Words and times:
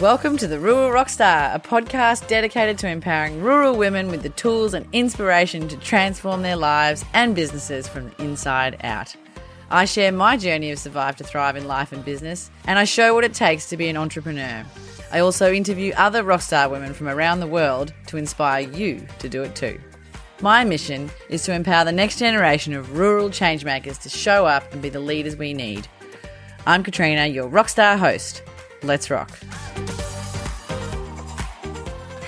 Welcome 0.00 0.38
to 0.38 0.46
The 0.46 0.58
Rural 0.58 0.92
Rockstar, 0.92 1.54
a 1.54 1.58
podcast 1.58 2.26
dedicated 2.26 2.78
to 2.78 2.88
empowering 2.88 3.42
rural 3.42 3.76
women 3.76 4.08
with 4.08 4.22
the 4.22 4.30
tools 4.30 4.72
and 4.72 4.86
inspiration 4.94 5.68
to 5.68 5.76
transform 5.76 6.40
their 6.40 6.56
lives 6.56 7.04
and 7.12 7.34
businesses 7.34 7.86
from 7.86 8.08
the 8.08 8.24
inside 8.24 8.78
out. 8.82 9.14
I 9.70 9.84
share 9.84 10.10
my 10.10 10.38
journey 10.38 10.70
of 10.70 10.78
survive 10.78 11.16
to 11.16 11.24
thrive 11.24 11.54
in 11.54 11.68
life 11.68 11.92
and 11.92 12.02
business, 12.02 12.50
and 12.64 12.78
I 12.78 12.84
show 12.84 13.12
what 13.12 13.24
it 13.24 13.34
takes 13.34 13.68
to 13.68 13.76
be 13.76 13.88
an 13.88 13.98
entrepreneur. 13.98 14.64
I 15.12 15.18
also 15.18 15.52
interview 15.52 15.92
other 15.98 16.24
rockstar 16.24 16.70
women 16.70 16.94
from 16.94 17.10
around 17.10 17.40
the 17.40 17.46
world 17.46 17.92
to 18.06 18.16
inspire 18.16 18.66
you 18.70 19.06
to 19.18 19.28
do 19.28 19.42
it 19.42 19.54
too. 19.54 19.78
My 20.40 20.64
mission 20.64 21.10
is 21.28 21.42
to 21.42 21.52
empower 21.52 21.84
the 21.84 21.92
next 21.92 22.18
generation 22.18 22.72
of 22.72 22.96
rural 22.96 23.28
changemakers 23.28 24.00
to 24.00 24.08
show 24.08 24.46
up 24.46 24.72
and 24.72 24.80
be 24.80 24.88
the 24.88 24.98
leaders 24.98 25.36
we 25.36 25.52
need. 25.52 25.86
I'm 26.66 26.82
Katrina, 26.82 27.26
your 27.26 27.50
rockstar 27.50 27.98
host. 27.98 28.42
Let's 28.82 29.10
rock. 29.10 29.38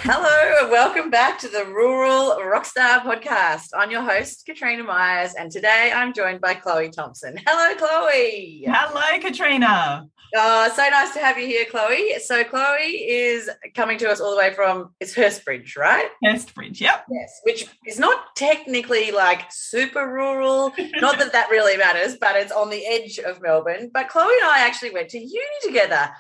Hello, 0.04 0.56
and 0.60 0.70
welcome 0.70 1.10
back 1.10 1.38
to 1.38 1.48
the 1.48 1.64
Rural 1.64 2.36
Rockstar 2.40 3.02
Podcast. 3.02 3.68
I'm 3.74 3.90
your 3.90 4.02
host, 4.02 4.44
Katrina 4.44 4.82
Myers, 4.82 5.34
and 5.34 5.50
today 5.50 5.92
I'm 5.94 6.12
joined 6.12 6.40
by 6.40 6.54
Chloe 6.54 6.90
Thompson. 6.90 7.38
Hello, 7.46 7.74
Chloe. 7.76 8.64
Hello, 8.66 9.20
Katrina. 9.20 10.06
Oh, 10.34 10.72
so 10.74 10.88
nice 10.88 11.12
to 11.12 11.20
have 11.20 11.38
you 11.38 11.46
here, 11.46 11.66
Chloe. 11.70 12.18
So 12.18 12.42
Chloe 12.42 12.80
is 12.80 13.50
coming 13.74 13.96
to 13.98 14.10
us 14.10 14.20
all 14.20 14.32
the 14.32 14.38
way 14.38 14.52
from 14.52 14.90
it's 14.98 15.14
Hurstbridge, 15.14 15.76
right? 15.76 16.08
Hurstbridge, 16.24 16.80
yep. 16.80 17.04
Yes, 17.10 17.40
which 17.44 17.66
is 17.86 17.98
not 17.98 18.34
technically 18.34 19.10
like 19.10 19.42
super 19.50 20.10
rural. 20.10 20.72
not 20.96 21.18
that 21.18 21.32
that 21.32 21.48
really 21.50 21.76
matters, 21.76 22.16
but 22.18 22.36
it's 22.36 22.52
on 22.52 22.70
the 22.70 22.84
edge 22.86 23.18
of 23.18 23.40
Melbourne. 23.40 23.90
But 23.92 24.08
Chloe 24.08 24.32
and 24.42 24.50
I 24.50 24.66
actually 24.66 24.90
went 24.90 25.10
to 25.10 25.18
uni 25.18 25.58
together 25.62 26.10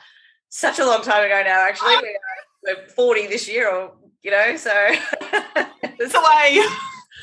such 0.52 0.78
a 0.78 0.84
long 0.84 1.02
time 1.02 1.24
ago 1.24 1.42
now. 1.44 1.66
Actually, 1.66 1.94
oh. 1.94 2.02
we're, 2.62 2.74
we're 2.74 2.88
forty 2.88 3.26
this 3.26 3.48
year, 3.48 3.70
or 3.70 3.92
you 4.22 4.30
know, 4.30 4.56
so 4.56 4.70
it's 5.82 6.14
away. 6.14 6.62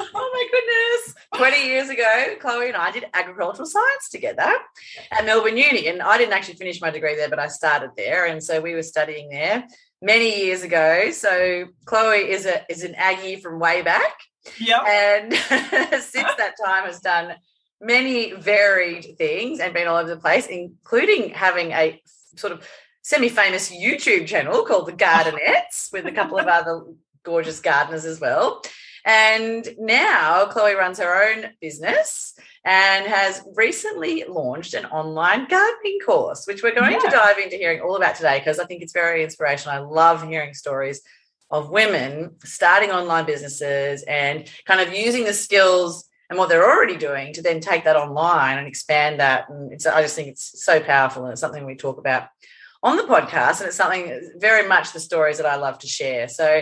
oh 0.02 0.31
my 0.34 0.48
goodness. 0.52 1.16
20 1.36 1.67
years 1.67 1.89
ago, 1.89 2.36
Chloe 2.42 2.67
and 2.67 2.76
I 2.76 2.92
did 2.92 3.06
agricultural 3.14 3.67
science 3.67 4.09
together 4.09 4.52
at 5.12 5.26
Melbourne 5.26 5.58
Uni. 5.58 5.88
And 5.88 6.02
I 6.02 6.17
didn't 6.17 6.34
actually 6.34 6.56
finish 6.56 6.81
my 6.81 6.89
degree 6.89 7.16
there, 7.16 7.30
but 7.30 7.39
I 7.39 7.48
started 7.48 7.92
there. 7.95 8.26
And 8.26 8.44
so 8.44 8.59
we 8.59 8.73
were 8.73 8.84
studying 8.84 9.30
there 9.30 9.66
many 10.02 10.45
years 10.45 10.64
ago. 10.64 11.11
So 11.11 11.66
Chloe 11.86 12.30
is 12.30 12.45
a 12.45 12.64
is 12.70 12.84
an 12.84 12.95
Aggie 12.95 13.38
from 13.38 13.59
way 13.59 13.82
back. 13.82 14.14
Yep. 14.59 14.82
And 14.88 15.34
since 16.02 16.34
that 16.38 16.56
time 16.64 16.86
has 16.86 17.00
done 17.00 17.36
many 17.82 18.34
varied 18.34 19.17
things 19.17 19.59
and 19.59 19.73
been 19.73 19.88
all 19.88 19.98
over 19.98 20.09
the 20.09 20.17
place, 20.17 20.48
including 20.48 21.30
having 21.30 21.72
a 21.72 22.02
sort 22.36 22.54
of 22.54 22.67
semi-famous 23.10 23.72
YouTube 23.72 24.28
channel 24.28 24.64
called 24.64 24.86
The 24.86 24.94
Gardenettes 24.94 25.92
with 25.92 26.06
a 26.06 26.12
couple 26.12 26.38
of 26.38 26.46
other 26.48 26.84
gorgeous 27.24 27.60
gardeners 27.60 28.06
as 28.06 28.20
well. 28.20 28.62
And 29.04 29.68
now 29.80 30.46
Chloe 30.46 30.76
runs 30.76 31.00
her 31.00 31.24
own 31.24 31.50
business 31.60 32.36
and 32.64 33.08
has 33.08 33.42
recently 33.56 34.26
launched 34.28 34.76
an 34.76 34.86
online 34.86 35.48
gardening 35.48 35.98
course, 36.06 36.46
which 36.46 36.62
we're 36.62 36.76
going 36.76 36.92
yeah. 36.92 37.00
to 37.00 37.10
dive 37.10 37.40
into 37.40 37.56
hearing 37.56 37.82
all 37.82 37.96
about 37.96 38.14
today 38.14 38.38
because 38.38 38.60
I 38.60 38.66
think 38.66 38.84
it's 38.84 38.94
very 38.94 39.23
inspirational. 39.23 39.76
I 39.76 39.80
love 39.80 40.28
hearing 40.28 40.54
stories 40.54 41.02
of 41.50 41.72
women 41.72 42.36
starting 42.44 42.92
online 42.92 43.26
businesses 43.26 44.04
and 44.04 44.48
kind 44.66 44.82
of 44.82 44.94
using 44.94 45.23
the 45.23 45.34
skills 45.34 46.08
and 46.30 46.38
what 46.38 46.48
they're 46.48 46.70
already 46.70 46.96
doing 46.96 47.34
to 47.34 47.42
then 47.42 47.60
take 47.60 47.86
that 47.86 47.96
online 47.96 48.60
and 48.60 48.68
expand 48.68 49.20
that. 49.20 49.50
And 49.50 49.73
it's, 49.73 49.88
I 49.88 50.04
just 50.04 50.16
think 50.16 50.28
it's 50.28 50.64
so 50.64 50.80
powerful 50.80 51.23
and 51.23 51.32
it's 51.32 51.42
something 51.42 51.66
we 51.66 51.76
talk 51.76 51.98
about 51.98 52.28
on 52.84 52.98
the 52.98 53.04
podcast. 53.04 53.60
And 53.60 53.68
it's 53.68 53.78
something 53.78 54.34
very 54.38 54.68
much 54.68 54.94
the 54.94 55.00
stories 55.00 55.38
that 55.38 55.46
I 55.46 55.56
love 55.56 55.80
to 55.80 55.88
share. 55.88 56.28
So 56.28 56.62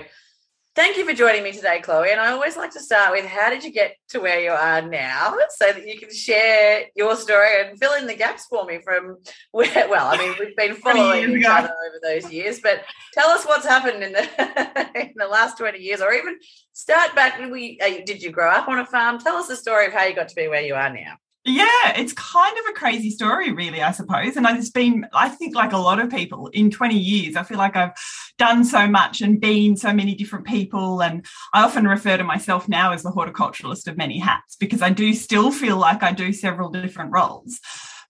Thank 0.78 0.96
you 0.96 1.06
for 1.06 1.14
joining 1.14 1.42
me 1.42 1.52
today, 1.52 1.80
Chloe. 1.82 2.12
And 2.12 2.20
I 2.22 2.34
always 2.34 2.56
like 2.56 2.70
to 2.74 2.80
start 2.80 3.12
with 3.12 3.26
how 3.26 3.50
did 3.50 3.64
you 3.64 3.72
get 3.72 3.96
to 4.10 4.20
where 4.20 4.40
you 4.40 4.52
are 4.52 4.80
now 4.80 5.36
so 5.50 5.74
that 5.74 5.88
you 5.88 5.98
can 5.98 6.14
share 6.14 6.84
your 6.96 7.16
story 7.16 7.62
and 7.62 7.80
fill 7.80 7.96
in 7.96 8.06
the 8.06 8.14
gaps 8.14 8.46
for 8.46 8.64
me 8.64 8.78
from 8.84 9.18
where, 9.52 9.90
well, 9.90 10.06
I 10.06 10.20
mean, 10.20 10.36
we've 10.40 10.56
been 10.56 10.76
following 10.84 11.36
each 11.36 11.48
other 11.48 11.70
over 11.70 12.00
those 12.04 12.32
years, 12.32 12.60
but 12.60 12.84
tell 13.12 13.28
us 13.30 13.44
what's 13.44 13.66
happened 13.66 14.04
in 14.04 14.14
the, 14.14 14.92
in 15.02 15.14
the 15.16 15.28
last 15.28 15.58
20 15.58 15.80
years 15.80 16.00
or 16.00 16.14
even 16.14 16.38
start 16.74 17.16
back 17.16 17.40
when 17.40 17.50
we, 17.50 17.80
uh, 17.82 18.06
did 18.06 18.22
you 18.22 18.30
grow 18.30 18.52
up 18.52 18.68
on 18.68 18.78
a 18.78 18.86
farm? 18.86 19.18
Tell 19.18 19.38
us 19.38 19.48
the 19.48 19.56
story 19.56 19.88
of 19.88 19.94
how 19.94 20.04
you 20.04 20.14
got 20.14 20.28
to 20.28 20.36
be 20.36 20.48
where 20.48 20.62
you 20.62 20.76
are 20.76 20.94
now. 20.94 21.16
Yeah, 21.50 21.94
it's 21.96 22.12
kind 22.12 22.58
of 22.58 22.66
a 22.70 22.74
crazy 22.74 23.10
story, 23.10 23.54
really, 23.54 23.82
I 23.82 23.92
suppose. 23.92 24.36
And 24.36 24.46
it's 24.48 24.70
been, 24.70 25.08
I 25.14 25.30
think, 25.30 25.56
like 25.56 25.72
a 25.72 25.78
lot 25.78 25.98
of 25.98 26.10
people 26.10 26.48
in 26.48 26.70
20 26.70 26.98
years, 26.98 27.38
I 27.38 27.44
feel 27.44 27.58
like 27.58 27.78
I've 27.78 27.94
done 28.38 28.66
so 28.66 28.86
much 28.86 29.22
and 29.22 29.40
been 29.40 29.78
so 29.78 29.94
many 29.94 30.14
different 30.14 30.46
people. 30.46 31.02
And 31.02 31.26
I 31.54 31.64
often 31.64 31.88
refer 31.88 32.18
to 32.18 32.24
myself 32.26 32.68
now 32.68 32.92
as 32.92 33.04
the 33.04 33.12
horticulturalist 33.12 33.88
of 33.88 33.96
many 33.96 34.20
hats 34.20 34.58
because 34.58 34.82
I 34.82 34.90
do 34.90 35.14
still 35.14 35.50
feel 35.50 35.78
like 35.78 36.04
I 36.04 36.12
do 36.12 36.34
several 36.34 36.70
different 36.70 37.14
roles. 37.14 37.62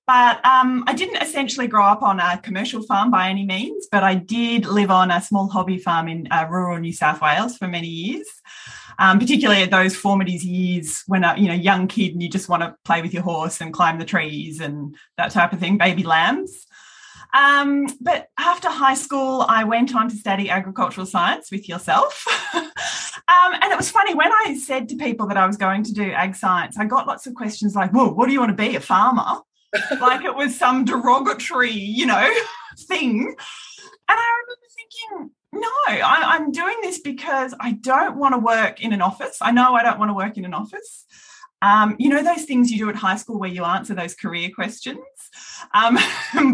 But 0.08 0.44
um, 0.44 0.84
I 0.88 0.94
didn't 0.94 1.22
essentially 1.22 1.68
grow 1.68 1.84
up 1.84 2.02
on 2.02 2.20
a 2.20 2.40
commercial 2.40 2.82
farm 2.82 3.12
by 3.12 3.30
any 3.30 3.46
means, 3.46 3.88
but 3.92 4.04
I 4.04 4.16
did 4.16 4.66
live 4.66 4.90
on 4.90 5.12
a 5.12 5.22
small 5.22 5.48
hobby 5.48 5.78
farm 5.78 6.08
in 6.08 6.28
uh, 6.32 6.48
rural 6.50 6.80
New 6.80 6.94
South 6.94 7.22
Wales 7.22 7.56
for 7.56 7.68
many 7.68 7.90
years 7.90 8.26
um, 9.00 9.20
particularly 9.20 9.62
at 9.62 9.72
those 9.72 9.96
formative 9.96 10.44
years 10.44 11.04
when 11.08 11.24
a 11.24 11.36
you 11.38 11.48
know 11.48 11.54
young 11.54 11.88
kid 11.88 12.14
and 12.14 12.24
you 12.24 12.30
just 12.30 12.50
want 12.50 12.64
to 12.64 12.76
play 12.84 13.02
with 13.02 13.14
your 13.14 13.24
horse 13.24 13.62
and 13.62 13.74
climb 13.74 14.00
the 14.00 14.06
trees 14.06 14.60
and 14.60 14.96
that 15.18 15.32
type 15.32 15.54
of 15.54 15.60
thing, 15.60 15.78
baby 15.78 16.04
lambs. 16.04 16.66
Um, 17.34 17.88
but 18.00 18.30
after 18.38 18.70
high 18.70 18.94
school, 18.94 19.46
I 19.48 19.64
went 19.64 19.96
on 19.96 20.10
to 20.10 20.16
study 20.16 20.50
agricultural 20.50 21.06
science 21.06 21.52
with 21.52 21.68
yourself. 21.68 22.26
um, 22.56 22.66
and 23.28 23.72
it 23.72 23.78
was 23.78 23.92
funny 23.92 24.16
when 24.16 24.32
I 24.32 24.58
said 24.58 24.88
to 24.90 24.96
people 24.96 25.28
that 25.28 25.38
I 25.38 25.46
was 25.46 25.58
going 25.58 25.84
to 25.84 25.94
do 25.94 26.12
ag 26.12 26.36
science, 26.36 26.78
I 26.78 26.86
got 26.86 27.06
lots 27.08 27.28
of 27.28 27.36
questions 27.36 27.76
like, 27.76 27.94
"Well, 27.94 28.14
what 28.14 28.28
do 28.28 28.34
you 28.34 28.40
want 28.40 28.58
to 28.58 28.64
be, 28.64 28.76
a 28.76 28.80
farmer?" 28.80 29.42
like 30.02 30.24
it 30.24 30.36
was 30.36 30.58
some 30.58 30.86
derogatory, 30.86 31.72
you 31.72 32.06
know, 32.06 32.34
thing. 32.88 33.36
And 34.10 34.18
I 34.18 34.28
remember 34.40 34.68
thinking, 34.76 35.32
no, 35.60 35.70
I, 35.88 36.36
am 36.36 36.52
doing 36.52 36.78
this 36.82 37.00
because 37.00 37.54
I 37.60 37.74
don't 37.74 38.18
want 38.18 38.34
to 38.34 38.40
work 38.40 38.82
in 38.82 38.94
an 38.94 39.02
office. 39.02 39.38
I 39.42 39.52
know 39.52 39.74
I 39.74 39.84
don't 39.84 40.00
want 40.00 40.10
to 40.10 40.14
work 40.14 40.38
in 40.38 40.46
an 40.46 40.54
office. 40.54 41.06
Um, 41.62 41.96
you 41.98 42.10
know 42.10 42.22
those 42.22 42.44
things 42.44 42.72
you 42.72 42.78
do 42.78 42.90
at 42.90 42.96
high 42.96 43.16
school 43.16 43.40
where 43.40 43.50
you 43.50 43.64
answer 43.64 43.96
those 43.96 44.14
career 44.14 44.50
questions. 44.54 45.00
Um, 45.74 45.98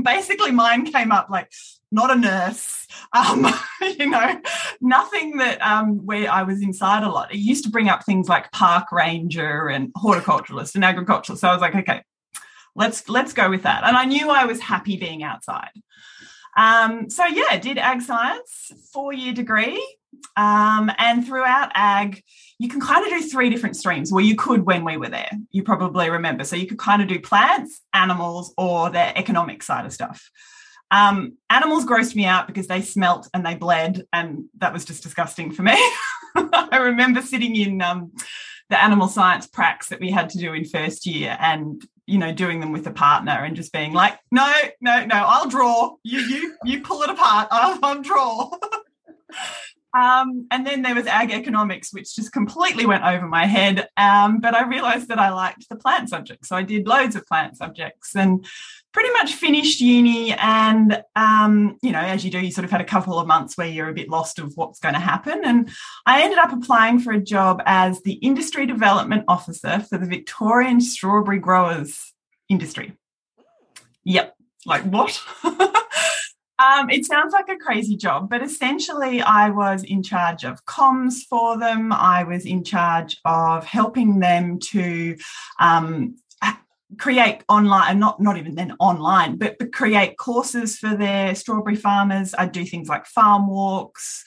basically, 0.04 0.52
mine 0.52 0.86
came 0.86 1.12
up 1.12 1.30
like 1.30 1.52
not 1.92 2.10
a 2.10 2.16
nurse. 2.16 2.88
Um, 3.14 3.46
you 3.82 4.10
know, 4.10 4.42
nothing 4.82 5.38
that 5.38 5.62
um, 5.62 6.06
where 6.06 6.32
I 6.32 6.44
was 6.44 6.62
inside 6.62 7.04
a 7.04 7.10
lot. 7.10 7.34
It 7.34 7.40
used 7.40 7.66
to 7.66 7.70
bring 7.70 7.90
up 7.90 8.06
things 8.06 8.28
like 8.30 8.52
park 8.52 8.92
ranger 8.92 9.68
and 9.68 9.94
horticulturalist 9.94 10.76
and 10.76 10.86
agricultural. 10.86 11.38
So 11.38 11.50
I 11.50 11.54
was 11.54 11.62
like, 11.62 11.76
okay, 11.76 12.02
let's 12.76 13.08
let's 13.10 13.34
go 13.34 13.50
with 13.50 13.64
that. 13.64 13.84
And 13.84 13.96
I 13.96 14.06
knew 14.06 14.30
I 14.30 14.46
was 14.46 14.60
happy 14.60 14.98
being 14.98 15.24
outside. 15.24 15.72
Um, 16.58 17.10
so 17.10 17.26
yeah, 17.26 17.58
did 17.58 17.78
ag 17.78 18.02
science, 18.02 18.72
four 18.92 19.14
year 19.14 19.34
degree. 19.34 19.84
Um, 20.38 20.92
and 20.98 21.26
throughout 21.26 21.72
ag, 21.74 22.24
you 22.60 22.70
can 22.70 22.80
kind 22.80 23.06
of 23.06 23.12
do 23.12 23.28
three 23.28 23.50
different 23.50 23.76
streams. 23.76 24.12
Well, 24.12 24.24
you 24.24 24.36
could 24.36 24.66
when 24.66 24.84
we 24.84 24.98
were 24.98 25.10
there, 25.10 25.32
you 25.52 25.64
probably 25.64 26.10
remember. 26.10 26.44
So 26.44 26.56
you 26.56 26.68
could 26.68 26.78
kind 26.80 27.02
of 27.02 27.08
do 27.08 27.20
plants, 27.20 27.82
animals, 27.94 28.54
or 28.58 28.90
the 28.90 29.18
economic 29.18 29.64
side 29.64 29.86
of 29.86 29.94
stuff. 29.94 30.30
Um, 30.92 31.38
animals 31.50 31.86
grossed 31.86 32.16
me 32.16 32.26
out 32.26 32.46
because 32.46 32.68
they 32.68 32.82
smelt 32.82 33.28
and 33.34 33.46
they 33.46 33.56
bled, 33.56 34.04
and 34.14 34.46
that 34.58 34.74
was 34.74 34.86
just 34.86 35.04
disgusting 35.04 35.52
for 35.52 35.64
me. 35.64 35.76
I 36.36 36.78
remember 36.82 37.22
sitting 37.22 37.56
in 37.56 37.82
um, 37.82 38.12
the 38.70 38.82
animal 38.82 39.08
science 39.08 39.48
pracs 39.48 39.88
that 39.88 40.00
we 40.00 40.12
had 40.12 40.30
to 40.30 40.38
do 40.38 40.54
in 40.54 40.66
first 40.66 41.06
year 41.06 41.36
and 41.40 41.84
you 42.06 42.18
know 42.18 42.34
doing 42.34 42.60
them 42.60 42.72
with 42.72 42.86
a 42.88 42.92
partner 42.92 43.32
and 43.32 43.56
just 43.56 43.72
being 43.72 43.94
like 43.94 44.20
no 44.32 44.52
no 44.82 45.06
no 45.06 45.16
i'll 45.16 45.48
draw. 45.48 45.96
You 46.04 46.20
you 46.20 46.58
you 46.64 46.82
pull 46.82 47.02
it 47.04 47.10
apart. 47.10 47.48
I'll, 47.52 47.80
I'll 47.82 48.02
draw 48.02 48.52
um, 49.94 50.48
and 50.52 50.66
then 50.66 50.82
there 50.82 50.96
was 50.96 51.08
ag 51.08 51.32
economics 51.32 51.94
which 51.94 52.16
just 52.16 52.32
completely 52.32 52.86
went 52.86 53.04
over 53.04 53.28
my 53.28 53.46
head. 53.46 53.88
Um, 53.98 54.40
but 54.40 54.54
i 54.54 54.68
realized 54.68 55.08
that 55.10 55.20
i 55.20 55.30
liked 55.30 55.68
the 55.70 55.76
plant 55.76 56.10
subject 56.10 56.46
so 56.46 56.56
i 56.56 56.64
did 56.64 56.88
loads 56.88 57.16
of 57.16 57.26
plant 57.26 57.58
subjects 57.58 58.16
and 58.16 58.46
pretty 58.94 59.10
much 59.12 59.34
finished 59.34 59.82
uni. 59.82 60.34
And 60.34 61.04
um, 61.16 61.78
you 61.82 61.92
know 61.92 62.00
as 62.00 62.24
you 62.24 62.32
do 62.32 62.40
you 62.40 62.52
sort 62.52 62.66
of 62.66 62.72
had 62.72 62.82
a 62.82 62.86
couple 62.86 63.20
of 63.20 63.28
months 63.28 63.58
where 63.58 63.68
you're 63.68 63.90
a 63.90 63.94
bit 63.94 64.10
lost 64.10 64.40
of 64.40 64.54
what's 64.56 64.80
going 64.80 64.94
to 64.94 65.00
happen. 65.00 65.42
And 65.44 65.70
i 66.06 66.22
ended 66.22 66.38
up 66.38 66.54
applying 66.54 67.00
for 67.00 67.12
a 67.12 67.20
job 67.20 67.62
as 67.66 68.02
the 68.02 68.14
industry 68.14 68.66
development 68.66 69.26
officer 69.28 69.80
for 69.90 69.98
the 69.98 70.06
victorian 70.06 70.80
strawberry 70.80 71.40
growers 71.40 72.14
industry. 72.50 72.94
Yep. 74.06 74.36
Like 74.66 74.84
what 74.84 75.22
Um, 76.60 76.90
it 76.90 77.06
sounds 77.06 77.34
like 77.34 77.50
a 77.50 77.58
crazy 77.58 77.98
job, 77.98 78.30
but 78.30 78.44
essentially, 78.44 79.22
I 79.22 79.50
was 79.50 79.84
in 79.84 80.04
charge 80.04 80.44
of 80.44 80.64
comms 80.66 81.24
for 81.24 81.58
them. 81.58 81.92
I 81.92 82.24
was 82.24 82.46
in 82.46 82.64
charge 82.64 83.18
of 83.26 83.66
helping 83.66 84.20
them 84.20 84.60
to 84.72 85.18
um, 85.60 86.16
create 86.98 87.44
online 87.50 88.00
not 88.00 88.20
not 88.20 88.38
even 88.38 88.56
then 88.56 88.74
online 88.80 89.38
but, 89.38 89.58
but 89.58 89.74
create 89.74 90.18
courses 90.18 90.78
for 90.78 90.96
their 90.96 91.36
strawberry 91.36 91.76
farmers. 91.76 92.34
I'd 92.38 92.52
do 92.52 92.66
things 92.66 92.88
like 92.88 93.06
farm 93.06 93.48
walks. 93.48 94.24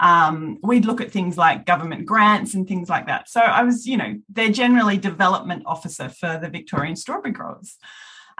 Um, 0.00 0.58
we'd 0.62 0.86
look 0.86 1.00
at 1.00 1.10
things 1.10 1.36
like 1.36 1.66
government 1.66 2.06
grants 2.06 2.54
and 2.54 2.66
things 2.66 2.88
like 2.88 3.06
that. 3.06 3.28
So 3.28 3.40
i 3.40 3.62
was 3.62 3.86
you 3.86 3.96
know 3.96 4.16
they're 4.28 4.50
generally 4.50 4.96
development 4.96 5.62
officer 5.66 6.08
for 6.08 6.38
the 6.38 6.48
victorian 6.48 6.96
strawberry 6.96 7.32
growers 7.32 7.76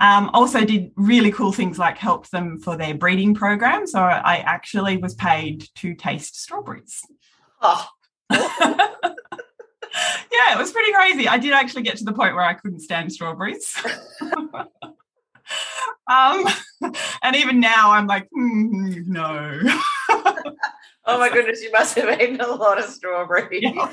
um, 0.00 0.30
also 0.32 0.64
did 0.64 0.90
really 0.96 1.30
cool 1.30 1.52
things 1.52 1.78
like 1.78 1.98
help 1.98 2.28
them 2.30 2.58
for 2.58 2.76
their 2.76 2.94
breeding 2.94 3.34
program 3.34 3.86
so 3.86 4.00
i 4.00 4.36
actually 4.38 4.96
was 4.96 5.14
paid 5.14 5.66
to 5.76 5.94
taste 5.94 6.40
strawberries 6.40 7.02
Oh, 7.62 7.86
yeah, 8.30 8.38
it 10.30 10.58
was 10.58 10.72
pretty 10.72 10.92
crazy. 10.92 11.28
I 11.28 11.38
did 11.38 11.52
actually 11.52 11.82
get 11.82 11.96
to 11.98 12.04
the 12.04 12.12
point 12.12 12.34
where 12.34 12.44
I 12.44 12.54
couldn't 12.54 12.80
stand 12.80 13.12
strawberries. 13.12 13.76
um, 16.10 16.46
and 17.22 17.36
even 17.36 17.60
now, 17.60 17.90
I'm 17.90 18.06
like, 18.06 18.28
mm, 18.36 19.06
no. 19.06 19.60
oh 21.04 21.18
my 21.18 21.28
goodness, 21.28 21.62
you 21.62 21.70
must 21.70 21.96
have 21.96 22.20
eaten 22.20 22.40
a 22.40 22.48
lot 22.48 22.78
of 22.78 22.86
strawberries. 22.86 23.62
Yeah. 23.62 23.92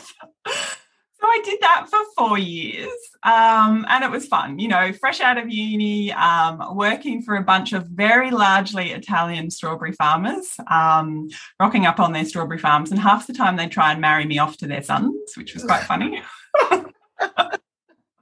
I 1.27 1.41
did 1.44 1.59
that 1.62 1.88
for 1.89 2.00
four 2.18 2.38
years, 2.38 2.91
um, 3.24 3.85
and 3.89 4.03
it 4.03 4.12
was 4.12 4.27
fun. 4.27 4.59
You 4.59 4.68
know, 4.68 4.94
fresh 4.94 5.19
out 5.19 5.38
of 5.38 5.50
uni, 5.51 6.12
um, 6.13 6.75
working 6.75 7.21
for 7.21 7.35
a 7.35 7.44
bunch 7.44 7.74
of 7.74 7.88
very 7.88 8.31
largely 8.31 8.91
Italian 8.91 9.50
strawberry 9.51 9.94
farmers, 9.94 10.56
um, 10.69 11.29
rocking 11.59 11.85
up 11.85 12.00
on 12.00 12.13
their 12.13 12.25
strawberry 12.25 12.59
farms, 12.59 12.91
and 12.91 13.00
half 13.00 13.27
the 13.27 13.33
time 13.33 13.56
they 13.56 13.68
try 13.68 13.91
and 13.91 14.01
marry 14.01 14.25
me 14.25 14.39
off 14.39 14.57
to 14.57 14.68
their 14.68 14.83
sons, 14.83 15.31
which 15.35 15.53
was 15.53 15.63
quite 15.63 15.83
funny. 15.83 16.21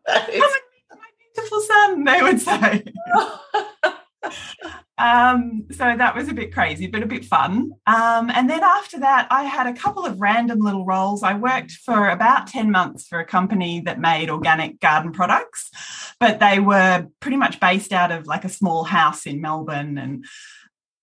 Is- 0.07 0.43
my 0.91 1.09
beautiful 1.33 1.61
son, 1.61 2.03
they 2.03 2.21
would 2.21 2.39
say. 2.39 2.83
Um, 4.97 5.67
so 5.71 5.95
that 5.97 6.15
was 6.15 6.29
a 6.29 6.33
bit 6.33 6.53
crazy, 6.53 6.87
but 6.87 7.03
a 7.03 7.07
bit 7.07 7.25
fun. 7.25 7.71
Um, 7.85 8.29
and 8.29 8.49
then 8.49 8.63
after 8.63 8.99
that, 9.01 9.27
I 9.29 9.43
had 9.43 9.67
a 9.67 9.73
couple 9.73 10.05
of 10.05 10.21
random 10.21 10.59
little 10.59 10.85
roles. 10.85 11.21
I 11.21 11.33
worked 11.33 11.71
for 11.71 12.09
about 12.09 12.47
10 12.47 12.71
months 12.71 13.05
for 13.05 13.19
a 13.19 13.25
company 13.25 13.81
that 13.81 13.99
made 13.99 14.29
organic 14.29 14.79
garden 14.79 15.11
products, 15.11 15.69
but 16.19 16.39
they 16.39 16.59
were 16.59 17.07
pretty 17.19 17.37
much 17.37 17.59
based 17.59 17.91
out 17.91 18.11
of 18.11 18.25
like 18.25 18.45
a 18.45 18.49
small 18.49 18.85
house 18.85 19.25
in 19.25 19.41
Melbourne. 19.41 19.97
And 19.97 20.25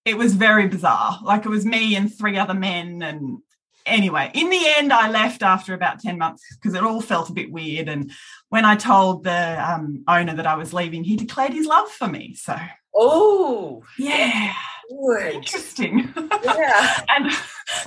it 0.06 0.16
was 0.16 0.34
very 0.34 0.68
bizarre. 0.68 1.18
Like 1.22 1.44
it 1.44 1.50
was 1.50 1.66
me 1.66 1.94
and 1.94 2.12
three 2.12 2.38
other 2.38 2.54
men. 2.54 3.02
And 3.02 3.38
anyway, 3.84 4.30
in 4.32 4.48
the 4.48 4.64
end, 4.78 4.90
I 4.90 5.10
left 5.10 5.42
after 5.42 5.74
about 5.74 6.00
10 6.00 6.16
months 6.16 6.42
because 6.56 6.74
it 6.74 6.82
all 6.82 7.02
felt 7.02 7.28
a 7.28 7.34
bit 7.34 7.52
weird. 7.52 7.88
And 7.88 8.10
when 8.48 8.64
I 8.64 8.76
told 8.76 9.24
the 9.24 9.70
um, 9.70 10.02
owner 10.08 10.34
that 10.34 10.46
I 10.46 10.54
was 10.54 10.72
leaving, 10.72 11.04
he 11.04 11.16
declared 11.16 11.52
his 11.52 11.66
love 11.66 11.90
for 11.90 12.08
me. 12.08 12.34
So 12.34 12.56
oh, 12.94 13.82
yeah, 13.98 14.52
good. 14.88 15.34
interesting. 15.34 16.12
Yeah. 16.44 17.00
and 17.08 17.30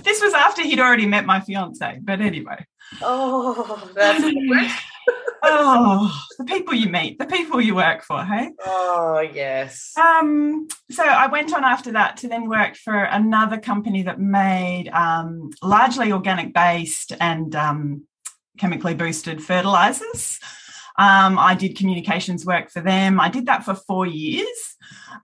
this 0.04 0.22
was 0.22 0.34
after 0.34 0.63
he'd 0.63 0.80
already 0.80 1.06
met 1.06 1.25
my 1.25 1.40
fiance. 1.40 2.00
But 2.02 2.22
anyway, 2.22 2.66
Oh, 3.02 3.92
that's 3.96 4.24
oh, 5.44 6.25
the 6.38 6.46
people 6.46 6.74
you 6.74 6.90
meet, 6.90 7.19
the 7.19 7.25
people 7.25 7.62
you 7.62 7.75
work 7.75 8.04
for, 8.04 8.24
hey. 8.24 8.52
Oh, 8.66 9.19
yes. 9.19 9.94
Um, 9.98 10.68
so 10.92 11.04
I 11.04 11.28
went 11.28 11.54
on 11.54 11.63
after 11.63 11.92
that 11.94 12.18
to 12.18 12.28
then 12.28 12.48
work 12.50 12.75
for 12.75 12.96
another 12.96 13.60
company 13.60 14.04
that 14.04 14.19
made 14.19 14.90
um, 14.90 15.50
largely 15.63 16.12
organic 16.12 16.54
based 16.54 17.13
and 17.19 17.56
um, 17.56 18.04
chemically 18.57 18.94
boosted 18.94 19.44
fertilizers. 19.44 20.40
Um, 20.97 21.38
I 21.38 21.56
did 21.56 21.77
communications 21.77 22.45
work 22.45 22.69
for 22.69 22.81
them. 22.81 23.19
I 23.19 23.30
did 23.30 23.45
that 23.47 23.65
for 23.65 23.75
four 23.75 24.06
years. 24.06 24.75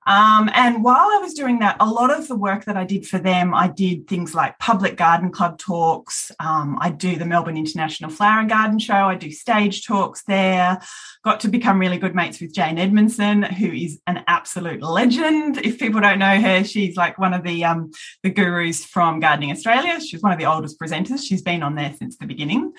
Um, 0.07 0.49
and 0.53 0.83
while 0.83 1.09
I 1.11 1.19
was 1.21 1.33
doing 1.33 1.59
that, 1.59 1.77
a 1.79 1.85
lot 1.85 2.09
of 2.09 2.27
the 2.27 2.35
work 2.35 2.65
that 2.65 2.75
I 2.75 2.85
did 2.85 3.07
for 3.07 3.19
them, 3.19 3.53
I 3.53 3.67
did 3.67 4.07
things 4.07 4.33
like 4.33 4.57
public 4.57 4.97
garden 4.97 5.31
club 5.31 5.59
talks. 5.59 6.31
Um, 6.39 6.77
I 6.81 6.89
do 6.89 7.15
the 7.15 7.25
Melbourne 7.25 7.57
International 7.57 8.09
Flower 8.09 8.39
and 8.39 8.49
Garden 8.49 8.79
Show. 8.79 8.93
I 8.93 9.15
do 9.15 9.31
stage 9.31 9.85
talks 9.85 10.23
there. 10.23 10.81
Got 11.23 11.39
to 11.41 11.47
become 11.49 11.79
really 11.79 11.99
good 11.99 12.15
mates 12.15 12.41
with 12.41 12.53
Jane 12.53 12.79
Edmondson, 12.79 13.43
who 13.43 13.71
is 13.71 13.99
an 14.07 14.23
absolute 14.27 14.81
legend. 14.81 15.59
If 15.59 15.77
people 15.77 16.01
don't 16.01 16.19
know 16.19 16.41
her, 16.41 16.63
she's 16.63 16.97
like 16.97 17.19
one 17.19 17.33
of 17.33 17.43
the 17.43 17.63
um, 17.63 17.91
the 18.23 18.31
gurus 18.31 18.83
from 18.83 19.19
Gardening 19.19 19.51
Australia. 19.51 19.99
She's 20.01 20.21
one 20.21 20.33
of 20.33 20.39
the 20.39 20.45
oldest 20.45 20.79
presenters. 20.79 21.23
She's 21.23 21.43
been 21.43 21.63
on 21.63 21.75
there 21.75 21.93
since 21.97 22.17
the 22.17 22.25
beginning. 22.25 22.73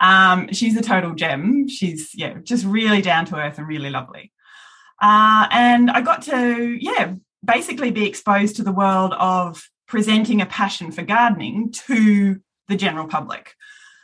Um, 0.00 0.52
she's 0.52 0.76
a 0.76 0.82
total 0.82 1.14
gem. 1.14 1.68
She's 1.68 2.10
yeah, 2.14 2.38
just 2.42 2.64
really 2.64 3.02
down 3.02 3.24
to 3.26 3.36
earth 3.36 3.58
and 3.58 3.66
really 3.66 3.90
lovely. 3.90 4.32
Uh, 5.00 5.46
and 5.50 5.90
I 5.90 6.00
got 6.00 6.22
to 6.22 6.76
yeah, 6.80 7.14
basically 7.44 7.90
be 7.90 8.06
exposed 8.06 8.56
to 8.56 8.62
the 8.62 8.72
world 8.72 9.14
of 9.18 9.62
presenting 9.86 10.40
a 10.40 10.46
passion 10.46 10.90
for 10.90 11.02
gardening 11.02 11.70
to 11.72 12.40
the 12.68 12.76
general 12.76 13.06
public. 13.06 13.54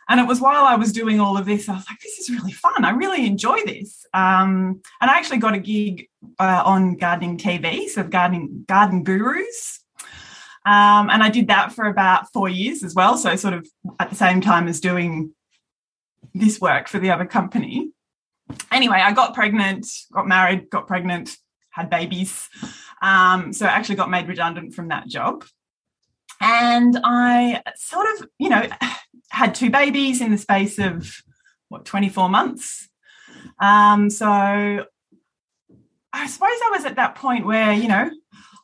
And 0.09 0.21
it 0.21 0.27
was 0.27 0.41
while 0.41 0.65
I 0.65 0.75
was 0.75 0.93
doing 0.93 1.21
all 1.21 1.39
of 1.39 1.47
this, 1.47 1.69
I 1.69 1.75
was 1.75 1.87
like, 1.89 2.00
this 2.00 2.19
is 2.19 2.31
really 2.31 2.53
fun. 2.53 2.85
I 2.85 2.91
really 2.91 3.27
enjoy 3.27 3.61
this. 3.65 4.05
Um, 4.12 4.81
and 5.00 5.11
I 5.11 5.17
actually 5.17 5.39
got 5.39 5.55
a 5.55 5.59
gig 5.59 6.09
uh, 6.39 6.62
on 6.65 6.97
gardening 6.97 7.39
TV, 7.39 7.89
so 7.89 8.03
gardening 8.03 8.65
garden 8.69 9.05
gurus. 9.05 9.81
Um, 10.65 11.11
and 11.11 11.23
I 11.23 11.31
did 11.31 11.49
that 11.49 11.73
for 11.73 11.87
about 11.87 12.33
four 12.33 12.49
years 12.49 12.83
as 12.83 12.94
well. 12.94 13.17
So 13.17 13.35
sort 13.37 13.55
of 13.55 13.67
at 13.99 14.11
the 14.11 14.17
same 14.17 14.41
time 14.41 14.69
as 14.69 14.81
doing 14.81 15.33
this 16.34 16.61
work 16.61 16.88
for 16.88 16.99
the 16.99 17.11
other 17.11 17.26
company. 17.26 17.90
Anyway, 18.70 18.96
I 18.96 19.12
got 19.12 19.34
pregnant, 19.34 19.87
got 20.12 20.26
married, 20.26 20.70
got 20.70 20.87
pregnant, 20.87 21.37
had 21.70 21.90
babies. 21.90 22.49
Um, 23.00 23.52
so 23.52 23.67
I 23.67 23.70
actually 23.70 23.96
got 23.96 24.11
made 24.11 24.29
redundant 24.29 24.75
from 24.75 24.88
that 24.88 25.08
job. 25.08 25.44
And 26.40 26.99
I 27.05 27.62
sort 27.76 28.06
of, 28.14 28.29
you 28.38 28.49
know, 28.49 28.67
had 29.31 29.55
two 29.55 29.70
babies 29.70 30.20
in 30.20 30.31
the 30.31 30.38
space 30.38 30.79
of 30.79 31.23
what, 31.69 31.84
24 31.84 32.29
months. 32.29 32.88
Um, 33.58 34.11
so 34.11 34.26
I 34.26 36.26
suppose 36.26 36.50
I 36.50 36.70
was 36.73 36.84
at 36.84 36.96
that 36.96 37.14
point 37.14 37.46
where, 37.46 37.73
you 37.73 37.88
know, 37.88 38.11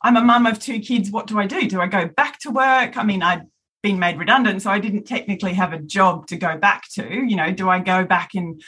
I'm 0.03 0.17
a 0.17 0.21
mum 0.21 0.45
of 0.45 0.59
two 0.59 0.79
kids. 0.79 1.09
What 1.09 1.27
do 1.27 1.39
I 1.39 1.45
do? 1.45 1.67
Do 1.67 1.81
I 1.81 1.87
go 1.87 2.07
back 2.07 2.39
to 2.39 2.51
work? 2.51 2.97
I 2.97 3.03
mean, 3.03 3.23
I'd 3.23 3.47
been 3.81 3.99
made 3.99 4.17
redundant, 4.17 4.61
so 4.61 4.69
I 4.69 4.79
didn't 4.79 5.03
technically 5.03 5.53
have 5.53 5.73
a 5.73 5.79
job 5.79 6.27
to 6.27 6.37
go 6.37 6.57
back 6.57 6.89
to. 6.93 7.03
You 7.03 7.35
know, 7.35 7.51
do 7.51 7.69
I 7.69 7.79
go 7.79 8.03
back 8.05 8.35
and 8.35 8.61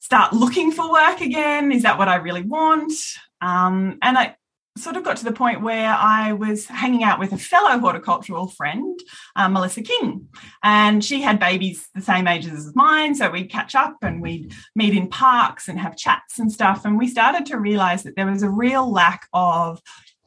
start 0.00 0.32
looking 0.32 0.72
for 0.72 0.90
work 0.90 1.20
again? 1.20 1.72
Is 1.72 1.82
that 1.82 1.98
what 1.98 2.08
I 2.08 2.16
really 2.16 2.42
want? 2.42 2.92
Um, 3.40 3.98
and 4.02 4.16
I 4.16 4.36
sort 4.76 4.96
of 4.96 5.04
got 5.04 5.16
to 5.16 5.24
the 5.24 5.32
point 5.32 5.62
where 5.62 5.88
I 5.88 6.32
was 6.32 6.66
hanging 6.66 7.02
out 7.02 7.18
with 7.18 7.32
a 7.32 7.38
fellow 7.38 7.78
horticultural 7.78 8.48
friend, 8.48 8.98
uh, 9.34 9.48
Melissa 9.48 9.82
King, 9.82 10.28
and 10.62 11.04
she 11.04 11.22
had 11.22 11.38
babies 11.38 11.88
the 11.94 12.02
same 12.02 12.28
ages 12.28 12.66
as 12.66 12.76
mine. 12.76 13.14
So 13.14 13.30
we'd 13.30 13.50
catch 13.50 13.74
up 13.74 13.96
and 14.02 14.20
we'd 14.20 14.52
meet 14.74 14.94
in 14.94 15.08
parks 15.08 15.68
and 15.68 15.78
have 15.80 15.96
chats 15.96 16.38
and 16.38 16.52
stuff. 16.52 16.84
And 16.84 16.98
we 16.98 17.08
started 17.08 17.46
to 17.46 17.58
realize 17.58 18.02
that 18.02 18.16
there 18.16 18.30
was 18.30 18.42
a 18.42 18.50
real 18.50 18.90
lack 18.90 19.26
of 19.32 19.80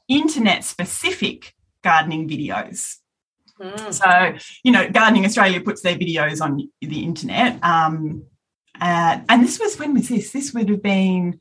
internet 0.07 0.63
specific 0.63 1.53
gardening 1.83 2.27
videos. 2.27 2.95
Mm. 3.59 3.93
So, 3.93 4.37
you 4.63 4.71
know, 4.71 4.89
Gardening 4.89 5.25
Australia 5.25 5.61
puts 5.61 5.81
their 5.81 5.95
videos 5.95 6.41
on 6.41 6.69
the 6.81 7.03
internet. 7.03 7.63
Um, 7.63 8.23
uh, 8.79 9.19
and 9.27 9.43
this 9.43 9.59
was, 9.59 9.77
when 9.77 9.93
was 9.93 10.09
this? 10.09 10.31
This 10.31 10.53
would 10.53 10.69
have 10.69 10.81
been 10.81 11.39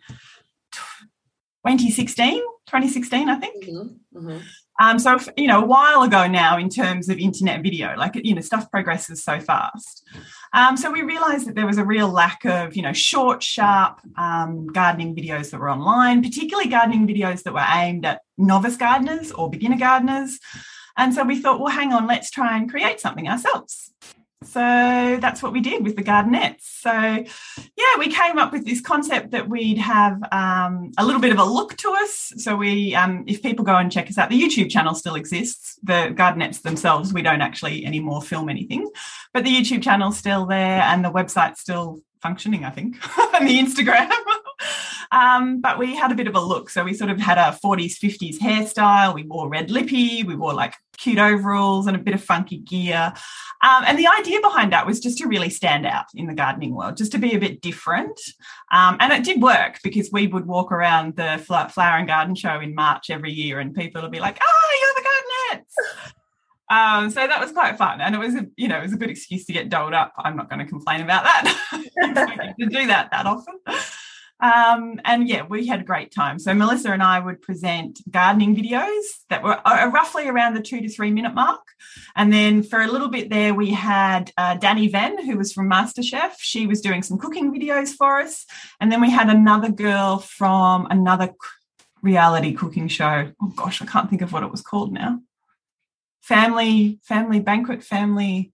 2016, 0.72 2.38
2016, 2.66 3.28
I 3.28 3.34
think. 3.36 3.64
Mm-hmm. 3.64 4.18
Mm-hmm. 4.18 4.38
Um, 4.80 4.98
so, 4.98 5.18
you 5.36 5.48
know, 5.48 5.62
a 5.62 5.66
while 5.66 6.02
ago 6.02 6.28
now 6.28 6.56
in 6.56 6.68
terms 6.68 7.08
of 7.08 7.18
internet 7.18 7.62
video, 7.62 7.94
like, 7.96 8.14
you 8.14 8.34
know, 8.34 8.40
stuff 8.40 8.70
progresses 8.70 9.24
so 9.24 9.40
fast. 9.40 10.06
Um, 10.54 10.76
so 10.76 10.90
we 10.90 11.02
realized 11.02 11.48
that 11.48 11.56
there 11.56 11.66
was 11.66 11.78
a 11.78 11.84
real 11.84 12.08
lack 12.08 12.44
of, 12.44 12.76
you 12.76 12.82
know, 12.82 12.92
short, 12.92 13.42
sharp 13.42 14.00
um, 14.16 14.68
gardening 14.68 15.16
videos 15.16 15.50
that 15.50 15.58
were 15.58 15.70
online, 15.70 16.22
particularly 16.22 16.70
gardening 16.70 17.08
videos 17.08 17.42
that 17.42 17.54
were 17.54 17.66
aimed 17.68 18.06
at 18.06 18.20
novice 18.36 18.76
gardeners 18.76 19.32
or 19.32 19.50
beginner 19.50 19.78
gardeners. 19.78 20.38
And 20.98 21.14
so 21.14 21.24
we 21.24 21.40
thought, 21.40 21.60
well, 21.60 21.72
hang 21.72 21.92
on, 21.92 22.06
let's 22.06 22.30
try 22.30 22.58
and 22.58 22.68
create 22.68 23.00
something 23.00 23.28
ourselves. 23.28 23.92
So 24.44 25.18
that's 25.20 25.42
what 25.42 25.52
we 25.52 25.60
did 25.60 25.82
with 25.82 25.96
the 25.96 26.02
gardenettes. 26.02 26.62
So, 26.62 26.92
yeah, 26.92 27.98
we 27.98 28.08
came 28.08 28.38
up 28.38 28.52
with 28.52 28.64
this 28.64 28.80
concept 28.80 29.32
that 29.32 29.48
we'd 29.48 29.78
have 29.78 30.22
um, 30.30 30.92
a 30.96 31.04
little 31.04 31.20
bit 31.20 31.32
of 31.32 31.40
a 31.40 31.44
look 31.44 31.76
to 31.78 31.90
us. 31.98 32.32
So, 32.36 32.54
we, 32.54 32.94
um, 32.94 33.24
if 33.26 33.42
people 33.42 33.64
go 33.64 33.76
and 33.76 33.90
check 33.90 34.08
us 34.08 34.16
out, 34.16 34.30
the 34.30 34.40
YouTube 34.40 34.70
channel 34.70 34.94
still 34.94 35.16
exists. 35.16 35.76
The 35.82 36.14
gardenettes 36.14 36.62
themselves, 36.62 37.12
we 37.12 37.22
don't 37.22 37.40
actually 37.40 37.84
anymore 37.84 38.22
film 38.22 38.48
anything, 38.48 38.88
but 39.34 39.42
the 39.42 39.50
YouTube 39.50 39.82
channel's 39.82 40.16
still 40.16 40.46
there 40.46 40.82
and 40.82 41.04
the 41.04 41.10
website's 41.10 41.60
still 41.60 42.00
functioning, 42.22 42.64
I 42.64 42.70
think, 42.70 42.96
and 43.34 43.48
the 43.48 43.58
Instagram. 43.58 44.10
Um, 45.10 45.60
but 45.60 45.78
we 45.78 45.94
had 45.94 46.12
a 46.12 46.14
bit 46.14 46.28
of 46.28 46.34
a 46.34 46.40
look. 46.40 46.70
So 46.70 46.84
we 46.84 46.94
sort 46.94 47.10
of 47.10 47.18
had 47.20 47.38
a 47.38 47.58
40s, 47.64 47.98
50s 47.98 48.38
hairstyle. 48.38 49.14
We 49.14 49.24
wore 49.24 49.48
red 49.48 49.70
lippy. 49.70 50.22
We 50.22 50.36
wore 50.36 50.54
like 50.54 50.74
cute 50.98 51.18
overalls 51.18 51.86
and 51.86 51.96
a 51.96 52.00
bit 52.00 52.14
of 52.14 52.22
funky 52.22 52.58
gear. 52.58 53.12
Um, 53.62 53.84
and 53.86 53.98
the 53.98 54.08
idea 54.08 54.40
behind 54.40 54.72
that 54.72 54.86
was 54.86 55.00
just 55.00 55.18
to 55.18 55.26
really 55.26 55.50
stand 55.50 55.86
out 55.86 56.06
in 56.14 56.26
the 56.26 56.34
gardening 56.34 56.74
world, 56.74 56.96
just 56.96 57.12
to 57.12 57.18
be 57.18 57.34
a 57.34 57.38
bit 57.38 57.60
different. 57.60 58.20
Um, 58.70 58.96
and 59.00 59.12
it 59.12 59.24
did 59.24 59.40
work 59.40 59.78
because 59.82 60.10
we 60.12 60.26
would 60.26 60.46
walk 60.46 60.70
around 60.70 61.16
the 61.16 61.38
flower 61.38 61.98
and 61.98 62.06
garden 62.06 62.34
show 62.34 62.60
in 62.60 62.74
March 62.74 63.10
every 63.10 63.32
year, 63.32 63.58
and 63.60 63.74
people 63.74 64.02
would 64.02 64.12
be 64.12 64.20
like, 64.20 64.38
"Oh, 64.42 64.78
you're 64.80 65.02
the 65.02 65.08
gardenettes." 65.08 66.14
Um, 66.70 67.08
so 67.08 67.26
that 67.26 67.40
was 67.40 67.50
quite 67.52 67.78
fun, 67.78 68.02
and 68.02 68.14
it 68.14 68.18
was 68.18 68.34
a 68.34 68.46
you 68.58 68.68
know 68.68 68.76
it 68.76 68.82
was 68.82 68.92
a 68.92 68.98
good 68.98 69.08
excuse 69.08 69.46
to 69.46 69.54
get 69.54 69.70
doled 69.70 69.94
up. 69.94 70.12
I'm 70.18 70.36
not 70.36 70.50
going 70.50 70.58
to 70.58 70.66
complain 70.66 71.00
about 71.00 71.24
that. 71.24 72.54
to 72.60 72.66
do 72.66 72.86
that 72.88 73.10
that 73.10 73.24
often. 73.24 73.54
Um, 74.40 75.00
and 75.04 75.28
yeah, 75.28 75.42
we 75.48 75.66
had 75.66 75.80
a 75.80 75.84
great 75.84 76.12
time. 76.12 76.38
So 76.38 76.54
Melissa 76.54 76.92
and 76.92 77.02
I 77.02 77.18
would 77.18 77.42
present 77.42 78.00
gardening 78.10 78.54
videos 78.54 79.02
that 79.30 79.42
were 79.42 79.60
uh, 79.66 79.90
roughly 79.92 80.28
around 80.28 80.54
the 80.54 80.62
two 80.62 80.80
to 80.80 80.88
three 80.88 81.10
minute 81.10 81.34
mark. 81.34 81.60
And 82.14 82.32
then 82.32 82.62
for 82.62 82.80
a 82.80 82.86
little 82.86 83.08
bit 83.08 83.30
there, 83.30 83.52
we 83.52 83.70
had 83.70 84.30
uh, 84.36 84.56
Dani 84.56 84.90
Venn, 84.90 85.24
who 85.24 85.36
was 85.36 85.52
from 85.52 85.68
MasterChef. 85.68 86.32
She 86.38 86.66
was 86.66 86.80
doing 86.80 87.02
some 87.02 87.18
cooking 87.18 87.52
videos 87.52 87.90
for 87.90 88.20
us. 88.20 88.46
And 88.80 88.92
then 88.92 89.00
we 89.00 89.10
had 89.10 89.28
another 89.28 89.70
girl 89.70 90.18
from 90.18 90.86
another 90.90 91.34
reality 92.00 92.52
cooking 92.52 92.86
show. 92.86 93.32
Oh 93.42 93.52
gosh, 93.56 93.82
I 93.82 93.86
can't 93.86 94.08
think 94.08 94.22
of 94.22 94.32
what 94.32 94.44
it 94.44 94.50
was 94.52 94.62
called 94.62 94.92
now. 94.92 95.20
Family, 96.22 97.00
family 97.02 97.40
banquet, 97.40 97.82
family, 97.82 98.52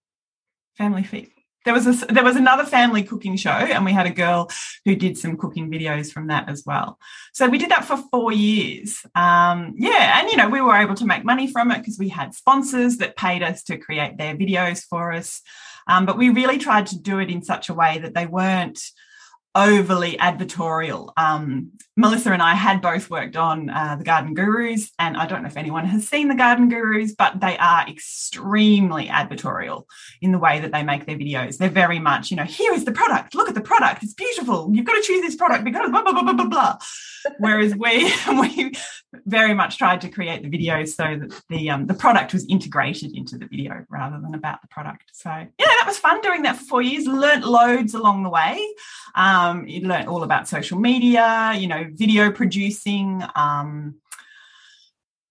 family 0.76 1.02
feast 1.02 1.33
there 1.64 1.74
was 1.74 1.86
a, 1.86 2.06
there 2.06 2.24
was 2.24 2.36
another 2.36 2.64
family 2.64 3.02
cooking 3.02 3.36
show 3.36 3.50
and 3.50 3.84
we 3.84 3.92
had 3.92 4.06
a 4.06 4.10
girl 4.10 4.50
who 4.84 4.94
did 4.94 5.18
some 5.18 5.36
cooking 5.36 5.70
videos 5.70 6.12
from 6.12 6.28
that 6.28 6.48
as 6.48 6.62
well. 6.66 6.98
So 7.32 7.48
we 7.48 7.58
did 7.58 7.70
that 7.70 7.84
for 7.84 7.96
four 8.10 8.32
years. 8.32 9.04
Um, 9.14 9.74
yeah 9.76 10.20
and 10.20 10.30
you 10.30 10.36
know 10.36 10.48
we 10.48 10.60
were 10.60 10.76
able 10.76 10.94
to 10.94 11.06
make 11.06 11.24
money 11.24 11.50
from 11.50 11.70
it 11.70 11.78
because 11.78 11.98
we 11.98 12.08
had 12.08 12.34
sponsors 12.34 12.98
that 12.98 13.16
paid 13.16 13.42
us 13.42 13.62
to 13.64 13.78
create 13.78 14.18
their 14.18 14.36
videos 14.36 14.84
for 14.84 15.12
us. 15.12 15.40
Um, 15.86 16.06
but 16.06 16.18
we 16.18 16.30
really 16.30 16.58
tried 16.58 16.86
to 16.88 16.98
do 16.98 17.18
it 17.18 17.30
in 17.30 17.42
such 17.42 17.68
a 17.68 17.74
way 17.74 17.98
that 17.98 18.14
they 18.14 18.26
weren't 18.26 18.80
overly 19.54 20.16
advertorial. 20.16 21.12
Um, 21.16 21.72
Melissa 21.96 22.32
and 22.32 22.42
I 22.42 22.54
had 22.54 22.82
both 22.82 23.08
worked 23.08 23.36
on 23.36 23.70
uh, 23.70 23.94
the 23.96 24.04
Garden 24.04 24.34
Gurus, 24.34 24.90
and 24.98 25.16
I 25.16 25.26
don't 25.26 25.42
know 25.42 25.48
if 25.48 25.56
anyone 25.56 25.84
has 25.84 26.08
seen 26.08 26.26
the 26.26 26.34
Garden 26.34 26.68
Gurus, 26.68 27.14
but 27.16 27.40
they 27.40 27.56
are 27.58 27.88
extremely 27.88 29.06
advertorial 29.06 29.84
in 30.20 30.32
the 30.32 30.38
way 30.38 30.58
that 30.58 30.72
they 30.72 30.82
make 30.82 31.06
their 31.06 31.16
videos. 31.16 31.56
They're 31.56 31.68
very 31.68 32.00
much, 32.00 32.32
you 32.32 32.36
know, 32.36 32.44
here 32.44 32.72
is 32.74 32.84
the 32.84 32.92
product. 32.92 33.36
Look 33.36 33.48
at 33.48 33.54
the 33.54 33.60
product. 33.60 34.02
It's 34.02 34.14
beautiful. 34.14 34.70
You've 34.72 34.86
got 34.86 34.96
to 34.96 35.02
choose 35.02 35.22
this 35.22 35.36
product 35.36 35.62
because 35.64 35.88
blah 35.90 36.02
blah 36.02 36.12
blah 36.12 36.22
blah 36.22 36.32
blah 36.32 36.48
blah. 36.48 36.78
Whereas 37.38 37.76
we 37.76 38.12
we 38.40 38.72
very 39.24 39.54
much 39.54 39.78
tried 39.78 40.00
to 40.00 40.08
create 40.08 40.42
the 40.42 40.50
videos 40.50 40.88
so 40.88 41.04
that 41.04 41.42
the 41.48 41.70
um, 41.70 41.86
the 41.86 41.94
product 41.94 42.32
was 42.32 42.44
integrated 42.48 43.16
into 43.16 43.38
the 43.38 43.46
video 43.46 43.84
rather 43.88 44.20
than 44.20 44.34
about 44.34 44.62
the 44.62 44.68
product. 44.68 45.04
So 45.12 45.30
yeah, 45.30 45.46
that 45.58 45.84
was 45.86 45.98
fun 45.98 46.20
doing 46.22 46.42
that 46.42 46.56
for 46.56 46.64
four 46.64 46.82
years. 46.82 47.06
Learned 47.06 47.44
loads 47.44 47.94
along 47.94 48.24
the 48.24 48.30
way. 48.30 48.66
Um, 49.14 49.43
you 49.66 49.80
learn 49.82 50.06
all 50.06 50.22
about 50.22 50.48
social 50.48 50.78
media, 50.78 51.52
you 51.56 51.66
know, 51.66 51.86
video 51.92 52.30
producing. 52.30 53.22
Um, 53.34 53.96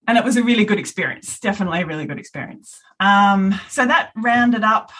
and 0.06 0.18
it 0.18 0.24
was 0.24 0.36
a 0.36 0.42
really 0.42 0.64
good 0.64 0.78
experience, 0.78 1.38
definitely 1.40 1.82
a 1.82 1.86
really 1.86 2.06
good 2.06 2.18
experience. 2.18 2.80
Um, 3.00 3.58
so 3.68 3.86
that 3.86 4.10
rounded 4.16 4.62
up, 4.62 4.92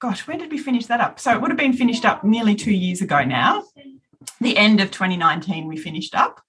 gosh, 0.00 0.26
when 0.26 0.38
did 0.38 0.50
we 0.50 0.58
finish 0.58 0.86
that 0.86 1.00
up? 1.00 1.18
So 1.18 1.32
it 1.32 1.40
would 1.40 1.50
have 1.50 1.58
been 1.58 1.72
finished 1.72 2.04
up 2.04 2.22
nearly 2.22 2.54
two 2.54 2.72
years 2.72 3.00
ago 3.00 3.24
now. 3.24 3.64
The 4.40 4.56
end 4.56 4.80
of 4.80 4.90
2019, 4.90 5.66
we 5.66 5.76
finished 5.76 6.14
up. 6.14 6.40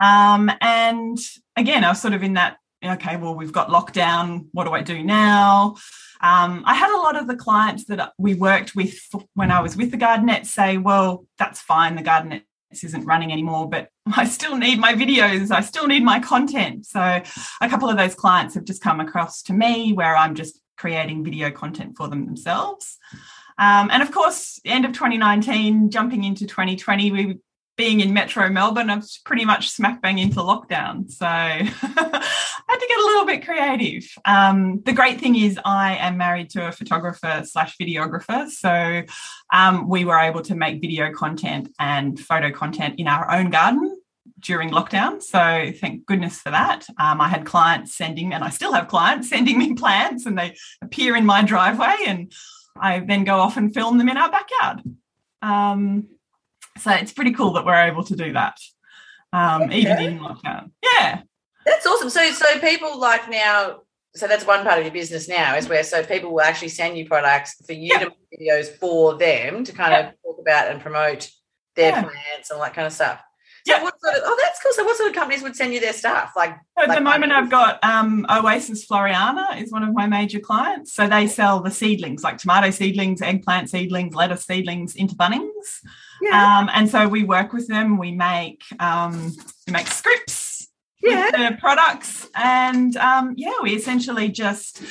Um, 0.00 0.50
and 0.60 1.18
again, 1.56 1.84
I 1.84 1.90
was 1.90 2.02
sort 2.02 2.12
of 2.14 2.22
in 2.22 2.34
that, 2.34 2.58
okay, 2.86 3.16
well, 3.16 3.34
we've 3.34 3.52
got 3.52 3.68
lockdown. 3.68 4.46
What 4.52 4.64
do 4.64 4.72
I 4.72 4.82
do 4.82 5.02
now? 5.02 5.76
Um, 6.20 6.62
I 6.64 6.74
had 6.74 6.90
a 6.94 7.02
lot 7.02 7.16
of 7.16 7.26
the 7.26 7.36
clients 7.36 7.84
that 7.86 8.12
we 8.18 8.34
worked 8.34 8.74
with 8.74 8.98
when 9.34 9.50
I 9.50 9.60
was 9.60 9.76
with 9.76 9.90
the 9.90 9.96
Gardenet 9.96 10.46
say, 10.46 10.78
well, 10.78 11.26
that's 11.38 11.60
fine, 11.60 11.96
the 11.96 12.02
Gardenet 12.02 12.42
isn't 12.70 13.04
running 13.04 13.32
anymore, 13.32 13.68
but 13.68 13.88
I 14.16 14.24
still 14.24 14.56
need 14.56 14.78
my 14.78 14.94
videos, 14.94 15.50
I 15.50 15.60
still 15.60 15.86
need 15.86 16.02
my 16.02 16.20
content. 16.20 16.86
So 16.86 17.00
a 17.00 17.68
couple 17.68 17.88
of 17.88 17.96
those 17.96 18.14
clients 18.14 18.54
have 18.54 18.64
just 18.64 18.82
come 18.82 19.00
across 19.00 19.42
to 19.44 19.52
me 19.52 19.92
where 19.92 20.16
I'm 20.16 20.34
just 20.34 20.60
creating 20.76 21.24
video 21.24 21.50
content 21.50 21.96
for 21.96 22.08
them 22.08 22.26
themselves. 22.26 22.98
Um, 23.56 23.88
and 23.92 24.02
of 24.02 24.10
course, 24.10 24.60
end 24.64 24.84
of 24.84 24.92
2019, 24.92 25.90
jumping 25.90 26.24
into 26.24 26.46
2020, 26.46 27.12
we 27.12 27.38
being 27.76 28.00
in 28.00 28.12
Metro 28.12 28.48
Melbourne, 28.48 28.90
I 28.90 28.96
was 28.96 29.18
pretty 29.24 29.44
much 29.44 29.70
smack 29.70 30.00
bang 30.00 30.18
into 30.18 30.36
lockdown. 30.36 31.10
So 31.10 31.26
I 31.26 31.64
had 32.68 32.78
to 32.78 32.86
get 32.86 32.98
a 32.98 33.06
little 33.06 33.26
bit 33.26 33.44
creative. 33.44 34.06
Um, 34.24 34.80
the 34.84 34.92
great 34.92 35.20
thing 35.20 35.36
is, 35.36 35.58
I 35.64 35.96
am 35.96 36.16
married 36.16 36.50
to 36.50 36.68
a 36.68 36.72
photographer 36.72 37.42
slash 37.44 37.76
videographer. 37.78 38.48
So 38.48 39.02
um, 39.52 39.88
we 39.88 40.04
were 40.04 40.18
able 40.18 40.42
to 40.42 40.54
make 40.54 40.80
video 40.80 41.12
content 41.12 41.70
and 41.78 42.18
photo 42.18 42.52
content 42.52 42.98
in 42.98 43.08
our 43.08 43.30
own 43.30 43.50
garden 43.50 44.00
during 44.40 44.70
lockdown. 44.70 45.22
So 45.22 45.72
thank 45.80 46.06
goodness 46.06 46.38
for 46.38 46.50
that. 46.50 46.86
Um, 46.98 47.20
I 47.20 47.28
had 47.28 47.44
clients 47.44 47.96
sending, 47.96 48.32
and 48.32 48.44
I 48.44 48.50
still 48.50 48.72
have 48.72 48.88
clients 48.88 49.28
sending 49.30 49.58
me 49.58 49.74
plants, 49.74 50.26
and 50.26 50.38
they 50.38 50.56
appear 50.80 51.16
in 51.16 51.26
my 51.26 51.42
driveway, 51.42 51.96
and 52.06 52.32
I 52.76 53.00
then 53.00 53.24
go 53.24 53.36
off 53.36 53.56
and 53.56 53.74
film 53.74 53.98
them 53.98 54.08
in 54.08 54.16
our 54.16 54.30
backyard. 54.30 54.82
Um, 55.42 56.08
so 56.78 56.90
it's 56.92 57.12
pretty 57.12 57.32
cool 57.32 57.52
that 57.54 57.64
we're 57.64 57.84
able 57.84 58.04
to 58.04 58.16
do 58.16 58.32
that, 58.32 58.58
um, 59.32 59.62
okay. 59.62 59.78
even 59.78 59.98
in 59.98 60.18
lockdown. 60.18 60.70
Yeah. 60.82 61.22
That's 61.66 61.86
awesome. 61.86 62.10
So, 62.10 62.30
so 62.32 62.58
people 62.58 62.98
like 62.98 63.30
now, 63.30 63.80
so 64.14 64.28
that's 64.28 64.46
one 64.46 64.64
part 64.64 64.78
of 64.78 64.84
your 64.84 64.92
business 64.92 65.28
now 65.28 65.56
is 65.56 65.68
where 65.68 65.82
so 65.82 66.02
people 66.04 66.32
will 66.32 66.42
actually 66.42 66.68
send 66.68 66.96
you 66.98 67.06
products 67.06 67.56
for 67.66 67.72
you 67.72 67.98
to 67.98 68.06
make 68.06 68.40
videos 68.40 68.68
for 68.68 69.16
them 69.16 69.64
to 69.64 69.72
kind 69.72 69.94
of 69.94 70.14
talk 70.22 70.38
about 70.40 70.70
and 70.70 70.80
promote 70.80 71.30
their 71.74 71.90
yeah. 71.90 72.02
plants 72.02 72.50
and 72.50 72.58
all 72.58 72.64
that 72.64 72.74
kind 72.74 72.86
of 72.86 72.92
stuff. 72.92 73.20
So 73.66 73.74
yeah. 73.74 73.82
what 73.82 73.94
sort 73.98 74.14
of, 74.16 74.22
oh, 74.26 74.38
that's 74.42 74.62
cool. 74.62 74.72
So 74.72 74.84
what 74.84 74.96
sort 74.98 75.08
of 75.08 75.14
companies 75.14 75.42
would 75.42 75.56
send 75.56 75.72
you 75.72 75.80
their 75.80 75.94
stuff? 75.94 76.32
Like 76.36 76.50
at 76.78 76.88
like 76.88 76.98
the 76.98 77.02
moment, 77.02 77.32
I've 77.32 77.50
got 77.50 77.82
um, 77.82 78.26
Oasis 78.30 78.86
Floriana 78.86 79.60
is 79.60 79.72
one 79.72 79.82
of 79.82 79.94
my 79.94 80.06
major 80.06 80.38
clients. 80.38 80.92
So 80.92 81.08
they 81.08 81.26
sell 81.26 81.60
the 81.60 81.70
seedlings, 81.70 82.22
like 82.22 82.36
tomato 82.36 82.68
seedlings, 82.70 83.22
eggplant 83.22 83.70
seedlings, 83.70 84.14
lettuce 84.14 84.44
seedlings 84.44 84.94
into 84.94 85.14
Bunnings. 85.14 85.80
Yeah. 86.24 86.58
Um, 86.58 86.70
and 86.72 86.88
so 86.88 87.06
we 87.08 87.22
work 87.24 87.52
with 87.52 87.68
them. 87.68 87.98
We 87.98 88.12
make 88.12 88.62
um, 88.80 89.32
we 89.66 89.72
make 89.72 89.86
scripts 89.86 90.68
yeah. 91.02 91.26
with 91.26 91.32
the 91.34 91.56
products, 91.60 92.28
and 92.34 92.96
um, 92.96 93.34
yeah, 93.36 93.52
we 93.62 93.74
essentially 93.74 94.28
just 94.28 94.82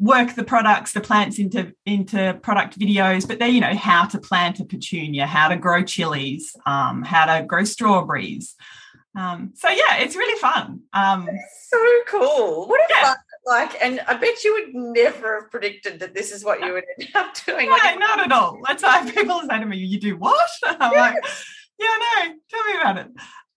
work 0.00 0.34
the 0.34 0.42
products, 0.42 0.92
the 0.92 1.00
plants 1.00 1.38
into 1.38 1.72
into 1.86 2.38
product 2.42 2.78
videos, 2.78 3.28
but 3.28 3.38
they're 3.38 3.48
you 3.48 3.60
know 3.60 3.74
how 3.74 4.06
to 4.06 4.18
plant 4.18 4.58
a 4.58 4.64
petunia, 4.64 5.26
how 5.26 5.48
to 5.48 5.56
grow 5.56 5.82
chilies, 5.82 6.56
um, 6.66 7.02
how 7.02 7.26
to 7.26 7.44
grow 7.44 7.64
strawberries. 7.64 8.56
Um, 9.16 9.52
so 9.54 9.68
yeah, 9.68 9.98
it's 9.98 10.16
really 10.16 10.38
fun. 10.40 10.80
Um, 10.92 11.28
so 11.68 11.78
cool. 12.08 12.66
What 12.66 12.80
a 12.80 12.84
yeah. 12.90 13.02
fun 13.04 13.16
like, 13.46 13.82
and 13.82 14.00
I 14.06 14.16
bet 14.16 14.44
you 14.44 14.52
would 14.54 14.74
never 14.74 15.40
have 15.40 15.50
predicted 15.50 16.00
that 16.00 16.14
this 16.14 16.30
is 16.32 16.44
what 16.44 16.60
you 16.60 16.72
would 16.72 16.84
end 16.98 17.08
up 17.14 17.34
doing. 17.46 17.66
No, 17.66 17.72
like, 17.72 17.98
not 17.98 18.20
at 18.20 18.32
all. 18.32 18.58
That's 18.66 18.82
why 18.82 19.10
people 19.10 19.40
say 19.48 19.58
to 19.58 19.66
me, 19.66 19.78
"You 19.78 20.00
do 20.00 20.16
what?" 20.16 20.48
I'm 20.64 20.92
yeah. 20.92 21.00
like, 21.00 21.24
"Yeah, 21.78 21.96
no, 21.98 22.34
tell 22.50 22.64
me 22.64 22.80
about 22.80 22.98
it." 22.98 23.08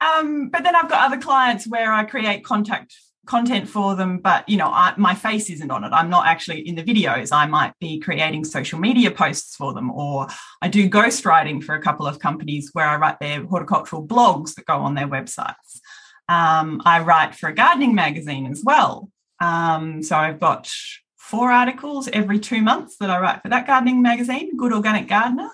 Um, 0.01 0.49
but 0.49 0.63
then 0.63 0.75
I've 0.75 0.89
got 0.89 1.05
other 1.05 1.21
clients 1.21 1.67
where 1.67 1.91
I 1.91 2.03
create 2.03 2.43
contact 2.43 2.93
content 3.25 3.69
for 3.69 3.95
them 3.95 4.17
but 4.17 4.47
you 4.49 4.57
know 4.57 4.67
I, 4.67 4.93
my 4.97 5.15
face 5.15 5.49
isn't 5.49 5.71
on 5.71 5.85
it 5.85 5.93
i'm 5.93 6.09
not 6.09 6.27
actually 6.27 6.67
in 6.67 6.75
the 6.75 6.83
videos 6.83 7.29
i 7.31 7.45
might 7.45 7.71
be 7.79 7.97
creating 7.99 8.43
social 8.43 8.79
media 8.79 9.11
posts 9.11 9.55
for 9.55 9.73
them 9.73 9.89
or 9.91 10.27
i 10.61 10.67
do 10.67 10.89
ghostwriting 10.89 11.63
for 11.63 11.73
a 11.73 11.81
couple 11.81 12.05
of 12.05 12.19
companies 12.19 12.71
where 12.73 12.85
i 12.85 12.97
write 12.97 13.19
their 13.21 13.45
horticultural 13.45 14.05
blogs 14.05 14.55
that 14.55 14.65
go 14.65 14.75
on 14.75 14.95
their 14.95 15.07
websites 15.07 15.79
um, 16.27 16.81
i 16.83 16.99
write 16.99 17.33
for 17.33 17.47
a 17.47 17.55
gardening 17.55 17.95
magazine 17.95 18.45
as 18.45 18.61
well 18.61 19.09
um, 19.43 20.03
so 20.03 20.15
i've 20.15 20.39
got 20.39 20.71
four 21.15 21.51
articles 21.51 22.07
every 22.13 22.39
two 22.39 22.61
months 22.61 22.97
that 22.99 23.09
i 23.09 23.19
write 23.19 23.41
for 23.41 23.49
that 23.49 23.67
gardening 23.67 24.01
magazine 24.01 24.55
good 24.57 24.73
organic 24.73 25.07
gardener 25.07 25.49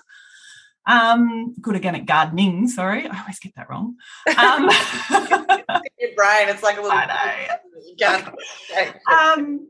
um, 0.86 1.54
good 1.60 1.74
organic 1.74 2.06
gardening. 2.06 2.66
Sorry, 2.68 3.06
I 3.06 3.20
always 3.20 3.38
get 3.38 3.54
that 3.56 3.70
wrong. 3.70 3.96
Um, 4.36 4.68
Your 5.98 6.14
brain, 6.16 6.48
it's 6.48 6.62
like 6.62 6.78
a 6.78 6.82
little. 6.82 6.98
I 6.98 7.48
um, 9.36 9.68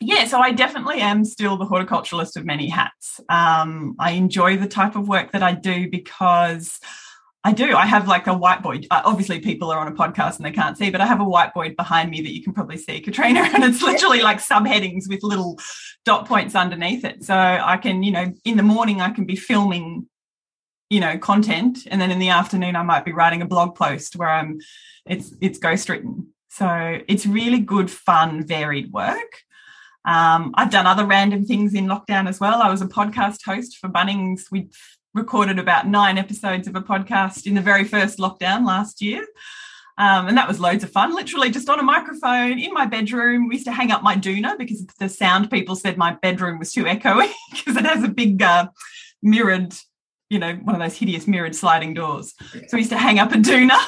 yeah, 0.00 0.26
so 0.26 0.40
I 0.40 0.52
definitely 0.52 1.00
am 1.00 1.24
still 1.24 1.56
the 1.56 1.66
horticulturalist 1.66 2.36
of 2.36 2.44
many 2.44 2.68
hats. 2.68 3.20
Um, 3.28 3.96
I 3.98 4.12
enjoy 4.12 4.56
the 4.56 4.68
type 4.68 4.96
of 4.96 5.08
work 5.08 5.32
that 5.32 5.42
I 5.42 5.52
do 5.52 5.90
because 5.90 6.80
I 7.42 7.52
do. 7.52 7.74
I 7.74 7.86
have 7.86 8.06
like 8.06 8.26
a 8.26 8.30
whiteboard. 8.30 8.86
Uh, 8.90 9.00
obviously, 9.04 9.40
people 9.40 9.70
are 9.70 9.78
on 9.78 9.88
a 9.88 9.92
podcast 9.92 10.36
and 10.36 10.44
they 10.44 10.50
can't 10.50 10.76
see, 10.76 10.90
but 10.90 11.00
I 11.00 11.06
have 11.06 11.20
a 11.20 11.24
whiteboard 11.24 11.74
behind 11.76 12.10
me 12.10 12.20
that 12.20 12.34
you 12.34 12.42
can 12.42 12.52
probably 12.52 12.76
see, 12.76 13.00
Katrina, 13.00 13.40
and 13.54 13.64
it's 13.64 13.82
literally 13.82 14.20
like 14.20 14.38
subheadings 14.38 15.08
with 15.08 15.22
little 15.22 15.58
dot 16.04 16.26
points 16.26 16.54
underneath 16.54 17.04
it. 17.04 17.24
So 17.24 17.34
I 17.34 17.78
can, 17.78 18.02
you 18.02 18.12
know, 18.12 18.32
in 18.44 18.56
the 18.56 18.62
morning 18.62 19.00
I 19.00 19.10
can 19.10 19.24
be 19.24 19.36
filming 19.36 20.06
you 20.90 20.98
know 20.98 21.16
content 21.16 21.86
and 21.88 22.00
then 22.00 22.10
in 22.10 22.18
the 22.18 22.30
afternoon 22.30 22.74
i 22.74 22.82
might 22.82 23.04
be 23.04 23.12
writing 23.12 23.42
a 23.42 23.46
blog 23.46 23.76
post 23.76 24.16
where 24.16 24.28
i'm 24.28 24.58
it's 25.06 25.32
it's 25.40 25.56
ghost 25.56 25.88
written 25.88 26.32
So 26.50 26.98
it's 27.06 27.26
really 27.26 27.60
good, 27.60 27.90
fun, 27.90 28.44
varied 28.44 28.92
work. 28.92 29.42
Um, 30.04 30.52
I've 30.54 30.70
done 30.70 30.86
other 30.86 31.06
random 31.06 31.44
things 31.44 31.74
in 31.74 31.86
lockdown 31.86 32.28
as 32.28 32.40
well. 32.40 32.60
I 32.60 32.70
was 32.70 32.82
a 32.82 32.86
podcast 32.86 33.44
host 33.44 33.78
for 33.78 33.88
Bunnings. 33.88 34.50
We 34.50 34.70
recorded 35.14 35.58
about 35.58 35.88
nine 35.88 36.18
episodes 36.18 36.68
of 36.68 36.76
a 36.76 36.80
podcast 36.80 37.46
in 37.46 37.54
the 37.54 37.60
very 37.60 37.84
first 37.84 38.18
lockdown 38.18 38.66
last 38.66 39.02
year. 39.02 39.26
Um, 39.98 40.28
and 40.28 40.38
that 40.38 40.48
was 40.48 40.58
loads 40.58 40.82
of 40.82 40.90
fun, 40.90 41.14
literally 41.14 41.50
just 41.50 41.68
on 41.68 41.78
a 41.78 41.82
microphone 41.82 42.58
in 42.58 42.72
my 42.72 42.86
bedroom. 42.86 43.48
We 43.48 43.56
used 43.56 43.66
to 43.66 43.72
hang 43.72 43.90
up 43.90 44.02
my 44.02 44.16
doona 44.16 44.56
because 44.56 44.86
the 44.98 45.08
sound 45.08 45.50
people 45.50 45.76
said 45.76 45.98
my 45.98 46.14
bedroom 46.14 46.58
was 46.58 46.72
too 46.72 46.84
echoey 46.84 47.30
because 47.50 47.76
it 47.76 47.84
has 47.84 48.02
a 48.02 48.08
big 48.08 48.40
uh, 48.40 48.68
mirrored, 49.22 49.74
you 50.30 50.38
know, 50.38 50.54
one 50.54 50.74
of 50.74 50.80
those 50.80 50.96
hideous 50.96 51.26
mirrored 51.26 51.54
sliding 51.54 51.92
doors. 51.92 52.34
So 52.52 52.60
we 52.72 52.78
used 52.78 52.90
to 52.90 52.98
hang 52.98 53.18
up 53.18 53.32
a 53.32 53.36
doona. 53.36 53.78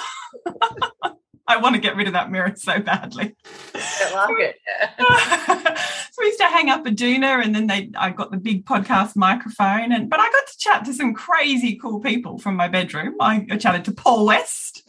I 1.53 1.59
want 1.59 1.75
to 1.75 1.81
get 1.81 1.97
rid 1.97 2.07
of 2.07 2.15
that 2.15 2.31
mirror 2.31 2.53
so 2.57 2.81
badly. 2.81 3.37
I 3.75 4.15
like 4.15 4.41
it. 4.41 4.57
Yeah. 4.67 5.77
so 5.77 6.15
we 6.19 6.27
used 6.27 6.41
to 6.41 6.47
hang 6.47 6.71
up 6.71 6.87
a 6.87 6.91
doona 6.91 7.45
and 7.45 7.55
then 7.55 7.67
they 7.67 7.91
I 7.97 8.11
got 8.11 8.31
the 8.31 8.39
big 8.39 8.65
podcast 8.65 9.17
microphone 9.17 9.93
and 9.93 10.09
but 10.09 10.19
I 10.19 10.31
got 10.31 10.47
to 10.47 10.59
chat 10.59 10.85
to 10.87 10.95
some 10.95 11.13
crazy 11.13 11.77
cool 11.77 12.01
people 12.01 12.39
from 12.39 12.57
my 12.57 12.69
bedroom. 12.69 13.17
I, 13.21 13.47
I 13.51 13.59
chatted 13.59 13.85
to 13.87 13.93
Paul 13.93 14.27
West. 14.27 14.89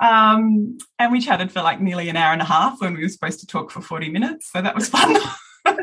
Um, 0.00 0.78
and 0.98 1.12
we 1.12 1.20
chatted 1.20 1.52
for 1.52 1.62
like 1.62 1.80
nearly 1.80 2.08
an 2.08 2.16
hour 2.16 2.32
and 2.32 2.42
a 2.42 2.46
half 2.46 2.80
when 2.80 2.94
we 2.94 3.02
were 3.02 3.08
supposed 3.08 3.38
to 3.40 3.46
talk 3.46 3.70
for 3.70 3.80
40 3.80 4.08
minutes. 4.10 4.50
So 4.50 4.60
that 4.60 4.74
was 4.74 4.88
fun. 4.88 5.16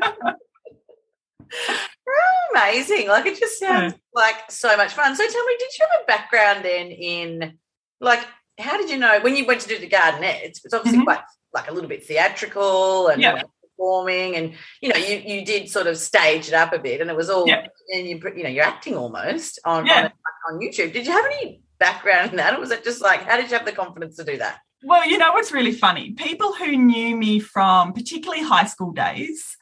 Amazing. 2.53 3.07
Like 3.07 3.25
it 3.25 3.39
just 3.39 3.57
sounds 3.59 3.93
yeah. 3.93 3.99
like 4.13 4.51
so 4.51 4.75
much 4.75 4.91
fun. 4.91 5.15
So 5.15 5.25
tell 5.25 5.45
me, 5.45 5.55
did 5.57 5.69
you 5.79 5.85
have 5.89 6.01
a 6.01 6.05
background 6.05 6.65
then 6.65 6.87
in 6.87 7.57
like 8.01 8.27
how 8.59 8.77
did 8.77 8.89
you 8.89 8.97
know 8.97 9.19
when 9.21 9.35
you 9.35 9.45
went 9.45 9.61
to 9.61 9.67
do 9.67 9.79
the 9.79 9.87
gardenettes? 9.87 10.43
It's, 10.43 10.65
it's 10.65 10.73
obviously 10.73 10.99
mm-hmm. 10.99 11.05
quite 11.05 11.21
like 11.53 11.69
a 11.69 11.73
little 11.73 11.89
bit 11.89 12.05
theatrical 12.05 13.07
and 13.07 13.21
yeah. 13.21 13.41
performing, 13.61 14.35
and 14.35 14.53
you 14.81 14.89
know 14.89 14.97
you 14.97 15.17
you 15.17 15.45
did 15.45 15.69
sort 15.69 15.87
of 15.87 15.97
stage 15.97 16.47
it 16.47 16.53
up 16.53 16.73
a 16.73 16.79
bit, 16.79 17.01
and 17.01 17.09
it 17.09 17.15
was 17.15 17.29
all 17.29 17.47
yeah. 17.47 17.67
and 17.89 18.07
you 18.07 18.21
you 18.35 18.43
know 18.43 18.49
you're 18.49 18.63
acting 18.63 18.95
almost 18.95 19.59
on 19.65 19.85
yeah. 19.85 20.09
on, 20.49 20.55
on 20.55 20.61
YouTube. 20.61 20.93
Did 20.93 21.05
you 21.05 21.11
have 21.11 21.25
any 21.25 21.61
background 21.79 22.31
in 22.31 22.37
that, 22.37 22.53
or 22.53 22.59
was 22.59 22.71
it 22.71 22.83
just 22.83 23.01
like 23.01 23.23
how 23.23 23.37
did 23.37 23.49
you 23.49 23.57
have 23.57 23.65
the 23.65 23.71
confidence 23.71 24.15
to 24.17 24.23
do 24.23 24.37
that? 24.37 24.59
Well, 24.83 25.07
you 25.07 25.17
know 25.17 25.31
what's 25.33 25.51
really 25.51 25.73
funny? 25.73 26.11
People 26.11 26.53
who 26.53 26.75
knew 26.75 27.15
me 27.15 27.39
from 27.39 27.93
particularly 27.93 28.43
high 28.43 28.65
school 28.65 28.91
days 28.91 29.55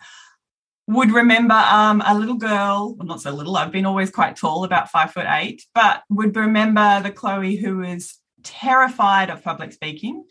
would 0.87 1.11
remember 1.11 1.53
um, 1.53 2.01
a 2.05 2.17
little 2.17 2.35
girl, 2.35 2.95
well, 2.95 3.05
not 3.05 3.21
so 3.21 3.31
little, 3.31 3.55
I've 3.57 3.71
been 3.71 3.85
always 3.85 4.09
quite 4.09 4.35
tall, 4.35 4.63
about 4.63 4.89
five 4.89 5.11
foot 5.11 5.27
eight, 5.29 5.63
but 5.75 6.01
would 6.09 6.35
remember 6.35 7.01
the 7.03 7.11
Chloe 7.11 7.57
who 7.57 7.77
was 7.77 8.17
terrified 8.43 9.29
of 9.29 9.43
public 9.43 9.73
speaking. 9.73 10.25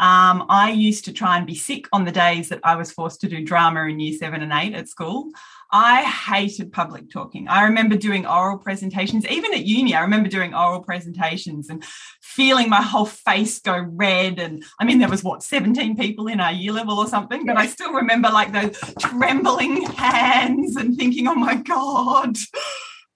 Um, 0.00 0.46
I 0.48 0.72
used 0.72 1.04
to 1.04 1.12
try 1.12 1.36
and 1.36 1.46
be 1.46 1.54
sick 1.54 1.86
on 1.92 2.04
the 2.04 2.10
days 2.10 2.48
that 2.48 2.58
I 2.64 2.74
was 2.74 2.90
forced 2.90 3.20
to 3.20 3.28
do 3.28 3.44
drama 3.44 3.82
in 3.84 4.00
year 4.00 4.18
seven 4.18 4.42
and 4.42 4.52
eight 4.52 4.74
at 4.74 4.88
school. 4.88 5.30
I 5.70 6.02
hated 6.02 6.72
public 6.72 7.10
talking. 7.10 7.48
I 7.48 7.64
remember 7.64 7.96
doing 7.96 8.26
oral 8.26 8.58
presentations, 8.58 9.26
even 9.26 9.54
at 9.54 9.64
uni. 9.64 9.94
I 9.94 10.02
remember 10.02 10.28
doing 10.28 10.54
oral 10.54 10.82
presentations 10.82 11.68
and 11.68 11.84
feeling 12.20 12.68
my 12.68 12.82
whole 12.82 13.06
face 13.06 13.60
go 13.60 13.78
red. 13.78 14.40
And 14.40 14.64
I 14.80 14.84
mean, 14.84 14.98
there 14.98 15.08
was 15.08 15.22
what, 15.22 15.42
17 15.42 15.96
people 15.96 16.26
in 16.26 16.40
our 16.40 16.52
year 16.52 16.72
level 16.72 16.98
or 16.98 17.06
something, 17.06 17.46
but 17.46 17.56
I 17.56 17.66
still 17.66 17.92
remember 17.92 18.30
like 18.30 18.52
those 18.52 18.76
trembling 18.98 19.82
hands 19.82 20.76
and 20.76 20.96
thinking, 20.96 21.28
oh 21.28 21.34
my 21.36 21.56
God. 21.56 22.36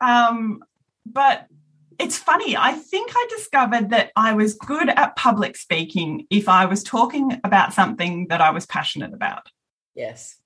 Um, 0.01 0.63
but 1.05 1.47
it's 1.99 2.17
funny. 2.17 2.57
I 2.57 2.73
think 2.73 3.11
I 3.15 3.27
discovered 3.37 3.91
that 3.91 4.13
I 4.15 4.33
was 4.33 4.55
good 4.55 4.89
at 4.89 5.17
public 5.17 5.57
speaking 5.57 6.27
if 6.31 6.49
I 6.49 6.67
was 6.67 6.83
talking 6.83 7.41
about 7.45 7.75
something 7.75 8.29
that 8.29 8.41
I 8.41 8.51
was 8.51 8.67
passionate 8.67 9.13
about. 9.13 9.49
Yes. 9.95 10.37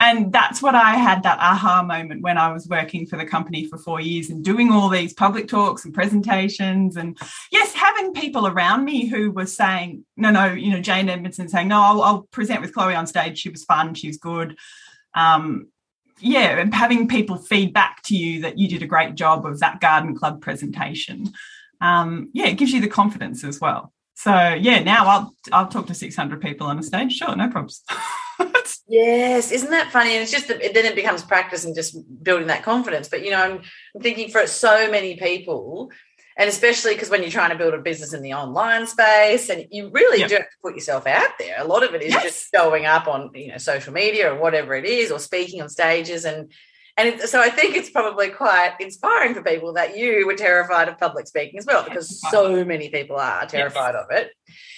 And 0.00 0.32
that's 0.32 0.60
what 0.60 0.74
I 0.74 0.94
had 0.94 1.22
that 1.22 1.38
aha 1.38 1.84
moment 1.84 2.22
when 2.22 2.36
I 2.36 2.52
was 2.52 2.66
working 2.66 3.06
for 3.06 3.16
the 3.16 3.24
company 3.24 3.66
for 3.68 3.78
four 3.78 4.00
years 4.00 4.30
and 4.30 4.44
doing 4.44 4.72
all 4.72 4.88
these 4.88 5.12
public 5.12 5.46
talks 5.46 5.84
and 5.84 5.94
presentations. 5.94 6.96
And 6.96 7.16
yes, 7.52 7.72
having 7.72 8.12
people 8.12 8.48
around 8.48 8.84
me 8.84 9.06
who 9.06 9.30
were 9.30 9.46
saying, 9.46 10.04
no, 10.16 10.32
no, 10.32 10.46
you 10.46 10.72
know, 10.72 10.80
Jane 10.80 11.08
Edmondson 11.08 11.48
saying, 11.48 11.68
no, 11.68 11.80
I'll, 11.80 12.02
I'll 12.02 12.22
present 12.32 12.62
with 12.62 12.74
Chloe 12.74 12.96
on 12.96 13.06
stage. 13.06 13.38
She 13.38 13.48
was 13.48 13.62
fun. 13.62 13.94
She 13.94 14.08
was 14.08 14.16
good. 14.16 14.56
Um, 15.14 15.68
yeah, 16.22 16.58
and 16.58 16.74
having 16.74 17.08
people 17.08 17.36
feed 17.36 17.72
back 17.72 18.02
to 18.04 18.16
you 18.16 18.42
that 18.42 18.58
you 18.58 18.68
did 18.68 18.82
a 18.82 18.86
great 18.86 19.14
job 19.14 19.44
of 19.44 19.60
that 19.60 19.80
garden 19.80 20.16
club 20.16 20.40
presentation. 20.40 21.32
Um, 21.80 22.30
yeah, 22.32 22.46
it 22.46 22.58
gives 22.58 22.72
you 22.72 22.80
the 22.80 22.88
confidence 22.88 23.44
as 23.44 23.60
well. 23.60 23.92
So 24.14 24.32
yeah, 24.54 24.80
now 24.82 25.06
I'll 25.06 25.34
I'll 25.50 25.68
talk 25.68 25.86
to 25.88 25.94
600 25.94 26.40
people 26.40 26.66
on 26.66 26.78
a 26.78 26.82
stage. 26.82 27.12
Sure, 27.12 27.34
no 27.34 27.48
problems. 27.48 27.82
yes, 28.88 29.50
isn't 29.50 29.70
that 29.70 29.90
funny? 29.90 30.12
And 30.12 30.22
it's 30.22 30.30
just 30.30 30.48
that 30.48 30.60
then 30.74 30.84
it 30.84 30.94
becomes 30.94 31.22
practice 31.22 31.64
and 31.64 31.74
just 31.74 31.96
building 32.22 32.46
that 32.48 32.62
confidence. 32.62 33.08
But 33.08 33.24
you 33.24 33.30
know, 33.30 33.42
I'm, 33.42 33.62
I'm 33.94 34.00
thinking 34.00 34.30
for 34.30 34.46
so 34.46 34.90
many 34.90 35.16
people, 35.16 35.90
and 36.36 36.48
especially 36.48 36.94
because 36.94 37.10
when 37.10 37.22
you're 37.22 37.30
trying 37.30 37.50
to 37.50 37.56
build 37.56 37.74
a 37.74 37.78
business 37.78 38.12
in 38.12 38.22
the 38.22 38.34
online 38.34 38.86
space 38.86 39.48
and 39.48 39.66
you 39.70 39.90
really 39.90 40.20
yep. 40.20 40.28
do 40.28 40.34
have 40.36 40.44
to 40.44 40.56
put 40.62 40.74
yourself 40.74 41.06
out 41.06 41.30
there 41.38 41.56
a 41.58 41.64
lot 41.64 41.82
of 41.82 41.94
it 41.94 42.02
is 42.02 42.12
yes. 42.12 42.22
just 42.22 42.48
showing 42.54 42.86
up 42.86 43.06
on 43.06 43.30
you 43.34 43.48
know 43.48 43.58
social 43.58 43.92
media 43.92 44.32
or 44.32 44.38
whatever 44.38 44.74
it 44.74 44.84
is 44.84 45.10
or 45.10 45.18
speaking 45.18 45.60
on 45.62 45.68
stages 45.68 46.24
and 46.24 46.50
and 46.96 47.20
so 47.20 47.40
I 47.40 47.48
think 47.48 47.74
it's 47.74 47.90
probably 47.90 48.28
quite 48.28 48.74
inspiring 48.78 49.34
for 49.34 49.42
people 49.42 49.72
that 49.74 49.96
you 49.96 50.26
were 50.26 50.34
terrified 50.34 50.88
of 50.88 50.98
public 50.98 51.26
speaking 51.26 51.58
as 51.58 51.66
well, 51.66 51.84
because 51.84 52.20
so 52.30 52.64
many 52.64 52.90
people 52.90 53.16
are 53.16 53.46
terrified 53.46 53.94
yes. 53.94 54.04
of 54.04 54.16
it. 54.16 54.32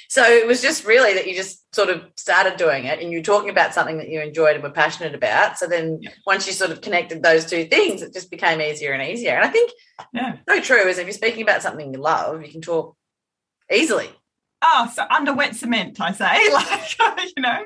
So 0.09 0.23
it 0.23 0.47
was 0.47 0.63
just 0.63 0.87
really 0.87 1.15
that 1.15 1.27
you 1.27 1.35
just 1.35 1.75
sort 1.75 1.91
of 1.91 2.05
started 2.17 2.57
doing 2.57 2.85
it 2.85 3.01
and 3.01 3.11
you're 3.11 3.23
talking 3.23 3.51
about 3.51 3.75
something 3.75 3.99
that 3.99 4.09
you 4.09 4.21
enjoyed 4.21 4.55
and 4.55 4.63
were 4.63 4.71
passionate 4.71 5.15
about. 5.15 5.59
So 5.59 5.67
then 5.67 5.99
yeah. 6.03 6.11
once 6.25 6.47
you 6.47 6.53
sort 6.53 6.71
of 6.71 6.83
connected 6.83 7.23
those 7.23 7.47
two 7.47 7.65
things, 7.65 8.01
it 8.01 8.13
just 8.13 8.31
became 8.31 8.61
easier 8.61 8.93
and 8.93 9.03
easier. 9.03 9.35
And 9.35 9.45
I 9.45 9.49
think 9.49 9.73
yeah. 10.13 10.37
so 10.49 10.61
true 10.61 10.87
is 10.87 10.99
if 10.99 11.07
you're 11.07 11.13
speaking 11.13 11.43
about 11.43 11.63
something 11.63 11.93
you 11.93 12.01
love, 12.01 12.43
you 12.43 12.53
can 12.53 12.61
talk 12.61 12.97
easily 13.73 14.11
oh, 14.65 14.93
so 14.95 15.05
under 15.11 15.35
wet 15.35 15.55
cement, 15.55 16.01
I 16.01 16.13
say, 16.13 16.53
like, 16.53 17.35
you 17.37 17.43
know. 17.43 17.65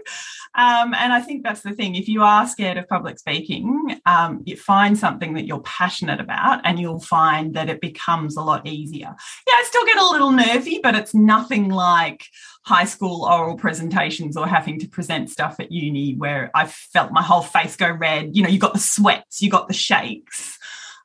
Um, 0.59 0.92
and 0.92 1.12
I 1.12 1.21
think 1.21 1.44
that's 1.44 1.61
the 1.61 1.73
thing. 1.73 1.94
If 1.94 2.09
you 2.09 2.25
are 2.25 2.44
scared 2.44 2.79
of 2.79 2.88
public 2.88 3.21
speaking, 3.21 4.01
um, 4.07 4.42
you 4.44 4.57
find 4.57 4.99
something 4.99 5.35
that 5.35 5.47
you're 5.47 5.61
passionate 5.61 6.21
about 6.21 6.62
and 6.64 6.81
you'll 6.81 6.99
find 6.99 7.55
that 7.55 7.71
it 7.71 7.81
becomes 7.81 8.37
a 8.37 8.42
lot 8.42 8.66
easier. 8.66 9.14
Yeah, 9.47 9.55
I 9.55 9.62
still 9.68 9.87
get 9.87 9.99
a 9.99 10.09
little 10.09 10.33
nervy, 10.33 10.81
but 10.83 10.97
it's 10.97 11.14
nothing 11.14 11.68
like 11.68 12.27
high 12.64 12.87
school 12.87 13.25
oral 13.25 13.57
presentations 13.57 14.37
or 14.37 14.49
having 14.49 14.81
to 14.81 14.88
present 14.88 15.31
stuff 15.31 15.61
at 15.61 15.71
uni 15.71 16.14
where 16.14 16.51
I 16.57 16.66
felt 16.66 17.12
my 17.12 17.23
whole 17.23 17.42
face 17.42 17.77
go 17.77 17.88
red. 17.88 18.37
You 18.37 18.42
know, 18.42 18.49
you 18.49 18.59
got 18.59 18.73
the 18.73 18.81
sweats, 18.81 19.40
you 19.40 19.51
got 19.51 19.68
the 19.68 19.75
shakes. 19.75 20.59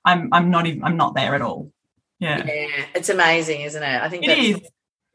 I'm 0.03 0.29
I'm 0.31 0.49
not 0.49 0.65
even 0.65 0.83
I'm 0.83 0.97
not 0.97 1.13
there 1.13 1.35
at 1.35 1.43
all. 1.43 1.71
Yeah. 2.17 2.43
Yeah, 2.43 2.85
it's 2.95 3.09
amazing, 3.09 3.61
isn't 3.61 3.83
it? 3.83 4.01
I 4.01 4.09
think 4.09 4.27
it 4.27 4.37
is 4.37 4.61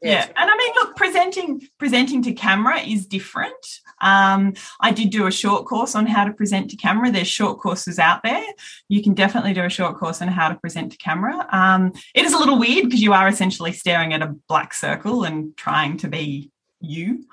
yeah. 0.01 0.25
And 0.25 0.49
i 0.49 0.57
mean 0.57 0.71
look 0.75 0.95
presenting 0.95 1.67
presenting 1.77 2.21
to 2.23 2.33
camera 2.33 2.79
is 2.79 3.05
different. 3.05 3.53
Um, 4.01 4.53
i 4.79 4.91
did 4.91 5.09
do 5.09 5.27
a 5.27 5.31
short 5.31 5.65
course 5.65 5.95
on 5.95 6.05
how 6.05 6.23
to 6.23 6.33
present 6.33 6.69
to 6.71 6.77
camera. 6.77 7.11
There's 7.11 7.27
short 7.27 7.59
courses 7.59 7.99
out 7.99 8.23
there. 8.23 8.45
You 8.87 9.03
can 9.03 9.13
definitely 9.13 9.53
do 9.53 9.65
a 9.65 9.69
short 9.69 9.97
course 9.97 10.21
on 10.21 10.29
how 10.29 10.49
to 10.49 10.55
present 10.55 10.93
to 10.93 10.97
camera. 10.97 11.47
Um, 11.51 11.93
it 12.15 12.25
is 12.25 12.33
a 12.33 12.37
little 12.37 12.57
weird 12.57 12.85
because 12.85 13.01
you 13.01 13.13
are 13.13 13.27
essentially 13.27 13.73
staring 13.73 14.13
at 14.13 14.21
a 14.21 14.35
black 14.47 14.73
circle 14.73 15.23
and 15.23 15.55
trying 15.57 15.97
to 15.97 16.07
be 16.07 16.51
you. 16.81 17.25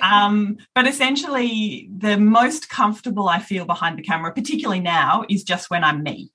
Um, 0.00 0.58
but 0.74 0.86
essentially 0.86 1.88
the 1.96 2.16
most 2.16 2.68
comfortable 2.68 3.28
i 3.28 3.40
feel 3.40 3.64
behind 3.64 3.98
the 3.98 4.02
camera 4.02 4.32
particularly 4.32 4.80
now 4.80 5.24
is 5.28 5.42
just 5.42 5.70
when 5.70 5.82
i'm 5.82 6.02
me. 6.02 6.30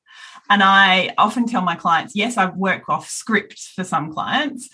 And 0.50 0.62
i 0.64 1.14
often 1.18 1.46
tell 1.46 1.62
my 1.62 1.76
clients 1.76 2.16
yes 2.16 2.38
i 2.38 2.46
work 2.50 2.90
off 2.90 3.10
script 3.10 3.60
for 3.76 3.84
some 3.84 4.12
clients 4.12 4.70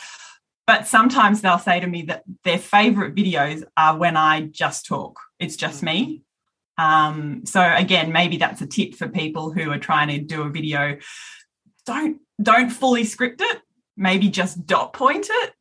but 0.66 0.88
sometimes 0.88 1.42
they'll 1.42 1.60
say 1.60 1.80
to 1.80 1.88
me 1.88 2.04
that 2.04 2.24
their 2.44 2.58
favorite 2.58 3.16
videos 3.16 3.64
are 3.76 3.98
when 3.98 4.16
I 4.18 4.42
just 4.42 4.86
talk. 4.86 5.20
It's 5.40 5.56
just 5.56 5.84
me. 5.84 6.22
Um, 6.78 7.46
so 7.46 7.62
again, 7.62 8.12
maybe 8.12 8.38
that's 8.38 8.62
a 8.62 8.68
tip 8.68 8.96
for 8.96 9.08
people 9.08 9.52
who 9.52 9.70
are 9.72 9.78
trying 9.78 10.08
to 10.08 10.20
do 10.20 10.42
a 10.44 10.50
video. 10.50 10.98
Don't 11.86 12.20
don't 12.42 12.70
fully 12.70 13.04
script 13.04 13.42
it. 13.42 13.62
Maybe 13.96 14.30
just 14.30 14.66
dot 14.66 14.94
point 14.94 15.28
it 15.30 15.54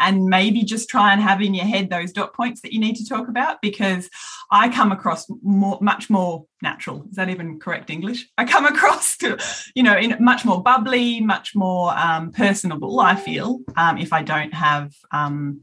and 0.00 0.24
maybe 0.24 0.62
just 0.64 0.88
try 0.88 1.12
and 1.12 1.20
have 1.20 1.40
in 1.40 1.54
your 1.54 1.66
head 1.66 1.90
those 1.90 2.12
dot 2.12 2.34
points 2.34 2.62
that 2.62 2.72
you 2.72 2.80
need 2.80 2.96
to 2.96 3.08
talk 3.08 3.28
about 3.28 3.60
because 3.62 4.10
I 4.50 4.68
come 4.68 4.90
across 4.90 5.26
more, 5.42 5.78
much 5.80 6.10
more 6.10 6.46
natural. 6.62 7.04
Is 7.10 7.16
that 7.16 7.28
even 7.28 7.60
correct 7.60 7.90
English? 7.90 8.28
I 8.36 8.44
come 8.44 8.66
across 8.66 9.16
to, 9.18 9.38
you 9.74 9.82
know, 9.82 9.96
in 9.96 10.16
much 10.18 10.44
more 10.44 10.62
bubbly, 10.62 11.20
much 11.20 11.54
more 11.54 11.96
um, 11.96 12.32
personable. 12.32 12.98
I 12.98 13.14
feel 13.14 13.60
um, 13.76 13.98
if 13.98 14.12
I 14.12 14.22
don't 14.22 14.54
have 14.54 14.92
um, 15.12 15.60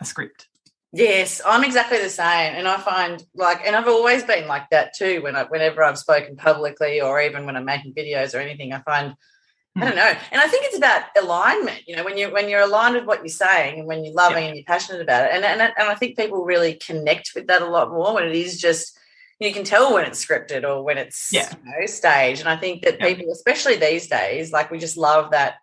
a 0.00 0.04
script. 0.04 0.48
Yes, 0.92 1.42
I'm 1.44 1.64
exactly 1.64 1.98
the 1.98 2.08
same, 2.08 2.54
and 2.54 2.66
I 2.66 2.78
find 2.78 3.22
like, 3.34 3.60
and 3.66 3.76
I've 3.76 3.88
always 3.88 4.22
been 4.22 4.48
like 4.48 4.70
that 4.70 4.94
too. 4.96 5.20
When 5.20 5.36
I, 5.36 5.44
whenever 5.44 5.84
I've 5.84 5.98
spoken 5.98 6.36
publicly, 6.36 7.02
or 7.02 7.20
even 7.20 7.44
when 7.44 7.54
I'm 7.54 7.66
making 7.66 7.92
videos 7.92 8.34
or 8.34 8.38
anything, 8.38 8.72
I 8.72 8.80
find 8.80 9.14
I 9.76 9.84
don't 9.84 9.96
know. 9.96 10.12
And 10.32 10.40
I 10.40 10.46
think 10.48 10.64
it's 10.66 10.76
about 10.76 11.02
alignment. 11.20 11.82
You 11.86 11.96
know, 11.96 12.04
when 12.04 12.16
you 12.16 12.30
when 12.30 12.48
you're 12.48 12.62
aligned 12.62 12.94
with 12.94 13.04
what 13.04 13.20
you're 13.20 13.28
saying 13.28 13.80
and 13.80 13.88
when 13.88 14.04
you're 14.04 14.14
loving 14.14 14.42
yeah. 14.42 14.48
and 14.48 14.56
you're 14.56 14.64
passionate 14.64 15.02
about 15.02 15.26
it. 15.26 15.30
And, 15.32 15.44
and 15.44 15.60
and 15.60 15.88
I 15.88 15.94
think 15.94 16.16
people 16.16 16.44
really 16.44 16.74
connect 16.74 17.32
with 17.34 17.46
that 17.48 17.62
a 17.62 17.66
lot 17.66 17.90
more 17.90 18.14
when 18.14 18.24
it 18.24 18.34
is 18.34 18.60
just 18.60 18.98
you 19.38 19.52
can 19.52 19.64
tell 19.64 19.92
when 19.92 20.06
it's 20.06 20.24
scripted 20.24 20.64
or 20.64 20.82
when 20.82 20.98
it's 20.98 21.30
yeah. 21.32 21.52
you 21.64 21.70
know, 21.70 21.86
staged. 21.86 22.40
And 22.40 22.48
I 22.48 22.56
think 22.56 22.82
that 22.82 22.98
yeah. 22.98 23.06
people, 23.06 23.30
especially 23.32 23.76
these 23.76 24.06
days, 24.08 24.50
like 24.50 24.70
we 24.70 24.78
just 24.78 24.96
love 24.96 25.32
that 25.32 25.56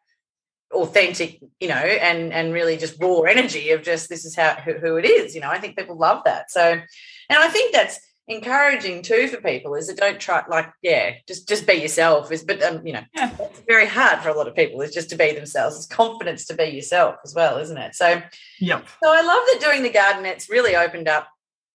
authentic, 0.71 1.39
you 1.59 1.67
know, 1.67 1.75
and 1.75 2.31
and 2.31 2.53
really 2.53 2.77
just 2.77 3.01
raw 3.01 3.21
energy 3.21 3.71
of 3.71 3.83
just 3.83 4.09
this 4.09 4.25
is 4.25 4.35
how 4.35 4.55
who, 4.55 4.73
who 4.73 4.97
it 4.97 5.05
is. 5.05 5.33
You 5.33 5.41
know, 5.41 5.49
I 5.49 5.59
think 5.59 5.77
people 5.77 5.97
love 5.97 6.23
that. 6.25 6.51
So, 6.51 6.61
and 6.61 6.83
I 7.29 7.47
think 7.47 7.73
that's 7.73 7.99
encouraging 8.27 9.01
too 9.01 9.27
for 9.27 9.41
people 9.41 9.75
is 9.75 9.87
that 9.87 9.97
don't 9.97 10.19
try 10.19 10.43
like 10.47 10.71
yeah 10.81 11.11
just 11.27 11.47
just 11.47 11.67
be 11.67 11.73
yourself 11.73 12.31
is 12.31 12.43
but 12.43 12.63
um 12.63 12.85
you 12.87 12.93
know 12.93 13.03
yeah. 13.13 13.35
it's 13.37 13.61
very 13.67 13.85
hard 13.85 14.19
for 14.19 14.29
a 14.29 14.33
lot 14.33 14.47
of 14.47 14.55
people 14.55 14.81
is 14.81 14.93
just 14.93 15.09
to 15.09 15.17
be 15.17 15.33
themselves. 15.33 15.75
It's 15.75 15.85
confidence 15.85 16.45
to 16.45 16.55
be 16.55 16.65
yourself 16.65 17.15
as 17.25 17.35
well 17.35 17.57
isn't 17.57 17.77
it? 17.77 17.95
So 17.95 18.21
yeah 18.59 18.81
so 19.03 19.11
i 19.11 19.21
love 19.21 19.43
that 19.51 19.59
doing 19.61 19.83
the 19.83 19.89
garden 19.89 20.25
it's 20.25 20.49
really 20.49 20.75
opened 20.75 21.09
up 21.09 21.27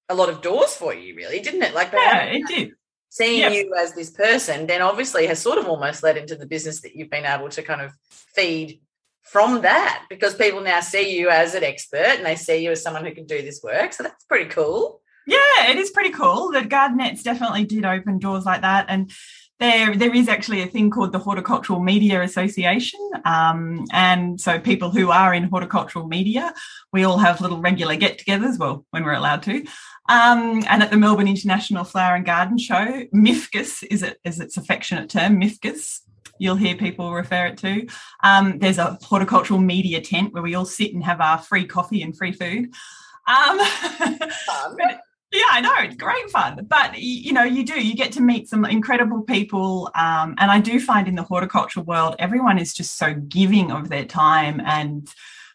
a 0.09 0.15
lot 0.15 0.31
of 0.31 0.41
doors 0.41 0.75
for 0.75 0.95
you 0.95 1.15
really 1.15 1.41
didn't 1.41 1.63
it? 1.63 1.75
Like 1.75 1.93
yeah 1.93 2.23
it 2.25 2.47
did. 2.47 2.71
seeing 3.11 3.41
yep. 3.41 3.53
you 3.53 3.75
as 3.79 3.93
this 3.93 4.11
person 4.11 4.67
then 4.67 4.81
obviously 4.81 5.27
has 5.27 5.39
sort 5.39 5.59
of 5.59 5.69
almost 5.69 6.03
led 6.03 6.17
into 6.17 6.35
the 6.35 6.47
business 6.47 6.81
that 6.81 6.97
you've 6.97 7.11
been 7.11 7.27
able 7.27 7.51
to 7.51 7.63
kind 7.63 7.83
of 7.83 7.93
feed 8.09 8.81
from 9.23 9.61
that 9.61 10.07
because 10.09 10.35
people 10.35 10.63
now 10.63 10.81
see 10.81 11.19
you 11.19 11.29
as 11.29 11.55
an 11.55 11.63
expert 11.63 12.17
and 12.17 12.25
they 12.25 12.37
see 12.37 12.65
you 12.65 12.71
as 12.71 12.83
someone 12.83 13.05
who 13.05 13.15
can 13.15 13.27
do 13.27 13.43
this 13.43 13.63
work. 13.63 13.93
So 13.93 14.03
that's 14.03 14.25
pretty 14.25 14.49
cool 14.49 15.03
yeah, 15.29 15.71
it 15.71 15.77
is 15.77 15.91
pretty 15.91 16.11
cool. 16.11 16.51
The 16.51 16.61
gardenettes 16.61 17.23
definitely 17.23 17.65
did 17.65 17.85
open 17.85 18.19
doors 18.19 18.47
like 18.47 18.63
that. 18.63 18.87
And 18.89 19.13
there, 19.61 19.95
there 19.95 20.15
is 20.15 20.27
actually 20.27 20.63
a 20.63 20.67
thing 20.67 20.89
called 20.89 21.13
the 21.13 21.19
Horticultural 21.19 21.81
Media 21.81 22.23
Association. 22.23 22.99
Um, 23.27 23.85
and 23.93 24.41
so 24.41 24.59
people 24.59 24.91
who 24.91 25.11
are 25.11 25.35
in 25.35 25.45
horticultural 25.45 26.07
media, 26.07 26.55
we 26.95 27.05
all 27.05 27.19
have 27.19 27.43
little 27.43 27.61
regular 27.61 27.97
get-togethers, 27.97 28.59
well, 28.59 28.87
when 28.91 29.05
we're 29.05 29.13
allowed 29.13 29.43
to. 29.43 29.67
Um, 30.09 30.65
and 30.67 30.83
at 30.83 30.91
the 30.91 30.97
Melbourne 30.97 31.29
International 31.29 31.85
Flower 31.85 32.15
and 32.15 32.25
Garden 32.25 32.57
Show, 32.57 33.03
MIFGS 33.15 33.85
is, 33.91 34.03
it, 34.03 34.19
is 34.25 34.41
its 34.41 34.57
affectionate 34.57 35.11
term, 35.11 35.39
MIFGS, 35.39 36.01
you'll 36.39 36.57
hear 36.57 36.75
people 36.75 37.13
refer 37.13 37.49
it 37.49 37.59
to. 37.59 37.87
Um, 38.23 38.59
there's 38.61 38.79
a 38.79 38.97
horticultural 39.03 39.61
media 39.61 40.01
tent 40.01 40.33
where 40.33 40.43
we 40.43 40.55
all 40.55 40.65
sit 40.65 40.95
and 40.95 41.05
have 41.05 41.21
our 41.21 41.37
free 41.37 41.67
coffee 41.67 42.01
and 42.01 42.17
free 42.17 42.33
food. 42.33 42.73
Um, 43.27 43.61
Yeah, 45.31 45.45
I 45.51 45.61
know. 45.61 45.75
It's 45.81 45.97
great 45.97 46.31
fun. 46.31 46.67
But, 46.67 46.99
you 46.99 47.33
know, 47.35 47.43
you 47.43 47.65
do, 47.65 47.81
you 47.81 47.95
get 47.95 48.13
to 48.13 48.23
meet 48.23 48.49
some 48.49 48.65
incredible 48.65 49.23
people. 49.23 49.91
Um, 49.95 50.35
and 50.39 50.51
I 50.51 50.59
do 50.61 50.81
find 50.81 51.07
in 51.07 51.17
the 51.17 51.23
horticultural 51.23 51.85
world, 51.85 52.17
everyone 52.19 52.59
is 52.59 52.73
just 52.73 52.97
so 52.97 53.13
giving 53.13 53.71
of 53.71 53.91
their 53.91 54.07
time 54.07 54.61
and 54.65 55.07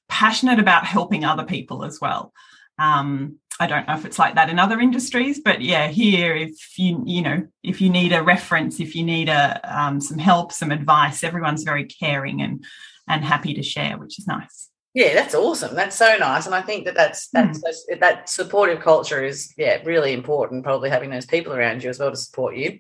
passionate 0.08 0.60
about 0.60 0.86
helping 0.86 1.26
other 1.26 1.44
people 1.44 1.84
as 1.84 2.00
well. 2.00 2.34
Um, 2.78 3.40
I 3.60 3.66
don't 3.66 3.88
know 3.88 3.96
if 3.96 4.06
it's 4.06 4.20
like 4.20 4.36
that 4.36 4.50
in 4.50 4.60
other 4.60 4.80
industries, 4.80 5.40
but 5.40 5.62
yeah, 5.62 5.88
here, 5.88 6.36
if 6.36 6.78
you, 6.78 7.02
you 7.06 7.22
know, 7.24 7.48
if 7.64 7.82
you 7.82 7.90
need 7.90 8.14
a 8.14 8.22
reference, 8.22 8.80
if 8.80 8.96
you 8.96 9.04
need 9.04 9.30
a, 9.30 9.60
um, 9.64 10.00
some 10.02 10.20
help, 10.20 10.52
some 10.52 10.72
advice, 10.72 11.24
everyone's 11.24 11.64
very 11.64 11.86
caring 11.86 12.42
and, 12.42 12.64
and 13.08 13.24
happy 13.24 13.56
to 13.56 13.64
share, 13.64 13.98
which 13.98 14.20
is 14.20 14.28
nice. 14.28 14.70
Yeah, 14.94 15.16
that's 15.16 15.34
awesome. 15.34 15.76
That's 15.76 15.96
so 15.96 16.18
nice, 16.18 16.46
and 16.46 16.54
I 16.54 16.62
think 16.62 16.86
that 16.86 16.94
that's 16.94 17.28
that's 17.30 17.60
mm. 17.60 18.00
that 18.00 18.30
supportive 18.30 18.80
culture 18.80 19.24
is 19.24 19.54
yeah 19.58 19.82
really 19.84 20.14
important. 20.14 20.64
Probably 20.64 20.90
having 20.90 21.10
those 21.10 21.26
people 21.26 21.54
around 21.54 21.84
you 21.84 21.90
as 21.90 21.98
well 21.98 22.12
to 22.12 22.16
support 22.16 22.56
you. 22.56 22.80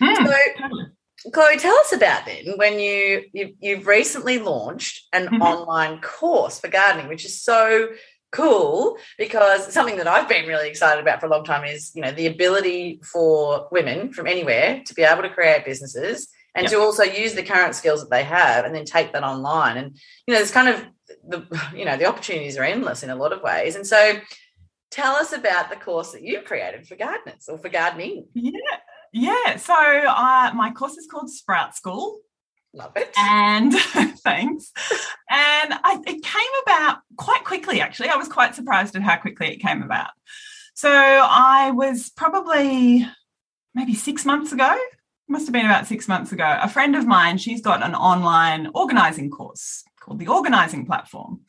Mm. 0.00 0.26
So, 0.26 1.30
Chloe, 1.30 1.58
tell 1.58 1.76
us 1.76 1.92
about 1.92 2.26
then 2.26 2.56
when 2.56 2.80
you, 2.80 3.24
you 3.32 3.54
you've 3.60 3.86
recently 3.86 4.40
launched 4.40 5.06
an 5.12 5.26
mm-hmm. 5.26 5.40
online 5.40 6.00
course 6.00 6.58
for 6.58 6.66
gardening, 6.66 7.08
which 7.08 7.24
is 7.24 7.40
so 7.40 7.90
cool 8.32 8.96
because 9.18 9.72
something 9.72 9.98
that 9.98 10.08
I've 10.08 10.28
been 10.28 10.48
really 10.48 10.68
excited 10.68 11.00
about 11.00 11.20
for 11.20 11.26
a 11.26 11.30
long 11.30 11.44
time 11.44 11.64
is 11.64 11.92
you 11.94 12.02
know 12.02 12.10
the 12.10 12.26
ability 12.26 13.00
for 13.04 13.68
women 13.70 14.12
from 14.12 14.26
anywhere 14.26 14.82
to 14.84 14.94
be 14.94 15.02
able 15.02 15.22
to 15.22 15.30
create 15.30 15.64
businesses 15.64 16.28
and 16.54 16.64
yep. 16.64 16.72
to 16.72 16.80
also 16.80 17.02
use 17.02 17.34
the 17.34 17.42
current 17.42 17.74
skills 17.74 18.00
that 18.00 18.10
they 18.10 18.24
have 18.24 18.64
and 18.64 18.74
then 18.74 18.84
take 18.84 19.12
that 19.12 19.24
online. 19.24 19.76
And 19.76 19.96
you 20.26 20.32
know 20.32 20.38
there's 20.38 20.50
kind 20.50 20.68
of 20.68 20.84
the 21.26 21.46
you 21.74 21.84
know 21.84 21.96
the 21.96 22.06
opportunities 22.06 22.56
are 22.56 22.64
endless 22.64 23.02
in 23.02 23.10
a 23.10 23.16
lot 23.16 23.32
of 23.32 23.42
ways. 23.42 23.76
And 23.76 23.86
so 23.86 24.14
tell 24.90 25.14
us 25.14 25.32
about 25.32 25.70
the 25.70 25.76
course 25.76 26.12
that 26.12 26.22
you 26.22 26.42
created 26.42 26.86
for 26.86 26.96
gardeners 26.96 27.48
or 27.48 27.58
for 27.58 27.68
gardening. 27.68 28.26
Yeah. 28.34 28.50
Yeah. 29.12 29.56
So 29.56 29.74
uh, 29.74 30.52
my 30.54 30.72
course 30.72 30.96
is 30.96 31.06
called 31.10 31.30
sprout 31.30 31.76
school. 31.76 32.20
Love 32.74 32.92
it. 32.96 33.12
And 33.18 33.72
thanks. 34.24 34.72
And 35.28 35.74
I, 35.74 36.00
it 36.06 36.22
came 36.22 36.62
about 36.62 36.98
quite 37.16 37.44
quickly 37.44 37.80
actually. 37.80 38.08
I 38.08 38.16
was 38.16 38.28
quite 38.28 38.54
surprised 38.54 38.96
at 38.96 39.02
how 39.02 39.16
quickly 39.16 39.48
it 39.48 39.58
came 39.58 39.82
about. 39.82 40.10
So 40.74 40.90
i 40.90 41.70
was 41.70 42.10
probably 42.10 43.06
maybe 43.74 43.94
six 43.94 44.24
months 44.24 44.52
ago 44.52 44.74
must 45.32 45.46
have 45.46 45.52
been 45.52 45.66
about 45.66 45.86
six 45.86 46.06
months 46.06 46.30
ago 46.30 46.58
a 46.62 46.68
friend 46.68 46.94
of 46.94 47.06
mine 47.06 47.38
she's 47.38 47.60
got 47.60 47.82
an 47.82 47.94
online 47.94 48.70
organizing 48.74 49.30
course 49.30 49.84
called 50.02 50.18
the 50.18 50.28
Organizing 50.28 50.84
Platform. 50.84 51.40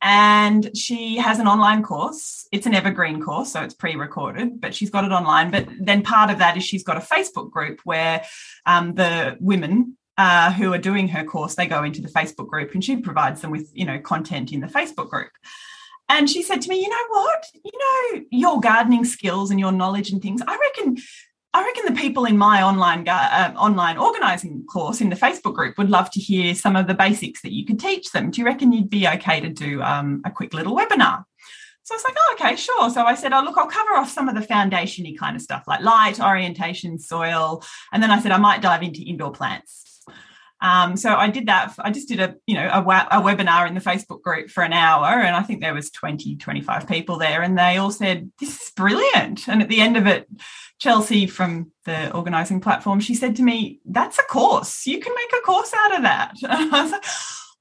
And 0.00 0.70
she 0.76 1.16
has 1.16 1.40
an 1.40 1.48
online 1.48 1.82
course. 1.82 2.46
It's 2.52 2.66
an 2.66 2.74
evergreen 2.74 3.20
course, 3.20 3.52
so 3.52 3.62
it's 3.62 3.74
pre 3.74 3.96
recorded, 3.96 4.60
but 4.60 4.74
she's 4.74 4.90
got 4.90 5.04
it 5.04 5.10
online. 5.10 5.50
But 5.50 5.66
then 5.80 6.02
part 6.02 6.30
of 6.30 6.38
that 6.38 6.56
is 6.56 6.64
she's 6.64 6.84
got 6.84 6.96
a 6.96 7.00
Facebook 7.00 7.50
group 7.50 7.80
where 7.82 8.24
um, 8.64 8.94
the 8.94 9.36
women 9.40 9.96
uh, 10.16 10.52
who 10.52 10.72
are 10.72 10.78
doing 10.78 11.08
her 11.08 11.24
course, 11.24 11.56
they 11.56 11.66
go 11.66 11.82
into 11.82 12.00
the 12.00 12.08
Facebook 12.08 12.46
group 12.46 12.74
and 12.74 12.84
she 12.84 12.96
provides 12.96 13.40
them 13.40 13.50
with, 13.50 13.70
you 13.74 13.84
know, 13.84 13.98
content 13.98 14.52
in 14.52 14.60
the 14.60 14.68
Facebook 14.68 15.10
group. 15.10 15.30
And 16.08 16.30
she 16.30 16.42
said 16.42 16.62
to 16.62 16.68
me, 16.68 16.80
you 16.80 16.88
know 16.88 17.06
what? 17.10 17.44
You 17.64 17.72
know, 17.74 18.24
your 18.30 18.60
gardening 18.60 19.04
skills 19.04 19.50
and 19.50 19.60
your 19.60 19.72
knowledge 19.72 20.10
and 20.10 20.22
things, 20.22 20.40
I 20.46 20.56
reckon 20.56 20.96
I 21.58 21.64
reckon 21.64 21.92
the 21.92 22.00
people 22.00 22.24
in 22.24 22.38
my 22.38 22.62
online 22.62 23.08
uh, 23.08 23.52
online 23.56 23.98
organising 23.98 24.64
course 24.66 25.00
in 25.00 25.10
the 25.10 25.16
Facebook 25.16 25.54
group 25.54 25.76
would 25.76 25.90
love 25.90 26.08
to 26.12 26.20
hear 26.20 26.54
some 26.54 26.76
of 26.76 26.86
the 26.86 26.94
basics 26.94 27.42
that 27.42 27.52
you 27.52 27.66
could 27.66 27.80
teach 27.80 28.12
them. 28.12 28.30
Do 28.30 28.40
you 28.40 28.46
reckon 28.46 28.70
you'd 28.70 28.88
be 28.88 29.08
okay 29.08 29.40
to 29.40 29.48
do 29.48 29.82
um, 29.82 30.22
a 30.24 30.30
quick 30.30 30.54
little 30.54 30.76
webinar? 30.76 31.24
So 31.82 31.94
I 31.94 31.96
was 31.96 32.04
like, 32.04 32.16
oh, 32.16 32.36
okay, 32.38 32.54
sure. 32.54 32.90
So 32.90 33.02
I 33.02 33.14
said, 33.14 33.32
oh, 33.32 33.40
look, 33.40 33.56
I'll 33.56 33.66
cover 33.66 33.96
off 33.96 34.10
some 34.10 34.28
of 34.28 34.36
the 34.36 34.42
foundationy 34.42 35.18
kind 35.18 35.34
of 35.34 35.42
stuff 35.42 35.64
like 35.66 35.80
light, 35.80 36.20
orientation, 36.20 36.98
soil. 36.98 37.64
And 37.92 38.02
then 38.02 38.10
I 38.10 38.20
said, 38.20 38.30
I 38.30 38.38
might 38.38 38.62
dive 38.62 38.82
into 38.82 39.02
indoor 39.02 39.32
plants. 39.32 39.87
Um, 40.60 40.96
so 40.96 41.14
I 41.14 41.30
did 41.30 41.46
that. 41.46 41.74
I 41.78 41.90
just 41.90 42.08
did 42.08 42.20
a, 42.20 42.34
you 42.46 42.54
know, 42.54 42.66
a, 42.66 42.80
a, 42.80 43.22
webinar 43.22 43.68
in 43.68 43.74
the 43.74 43.80
Facebook 43.80 44.22
group 44.22 44.50
for 44.50 44.64
an 44.64 44.72
hour. 44.72 45.06
And 45.06 45.36
I 45.36 45.42
think 45.42 45.60
there 45.60 45.74
was 45.74 45.90
20, 45.90 46.36
25 46.36 46.88
people 46.88 47.16
there. 47.16 47.42
And 47.42 47.56
they 47.56 47.76
all 47.76 47.92
said, 47.92 48.32
this 48.40 48.60
is 48.60 48.72
brilliant. 48.74 49.46
And 49.46 49.62
at 49.62 49.68
the 49.68 49.80
end 49.80 49.96
of 49.96 50.06
it, 50.06 50.28
Chelsea 50.78 51.26
from 51.26 51.72
the 51.84 52.14
organizing 52.14 52.60
platform, 52.60 53.00
she 53.00 53.14
said 53.14 53.36
to 53.36 53.42
me, 53.42 53.80
That's 53.84 54.18
a 54.18 54.22
course. 54.22 54.86
You 54.86 55.00
can 55.00 55.12
make 55.14 55.32
a 55.32 55.44
course 55.44 55.72
out 55.76 55.96
of 55.96 56.02
that. 56.02 56.34
And 56.42 56.74
I 56.74 56.82
was 56.82 56.92
like, 56.92 57.04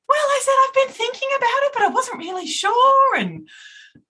Well, 0.08 0.20
I 0.20 0.42
said, 0.44 0.54
I've 0.54 0.88
been 0.88 0.96
thinking 0.96 1.30
about 1.36 1.64
it, 1.64 1.72
but 1.74 1.84
I 1.84 1.88
wasn't 1.90 2.20
really 2.20 2.46
sure. 2.46 3.16
And 3.18 3.48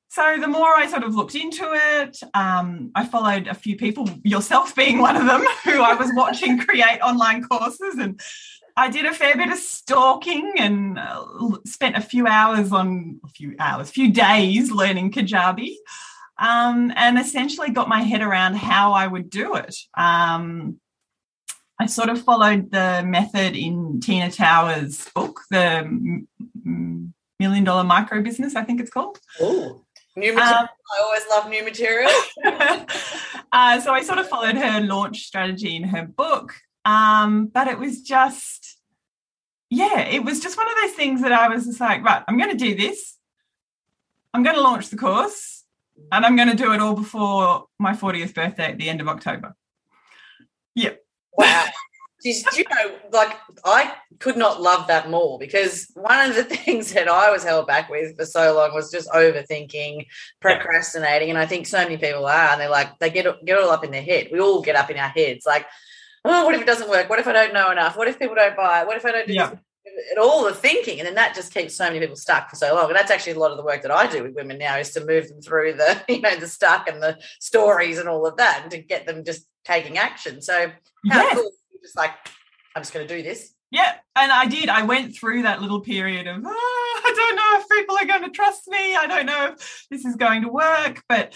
so 0.10 0.38
the 0.40 0.48
more 0.48 0.76
I 0.76 0.88
sort 0.88 1.04
of 1.04 1.16
looked 1.16 1.36
into 1.36 1.64
it, 2.02 2.20
um, 2.34 2.92
I 2.96 3.06
followed 3.06 3.48
a 3.48 3.54
few 3.54 3.78
people, 3.78 4.10
yourself 4.24 4.76
being 4.76 4.98
one 5.00 5.16
of 5.16 5.26
them, 5.26 5.46
who 5.64 5.82
I 5.82 5.94
was 5.94 6.12
watching 6.16 6.58
create 6.66 7.00
online 7.02 7.44
courses. 7.44 7.96
And 8.00 8.20
I 8.78 8.90
did 8.90 9.06
a 9.06 9.14
fair 9.14 9.36
bit 9.36 9.52
of 9.52 9.58
stalking 9.58 10.54
and 10.58 11.00
uh, 11.00 11.26
spent 11.66 11.98
a 11.98 12.02
few 12.02 12.28
hours 12.28 12.72
on 12.72 13.20
a 13.26 13.28
few 13.28 13.56
hours, 13.60 13.90
a 13.90 13.92
few 13.92 14.12
days 14.12 14.72
learning 14.72 15.12
Kajabi 15.12 15.76
um, 16.40 16.94
and 16.96 17.18
essentially 17.18 17.72
got 17.72 17.90
my 17.90 18.02
head 18.02 18.22
around 18.22 18.56
how 18.56 18.94
I 18.94 19.08
would 19.08 19.30
do 19.30 19.56
it. 19.56 19.76
Um, 19.96 20.80
I 21.80 21.88
sort 21.88 22.10
of 22.10 22.22
followed 22.22 22.72
the 22.72 23.04
method 23.06 23.56
in 23.56 24.00
Tina 24.00 24.32
Tower's 24.32 25.10
book, 25.16 25.42
the 25.50 26.26
Million 27.40 27.64
Dollar 27.64 27.84
Micro 27.84 28.22
Business, 28.22 28.56
I 28.56 28.64
think 28.64 28.80
it's 28.80 28.90
called. 28.90 29.20
Oh, 29.40 29.84
new 30.16 30.34
material. 30.34 30.56
Um, 30.56 30.68
I 30.68 31.02
always 31.02 31.24
love 31.30 31.50
new 31.50 31.64
material. 31.64 32.12
uh, 33.52 33.80
so 33.82 33.92
I 33.92 34.02
sort 34.04 34.20
of 34.20 34.28
followed 34.28 34.56
her 34.56 34.82
launch 34.82 35.24
strategy 35.24 35.76
in 35.76 35.84
her 35.84 36.06
book, 36.06 36.54
um, 36.88 37.48
but 37.48 37.68
it 37.68 37.78
was 37.78 38.02
just, 38.02 38.78
yeah, 39.70 40.00
it 40.00 40.24
was 40.24 40.40
just 40.40 40.56
one 40.56 40.70
of 40.70 40.76
those 40.82 40.94
things 40.94 41.22
that 41.22 41.34
I 41.34 41.50
was 41.50 41.66
just 41.66 41.82
like, 41.82 42.02
right, 42.02 42.24
I'm 42.26 42.38
going 42.38 42.50
to 42.50 42.56
do 42.56 42.76
this. 42.76 43.18
I'm 44.34 44.42
going 44.42 44.56
to 44.56 44.62
launch 44.62 44.88
the 44.88 44.96
course 44.96 45.66
and 46.14 46.26
I'm 46.26 46.38
going 46.38 46.50
to 46.50 46.56
do 46.56 46.72
it 46.72 46.80
all 46.80 46.96
before 46.96 47.66
my 47.78 47.92
40th 47.92 48.34
birthday 48.34 48.72
at 48.72 48.78
the 48.78 48.88
end 48.88 49.02
of 49.02 49.10
October. 49.10 49.54
Yep. 50.76 51.04
Wow. 51.38 51.66
Just, 52.24 52.58
you 52.58 52.64
know, 52.74 52.96
like 53.12 53.38
I 53.64 53.94
could 54.18 54.38
not 54.38 54.60
love 54.60 54.88
that 54.88 55.08
more 55.10 55.38
because 55.38 55.92
one 55.94 56.30
of 56.30 56.36
the 56.36 56.44
things 56.56 56.94
that 56.94 57.08
I 57.08 57.30
was 57.32 57.44
held 57.44 57.68
back 57.68 57.90
with 57.90 58.18
for 58.18 58.26
so 58.26 58.56
long 58.56 58.74
was 58.74 58.90
just 58.90 59.08
overthinking, 59.10 60.08
procrastinating, 60.42 61.30
and 61.30 61.38
I 61.38 61.46
think 61.46 61.68
so 61.68 61.78
many 61.78 61.96
people 61.98 62.26
are, 62.26 62.50
and 62.54 62.60
they're 62.60 62.72
like 62.72 62.98
they 62.98 63.12
get 63.12 63.28
get 63.46 63.60
all 63.60 63.70
up 63.70 63.86
in 63.86 63.92
their 63.92 64.02
head. 64.02 64.30
We 64.32 64.40
all 64.40 64.64
get 64.64 64.76
up 64.76 64.90
in 64.90 64.98
our 64.98 65.10
heads, 65.10 65.46
like, 65.46 65.68
oh, 66.28 66.46
what 66.46 66.56
if 66.56 66.62
it 66.62 66.68
doesn't 66.68 66.90
work? 66.90 67.10
What 67.10 67.20
if 67.20 67.28
I 67.28 67.34
don't 67.34 67.54
know 67.54 67.72
enough? 67.72 67.98
What 67.98 68.08
if 68.08 68.20
people 68.20 68.36
don't 68.36 68.56
buy 68.56 68.82
it? 68.82 68.88
What 68.88 68.98
if 68.98 69.06
I 69.06 69.12
don't 69.12 69.28
do 69.28 69.34
yeah. 69.34 69.52
and 69.52 70.20
all 70.20 70.44
the 70.46 70.54
thinking, 70.54 71.00
and 71.00 71.08
then 71.08 71.16
that 71.16 71.36
just 71.36 71.54
keeps 71.54 71.76
so 71.76 71.86
many 71.86 72.00
people 72.00 72.16
stuck 72.16 72.50
for 72.50 72.56
so 72.56 72.74
long. 72.76 72.88
And 72.88 72.96
that's 72.96 73.12
actually 73.12 73.34
a 73.34 73.40
lot 73.40 73.52
of 73.52 73.58
the 73.58 73.64
work 73.64 73.82
that 73.82 73.92
I 73.92 74.08
do 74.08 74.24
with 74.24 74.36
women 74.36 74.58
now 74.58 74.78
is 74.78 74.92
to 74.92 75.06
move 75.06 75.28
them 75.28 75.42
through 75.42 75.74
the, 75.74 76.04
you 76.10 76.22
know, 76.22 76.36
the 76.36 76.48
stuck 76.48 76.88
and 76.88 77.02
the 77.02 77.18
stories 77.40 77.98
and 77.98 78.10
all 78.10 78.26
of 78.26 78.38
that, 78.38 78.62
and 78.64 78.72
to 78.72 78.80
get 78.80 79.06
them 79.06 79.24
just 79.24 79.48
taking 79.66 79.98
action. 79.98 80.42
So 80.42 80.72
how 81.10 81.22
Yes. 81.22 81.36
cool! 81.36 81.52
Just 81.82 81.98
like 81.98 82.12
I'm 82.76 82.84
just 82.84 82.94
going 82.94 83.08
to 83.08 83.18
do 83.18 83.24
this. 83.24 83.54
Yeah, 83.72 83.96
and 84.16 84.32
I 84.32 84.46
did. 84.46 84.70
I 84.70 84.84
went 84.84 85.16
through 85.16 85.42
that 85.42 85.62
little 85.62 85.82
period 85.82 86.28
of, 86.28 86.42
oh, 86.46 87.02
I 87.06 87.14
don't 87.14 87.36
know 87.36 87.60
if 87.60 87.70
people 87.70 87.98
are 87.98 88.06
going 88.06 88.24
to 88.24 88.36
trust 88.36 88.68
me. 88.68 88.96
I 88.96 89.08
don't 89.08 89.26
know 89.26 89.54
if 89.54 89.88
this 89.90 90.06
is 90.06 90.16
going 90.16 90.44
to 90.44 90.48
work. 90.48 91.04
But 91.10 91.34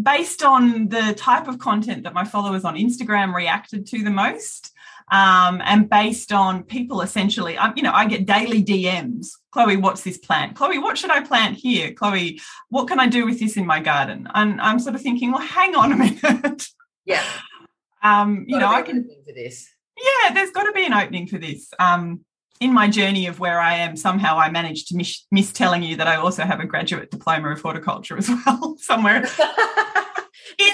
based 0.00 0.42
on 0.42 0.88
the 0.88 1.14
type 1.16 1.48
of 1.48 1.58
content 1.58 2.04
that 2.04 2.14
my 2.14 2.24
followers 2.24 2.64
on 2.64 2.76
Instagram 2.76 3.34
reacted 3.34 3.86
to 3.88 4.02
the 4.02 4.10
most, 4.10 4.72
um, 5.10 5.60
and 5.64 5.90
based 5.90 6.32
on 6.32 6.62
people 6.62 7.02
essentially, 7.02 7.56
um, 7.58 7.72
you 7.76 7.82
know, 7.82 7.92
I 7.92 8.06
get 8.06 8.26
daily 8.26 8.62
DMs. 8.62 9.28
Chloe, 9.50 9.76
what's 9.76 10.02
this 10.02 10.18
plant? 10.18 10.54
Chloe, 10.54 10.78
what 10.78 10.96
should 10.96 11.10
I 11.10 11.20
plant 11.20 11.56
here? 11.56 11.92
Chloe, 11.92 12.40
what 12.68 12.86
can 12.86 13.00
I 13.00 13.08
do 13.08 13.26
with 13.26 13.40
this 13.40 13.56
in 13.56 13.66
my 13.66 13.80
garden? 13.80 14.28
And 14.34 14.60
I'm 14.60 14.78
sort 14.78 14.94
of 14.94 15.02
thinking, 15.02 15.32
well, 15.32 15.40
hang 15.40 15.74
on 15.74 15.92
a 15.92 15.96
minute. 15.96 16.68
Yeah, 17.04 17.24
um, 18.02 18.44
you 18.46 18.58
know, 18.58 18.68
I 18.68 18.82
can 18.82 19.02
for 19.26 19.32
this. 19.34 19.68
yeah, 19.96 20.32
there's 20.32 20.52
got 20.52 20.64
to 20.64 20.72
be 20.72 20.86
an 20.86 20.94
opening 20.94 21.26
for 21.26 21.38
this. 21.38 21.72
Um, 21.80 22.24
in 22.60 22.72
my 22.74 22.88
journey 22.88 23.26
of 23.26 23.40
where 23.40 23.58
I 23.58 23.74
am, 23.76 23.96
somehow 23.96 24.38
I 24.38 24.50
managed 24.50 24.88
to 24.88 24.96
miss, 24.96 25.24
miss 25.30 25.50
telling 25.52 25.82
you 25.82 25.96
that 25.96 26.06
I 26.06 26.16
also 26.16 26.44
have 26.44 26.60
a 26.60 26.66
graduate 26.66 27.10
diploma 27.10 27.50
of 27.50 27.60
horticulture 27.60 28.18
as 28.18 28.28
well. 28.46 28.76
Somewhere 28.78 29.16
in 29.18 29.24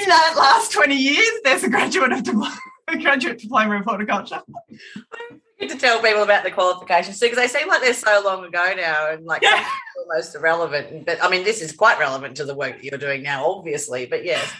that 0.09 0.35
last 0.37 0.73
20 0.73 0.95
years, 0.97 1.29
there's 1.45 1.63
a 1.63 1.71
graduate 1.71 2.13
of 2.13 2.25
diploma, 2.25 2.59
a 2.89 2.99
graduate 2.99 3.39
diploma 3.39 3.79
of 3.79 3.85
horticulture. 3.85 4.43
Good 5.61 5.71
to 5.71 5.79
tell 5.79 6.03
people 6.03 6.23
about 6.25 6.43
the 6.45 6.51
qualifications 6.51 7.19
too, 7.21 7.27
because 7.27 7.39
they 7.39 7.59
seem 7.59 7.69
like 7.69 7.81
they're 7.81 7.95
so 7.95 8.21
long 8.25 8.45
ago 8.45 8.75
now 8.77 9.11
and 9.11 9.25
like 9.25 9.43
Yeah. 9.43 9.65
almost 10.01 10.35
irrelevant. 10.35 11.07
But 11.07 11.23
I 11.23 11.31
mean, 11.31 11.45
this 11.45 11.63
is 11.63 11.73
quite 11.73 11.99
relevant 12.01 12.37
to 12.39 12.45
the 12.45 12.55
work 12.55 12.77
that 12.77 12.85
you're 12.85 12.99
doing 12.99 13.23
now, 13.23 13.47
obviously. 13.47 14.07
But 14.07 14.25
yes, 14.25 14.53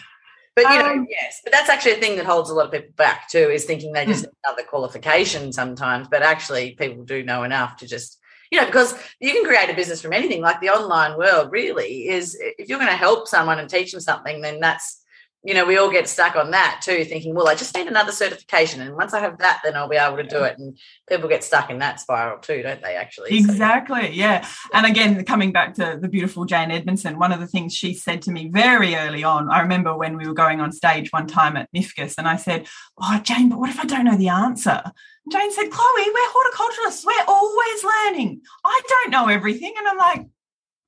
but 0.57 0.73
you 0.73 0.79
know, 0.79 0.91
Um, 0.91 1.07
yes, 1.09 1.39
but 1.43 1.53
that's 1.53 1.69
actually 1.69 1.93
a 1.93 2.01
thing 2.03 2.17
that 2.17 2.25
holds 2.25 2.49
a 2.49 2.53
lot 2.53 2.65
of 2.65 2.71
people 2.71 2.93
back 2.97 3.29
too, 3.29 3.49
is 3.57 3.63
thinking 3.65 3.93
they 3.93 4.03
Hmm. 4.05 4.11
just 4.11 4.23
need 4.25 4.33
another 4.45 4.63
qualification 4.63 5.53
sometimes. 5.53 6.07
But 6.09 6.21
actually, 6.23 6.75
people 6.75 7.03
do 7.05 7.23
know 7.23 7.43
enough 7.43 7.77
to 7.77 7.87
just. 7.87 8.19
You 8.49 8.61
know, 8.61 8.65
because 8.65 8.95
you 9.19 9.33
can 9.33 9.43
create 9.43 9.69
a 9.69 9.75
business 9.75 10.01
from 10.01 10.13
anything. 10.13 10.41
Like 10.41 10.61
the 10.61 10.69
online 10.69 11.17
world, 11.17 11.51
really 11.51 12.07
is. 12.07 12.37
If 12.39 12.69
you're 12.69 12.79
going 12.79 12.89
to 12.89 12.95
help 13.07 13.27
someone 13.27 13.59
and 13.59 13.69
teach 13.69 13.91
them 13.91 13.99
something, 13.99 14.41
then 14.41 14.61
that's 14.61 15.03
you 15.47 15.53
know, 15.53 15.63
we 15.65 15.77
all 15.77 15.89
get 15.89 16.09
stuck 16.09 16.35
on 16.35 16.51
that 16.51 16.81
too, 16.83 17.05
thinking, 17.05 17.33
well, 17.33 17.47
I 17.47 17.55
just 17.55 17.73
need 17.73 17.87
another 17.87 18.11
certification. 18.11 18.81
And 18.81 18.95
once 18.97 19.13
I 19.13 19.21
have 19.21 19.37
that, 19.37 19.61
then 19.63 19.77
I'll 19.77 19.87
be 19.87 19.95
able 19.95 20.17
to 20.17 20.23
do 20.23 20.43
it. 20.43 20.57
And 20.59 20.77
people 21.07 21.29
get 21.29 21.41
stuck 21.41 21.69
in 21.69 21.79
that 21.79 22.01
spiral 22.01 22.39
too, 22.39 22.61
don't 22.63 22.83
they, 22.83 22.97
actually? 22.97 23.29
So- 23.29 23.49
Exactly. 23.49 24.09
Yeah. 24.11 24.45
And 24.73 24.85
again, 24.85 25.23
coming 25.23 25.53
back 25.53 25.73
to 25.75 25.97
the 26.01 26.09
beautiful 26.09 26.43
Jane 26.43 26.69
Edmondson, 26.69 27.17
one 27.17 27.31
of 27.31 27.39
the 27.39 27.47
things 27.47 27.73
she 27.73 27.93
said 27.93 28.21
to 28.23 28.31
me 28.31 28.49
very 28.49 28.95
early 28.95 29.23
on, 29.23 29.49
I 29.49 29.61
remember 29.61 29.95
when 29.97 30.17
we 30.17 30.27
were 30.27 30.33
going 30.33 30.59
on 30.59 30.73
stage 30.73 31.13
one 31.13 31.27
time 31.27 31.55
at 31.55 31.71
MIFGS 31.73 32.15
and 32.17 32.27
I 32.27 32.35
said, 32.35 32.67
Oh, 33.01 33.17
Jane, 33.23 33.47
but 33.47 33.57
what 33.57 33.69
if 33.69 33.79
I 33.79 33.85
don't 33.85 34.03
know 34.03 34.17
the 34.17 34.27
answer? 34.27 34.81
And 34.83 35.31
Jane 35.31 35.53
said, 35.53 35.71
Chloe, 35.71 36.11
we're 36.13 36.29
horticulturalists. 36.29 37.05
We're 37.05 37.25
always 37.25 37.83
learning. 37.85 38.41
I 38.65 38.81
don't 38.85 39.11
know 39.11 39.29
everything. 39.29 39.73
And 39.77 39.87
I'm 39.87 39.97
like, 39.97 40.27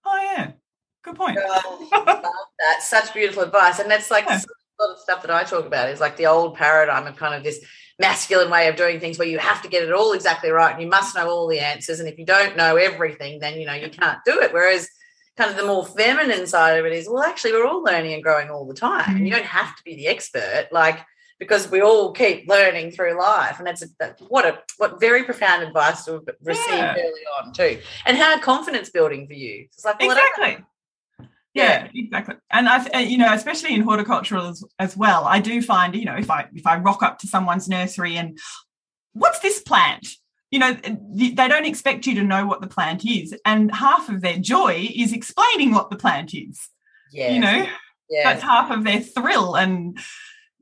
Oh, 0.05 0.19
yeah. 0.21 0.51
Good 1.03 1.15
point. 1.15 1.37
That. 1.37 2.81
Such 2.81 3.13
beautiful 3.13 3.43
advice. 3.43 3.79
And 3.79 3.89
that's 3.89 4.11
like 4.11 4.25
Yeah. 4.25 4.39
a 4.79 4.83
lot 4.83 4.93
of 4.93 4.99
stuff 4.99 5.21
that 5.21 5.31
I 5.31 5.43
talk 5.43 5.65
about 5.65 5.89
is 5.89 5.99
like 5.99 6.17
the 6.17 6.27
old 6.27 6.55
paradigm 6.55 7.07
of 7.07 7.15
kind 7.15 7.33
of 7.35 7.43
this 7.43 7.63
masculine 7.97 8.49
way 8.49 8.67
of 8.67 8.75
doing 8.75 8.99
things 8.99 9.17
where 9.19 9.27
you 9.27 9.37
have 9.39 9.61
to 9.61 9.67
get 9.67 9.83
it 9.83 9.91
all 9.91 10.13
exactly 10.13 10.49
right 10.51 10.71
and 10.73 10.81
you 10.81 10.87
must 10.87 11.15
know 11.15 11.29
all 11.29 11.47
the 11.47 11.59
answers. 11.59 11.99
And 11.99 12.07
if 12.09 12.17
you 12.17 12.25
don't 12.25 12.55
know 12.57 12.75
everything, 12.75 13.39
then 13.39 13.59
you 13.59 13.65
know 13.65 13.73
you 13.73 13.89
can't 13.89 14.19
do 14.25 14.39
it. 14.39 14.53
Whereas 14.53 14.87
kind 15.37 15.49
of 15.51 15.57
the 15.57 15.65
more 15.65 15.85
feminine 15.85 16.45
side 16.47 16.77
of 16.79 16.85
it 16.85 16.93
is, 16.93 17.07
well, 17.09 17.23
actually 17.23 17.53
we're 17.53 17.65
all 17.67 17.81
learning 17.83 18.13
and 18.13 18.23
growing 18.23 18.49
all 18.49 18.65
the 18.65 18.73
time. 18.73 19.15
And 19.15 19.25
you 19.27 19.33
don't 19.33 19.45
have 19.45 19.75
to 19.75 19.83
be 19.83 19.95
the 19.95 20.07
expert, 20.07 20.67
like 20.71 20.99
because 21.39 21.71
we 21.71 21.81
all 21.81 22.11
keep 22.11 22.49
learning 22.49 22.91
through 22.91 23.17
life. 23.17 23.57
And 23.59 23.67
that's 23.67 23.81
a, 23.81 23.87
that, 23.99 24.19
what 24.27 24.45
a 24.45 24.59
what 24.77 24.99
very 24.99 25.23
profound 25.23 25.63
advice 25.63 26.03
to 26.05 26.13
have 26.13 26.23
received 26.43 26.67
Yeah. 26.77 26.93
early 26.97 27.21
on 27.41 27.53
too. 27.53 27.79
And 28.05 28.17
how 28.17 28.37
confidence 28.39 28.89
building 28.89 29.27
for 29.27 29.33
you. 29.33 29.65
It's 29.73 29.85
like 29.85 29.99
well, 30.01 30.11
Exactly. 30.11 30.65
Yeah, 31.53 31.87
exactly. 31.93 32.35
And 32.51 32.69
I, 32.69 32.99
you 32.99 33.17
know, 33.17 33.33
especially 33.33 33.73
in 33.73 33.81
horticultural 33.81 34.47
as, 34.47 34.63
as 34.77 34.95
well, 34.95 35.25
I 35.25 35.39
do 35.39 35.61
find, 35.61 35.95
you 35.95 36.05
know, 36.05 36.15
if 36.15 36.29
I 36.29 36.47
if 36.53 36.65
I 36.67 36.77
rock 36.77 37.01
up 37.01 37.19
to 37.19 37.27
someone's 37.27 37.67
nursery 37.67 38.17
and 38.17 38.37
what's 39.13 39.39
this 39.39 39.59
plant? 39.61 40.07
You 40.51 40.59
know, 40.59 40.73
they 40.73 41.47
don't 41.47 41.65
expect 41.65 42.07
you 42.07 42.15
to 42.15 42.23
know 42.23 42.45
what 42.45 42.61
the 42.61 42.67
plant 42.67 43.05
is, 43.05 43.35
and 43.45 43.73
half 43.73 44.09
of 44.09 44.21
their 44.21 44.37
joy 44.37 44.89
is 44.95 45.13
explaining 45.13 45.71
what 45.73 45.91
the 45.91 45.95
plant 45.95 46.33
is. 46.33 46.69
yeah, 47.11 47.31
You 47.31 47.39
know, 47.39 47.67
yeah. 48.09 48.23
that's 48.23 48.41
half 48.41 48.71
of 48.71 48.83
their 48.83 48.99
thrill, 48.99 49.55
and 49.55 49.99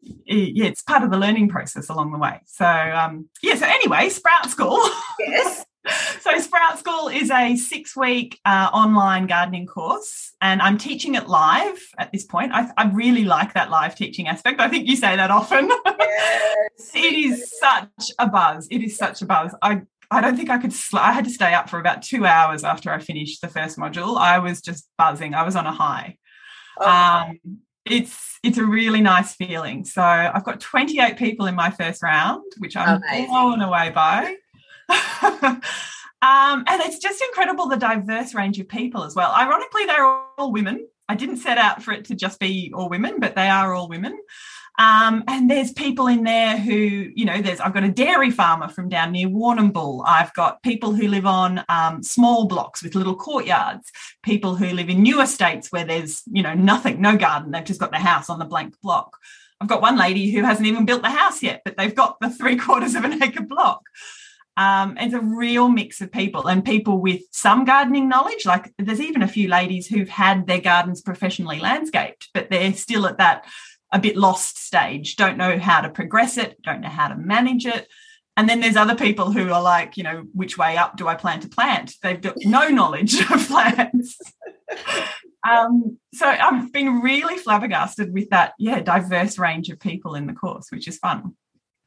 yeah, 0.01 0.65
it's 0.65 0.81
part 0.81 1.03
of 1.03 1.11
the 1.11 1.17
learning 1.17 1.47
process 1.47 1.87
along 1.87 2.11
the 2.11 2.17
way. 2.17 2.41
So, 2.45 2.65
um, 2.65 3.29
yeah. 3.41 3.55
So 3.55 3.65
anyway, 3.65 4.09
Sprout 4.09 4.49
School. 4.49 4.79
yes. 5.19 5.65
So, 6.19 6.37
Sprout 6.39 6.77
School 6.79 7.07
is 7.07 7.31
a 7.31 7.55
six 7.55 7.95
week 7.95 8.39
uh, 8.43 8.69
online 8.73 9.27
gardening 9.27 9.65
course, 9.65 10.33
and 10.41 10.61
I'm 10.61 10.77
teaching 10.77 11.15
it 11.15 11.27
live 11.27 11.79
at 11.97 12.11
this 12.11 12.25
point. 12.25 12.51
I, 12.53 12.69
I 12.77 12.89
really 12.89 13.23
like 13.23 13.53
that 13.53 13.69
live 13.69 13.95
teaching 13.95 14.27
aspect. 14.27 14.59
I 14.59 14.67
think 14.67 14.87
you 14.87 14.95
say 14.97 15.15
that 15.15 15.31
often. 15.31 15.69
yes. 15.85 16.91
it 16.93 17.13
is 17.13 17.53
such 17.59 18.11
a 18.19 18.27
buzz. 18.27 18.67
It 18.69 18.83
is 18.83 18.97
such 18.97 19.21
a 19.21 19.25
buzz. 19.25 19.55
I, 19.61 19.83
I 20.11 20.21
don't 20.21 20.35
think 20.35 20.49
I 20.49 20.57
could, 20.57 20.73
sl- 20.73 20.97
I 20.97 21.11
had 21.13 21.23
to 21.25 21.31
stay 21.31 21.53
up 21.53 21.69
for 21.69 21.79
about 21.79 22.01
two 22.01 22.25
hours 22.25 22.63
after 22.63 22.91
I 22.91 22.99
finished 22.99 23.41
the 23.41 23.47
first 23.47 23.77
module. 23.77 24.17
I 24.17 24.39
was 24.39 24.61
just 24.61 24.89
buzzing, 24.97 25.33
I 25.33 25.43
was 25.43 25.55
on 25.55 25.65
a 25.65 25.71
high. 25.71 26.17
Oh, 26.79 26.89
Um, 26.89 27.39
it's 27.85 28.37
it's 28.43 28.57
a 28.57 28.65
really 28.65 29.01
nice 29.01 29.33
feeling. 29.33 29.83
So 29.85 30.01
I've 30.01 30.43
got 30.43 30.59
28 30.59 31.17
people 31.17 31.47
in 31.47 31.55
my 31.55 31.71
first 31.71 32.03
round, 32.03 32.43
which 32.59 32.75
I'm 32.75 33.01
Amazing. 33.01 33.27
blown 33.27 33.61
away 33.61 33.89
by. 33.89 34.35
um, 34.89 35.61
and 36.21 36.81
it's 36.81 36.99
just 36.99 37.21
incredible 37.21 37.67
the 37.67 37.77
diverse 37.77 38.33
range 38.33 38.59
of 38.59 38.67
people 38.67 39.03
as 39.03 39.15
well. 39.15 39.31
Ironically, 39.31 39.85
they're 39.85 40.05
all 40.05 40.51
women. 40.51 40.87
I 41.09 41.15
didn't 41.15 41.37
set 41.37 41.57
out 41.57 41.81
for 41.81 41.93
it 41.93 42.05
to 42.05 42.15
just 42.15 42.39
be 42.39 42.71
all 42.75 42.89
women, 42.89 43.19
but 43.19 43.35
they 43.35 43.47
are 43.47 43.73
all 43.73 43.87
women. 43.87 44.17
Um, 44.79 45.23
and 45.27 45.49
there's 45.49 45.71
people 45.73 46.05
in 46.05 46.23
there 46.23 46.55
who, 46.55 46.71
you 46.71 47.25
know, 47.25 47.41
there's 47.41 47.59
I've 47.59 47.73
got 47.73 47.83
a 47.83 47.89
dairy 47.89 48.29
farmer 48.29 48.67
from 48.67 48.89
down 48.89 49.11
near 49.11 49.27
Warrnambool. 49.27 50.03
I've 50.05 50.31
got 50.35 50.61
people 50.61 50.93
who 50.93 51.07
live 51.07 51.25
on 51.25 51.63
um, 51.67 52.03
small 52.03 52.45
blocks 52.45 52.83
with 52.83 52.93
little 52.93 53.15
courtyards 53.15 53.91
people 54.27 54.55
who 54.55 54.67
live 54.67 54.89
in 54.89 55.01
new 55.01 55.21
estates 55.21 55.71
where 55.71 55.85
there's 55.85 56.21
you 56.29 56.43
know 56.43 56.53
nothing 56.53 56.99
no 57.01 57.15
garden 57.15 57.51
they've 57.51 57.63
just 57.63 57.79
got 57.79 57.91
the 57.91 57.97
house 57.97 58.29
on 58.29 58.39
the 58.39 58.45
blank 58.45 58.75
block 58.81 59.17
i've 59.61 59.69
got 59.69 59.81
one 59.81 59.97
lady 59.97 60.31
who 60.31 60.43
hasn't 60.43 60.67
even 60.67 60.85
built 60.85 61.01
the 61.01 61.09
house 61.09 61.41
yet 61.41 61.61
but 61.63 61.77
they've 61.77 61.95
got 61.95 62.17
the 62.19 62.29
three 62.29 62.57
quarters 62.57 62.93
of 62.93 63.05
an 63.05 63.23
acre 63.23 63.41
block 63.41 63.83
um, 64.57 64.97
it's 64.99 65.13
a 65.13 65.21
real 65.21 65.69
mix 65.69 66.01
of 66.01 66.11
people 66.11 66.47
and 66.47 66.65
people 66.65 66.99
with 66.99 67.21
some 67.31 67.63
gardening 67.63 68.09
knowledge 68.09 68.45
like 68.45 68.73
there's 68.77 69.01
even 69.01 69.21
a 69.21 69.27
few 69.27 69.47
ladies 69.47 69.87
who've 69.87 70.09
had 70.09 70.47
their 70.47 70.61
gardens 70.61 71.01
professionally 71.01 71.59
landscaped 71.59 72.29
but 72.33 72.49
they're 72.49 72.73
still 72.73 73.05
at 73.05 73.17
that 73.17 73.45
a 73.93 73.99
bit 73.99 74.17
lost 74.17 74.57
stage 74.57 75.15
don't 75.15 75.37
know 75.37 75.57
how 75.57 75.81
to 75.81 75.89
progress 75.89 76.37
it 76.37 76.61
don't 76.63 76.81
know 76.81 76.89
how 76.89 77.07
to 77.07 77.15
manage 77.15 77.65
it 77.65 77.87
and 78.37 78.47
then 78.47 78.59
there's 78.59 78.75
other 78.75 78.95
people 78.95 79.31
who 79.31 79.51
are 79.51 79.61
like, 79.61 79.97
you 79.97 80.03
know, 80.03 80.23
which 80.33 80.59
way 80.59 80.77
up 80.77 80.95
do 80.95 81.07
I 81.07 81.15
plant 81.15 81.43
a 81.43 81.49
plant? 81.49 81.95
They've 82.03 82.21
got 82.21 82.35
no 82.45 82.67
knowledge 82.69 83.19
of 83.19 83.47
plants. 83.47 84.19
um, 85.49 85.97
so 86.13 86.27
I've 86.27 86.71
been 86.71 87.01
really 87.01 87.37
flabbergasted 87.37 88.13
with 88.13 88.29
that, 88.29 88.53
yeah, 88.59 88.79
diverse 88.79 89.39
range 89.39 89.69
of 89.69 89.79
people 89.79 90.13
in 90.13 90.27
the 90.27 90.33
course, 90.33 90.67
which 90.69 90.87
is 90.87 90.99
fun. 90.99 91.35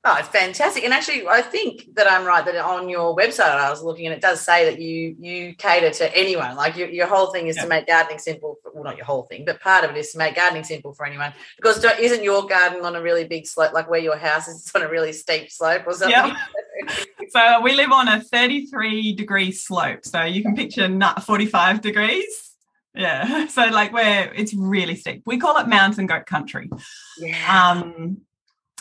Oh, 0.03 0.17
it's 0.19 0.29
fantastic. 0.29 0.83
And 0.85 0.95
actually, 0.95 1.27
I 1.29 1.43
think 1.43 1.95
that 1.95 2.11
I'm 2.11 2.25
right 2.25 2.43
that 2.43 2.57
on 2.57 2.89
your 2.89 3.15
website 3.15 3.51
I 3.51 3.69
was 3.69 3.83
looking 3.83 4.07
and 4.07 4.15
it 4.15 4.23
does 4.23 4.41
say 4.41 4.65
that 4.65 4.81
you 4.81 5.15
you 5.21 5.55
cater 5.57 5.91
to 5.91 6.17
anyone. 6.17 6.57
Like 6.57 6.75
your, 6.79 6.89
your 6.89 7.07
whole 7.07 7.31
thing 7.33 7.49
is 7.49 7.57
Yeah. 7.57 7.65
to 7.65 7.69
make 7.69 7.87
gardening 7.87 8.19
simple. 8.19 8.57
For, 8.63 8.73
well, 8.73 8.85
not 8.85 8.97
your 8.97 9.05
whole 9.05 9.25
thing, 9.25 9.45
but 9.45 9.61
part 9.61 9.85
of 9.85 9.91
it 9.91 9.99
is 9.99 10.13
to 10.13 10.19
make 10.19 10.37
gardening 10.37 10.65
simple 10.65 10.95
for 10.95 11.05
anyone. 11.05 11.35
Because 11.57 11.85
isn't 11.85 12.25
your 12.25 12.47
garden 12.47 12.83
on 12.83 12.97
a 12.97 13.03
really 13.03 13.25
big 13.27 13.47
slope, 13.47 13.75
like 13.75 13.91
where 13.91 14.01
your 14.01 14.17
house 14.17 14.49
is? 14.49 14.63
It's 14.63 14.75
on 14.75 14.81
a 14.81 14.89
really 14.89 15.13
steep 15.13 15.51
slope 15.51 15.83
or 15.87 15.93
something. 15.93 16.11
Yeah. 16.11 16.37
So 17.29 17.61
we 17.61 17.75
live 17.75 17.93
on 17.93 18.09
a 18.09 18.21
33 18.23 19.13
degree 19.13 19.53
slope. 19.53 20.05
So 20.05 20.23
you 20.23 20.43
can 20.43 20.57
picture 20.57 20.89
not 20.89 21.23
45 21.25 21.81
degrees. 21.83 22.53
Yeah. 22.95 23.47
So 23.51 23.67
like 23.67 23.93
where 23.93 24.33
it's 24.35 24.55
really 24.55 24.97
steep. 24.97 25.23
We 25.27 25.37
call 25.39 25.59
it 25.59 25.69
mountain 25.69 26.07
goat 26.07 26.25
country. 26.27 26.71
yeah. 27.19 27.73
um, 27.85 28.23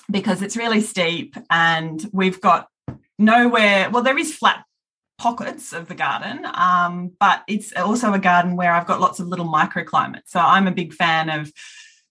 because 0.10 0.42
it's 0.42 0.58
really 0.58 0.82
steep 0.82 1.36
and 1.50 2.10
we've 2.12 2.42
got 2.42 2.68
nowhere. 3.18 3.90
Well, 3.90 4.04
there 4.04 4.18
is 4.18 4.36
flat 4.36 4.64
pockets 5.18 5.74
of 5.74 5.88
the 5.88 5.96
garden, 5.96 6.46
um, 6.54 7.12
but 7.20 7.44
it's 7.48 7.74
also 7.74 8.14
a 8.14 8.20
garden 8.20 8.56
where 8.56 8.74
I've 8.74 8.88
got 8.88 9.02
lots 9.02 9.20
of 9.20 9.28
little 9.28 9.48
microclimates. 9.48 10.28
So 10.28 10.40
I'm 10.40 10.68
a 10.68 10.72
big 10.72 10.94
fan 10.94 11.30
of 11.30 11.52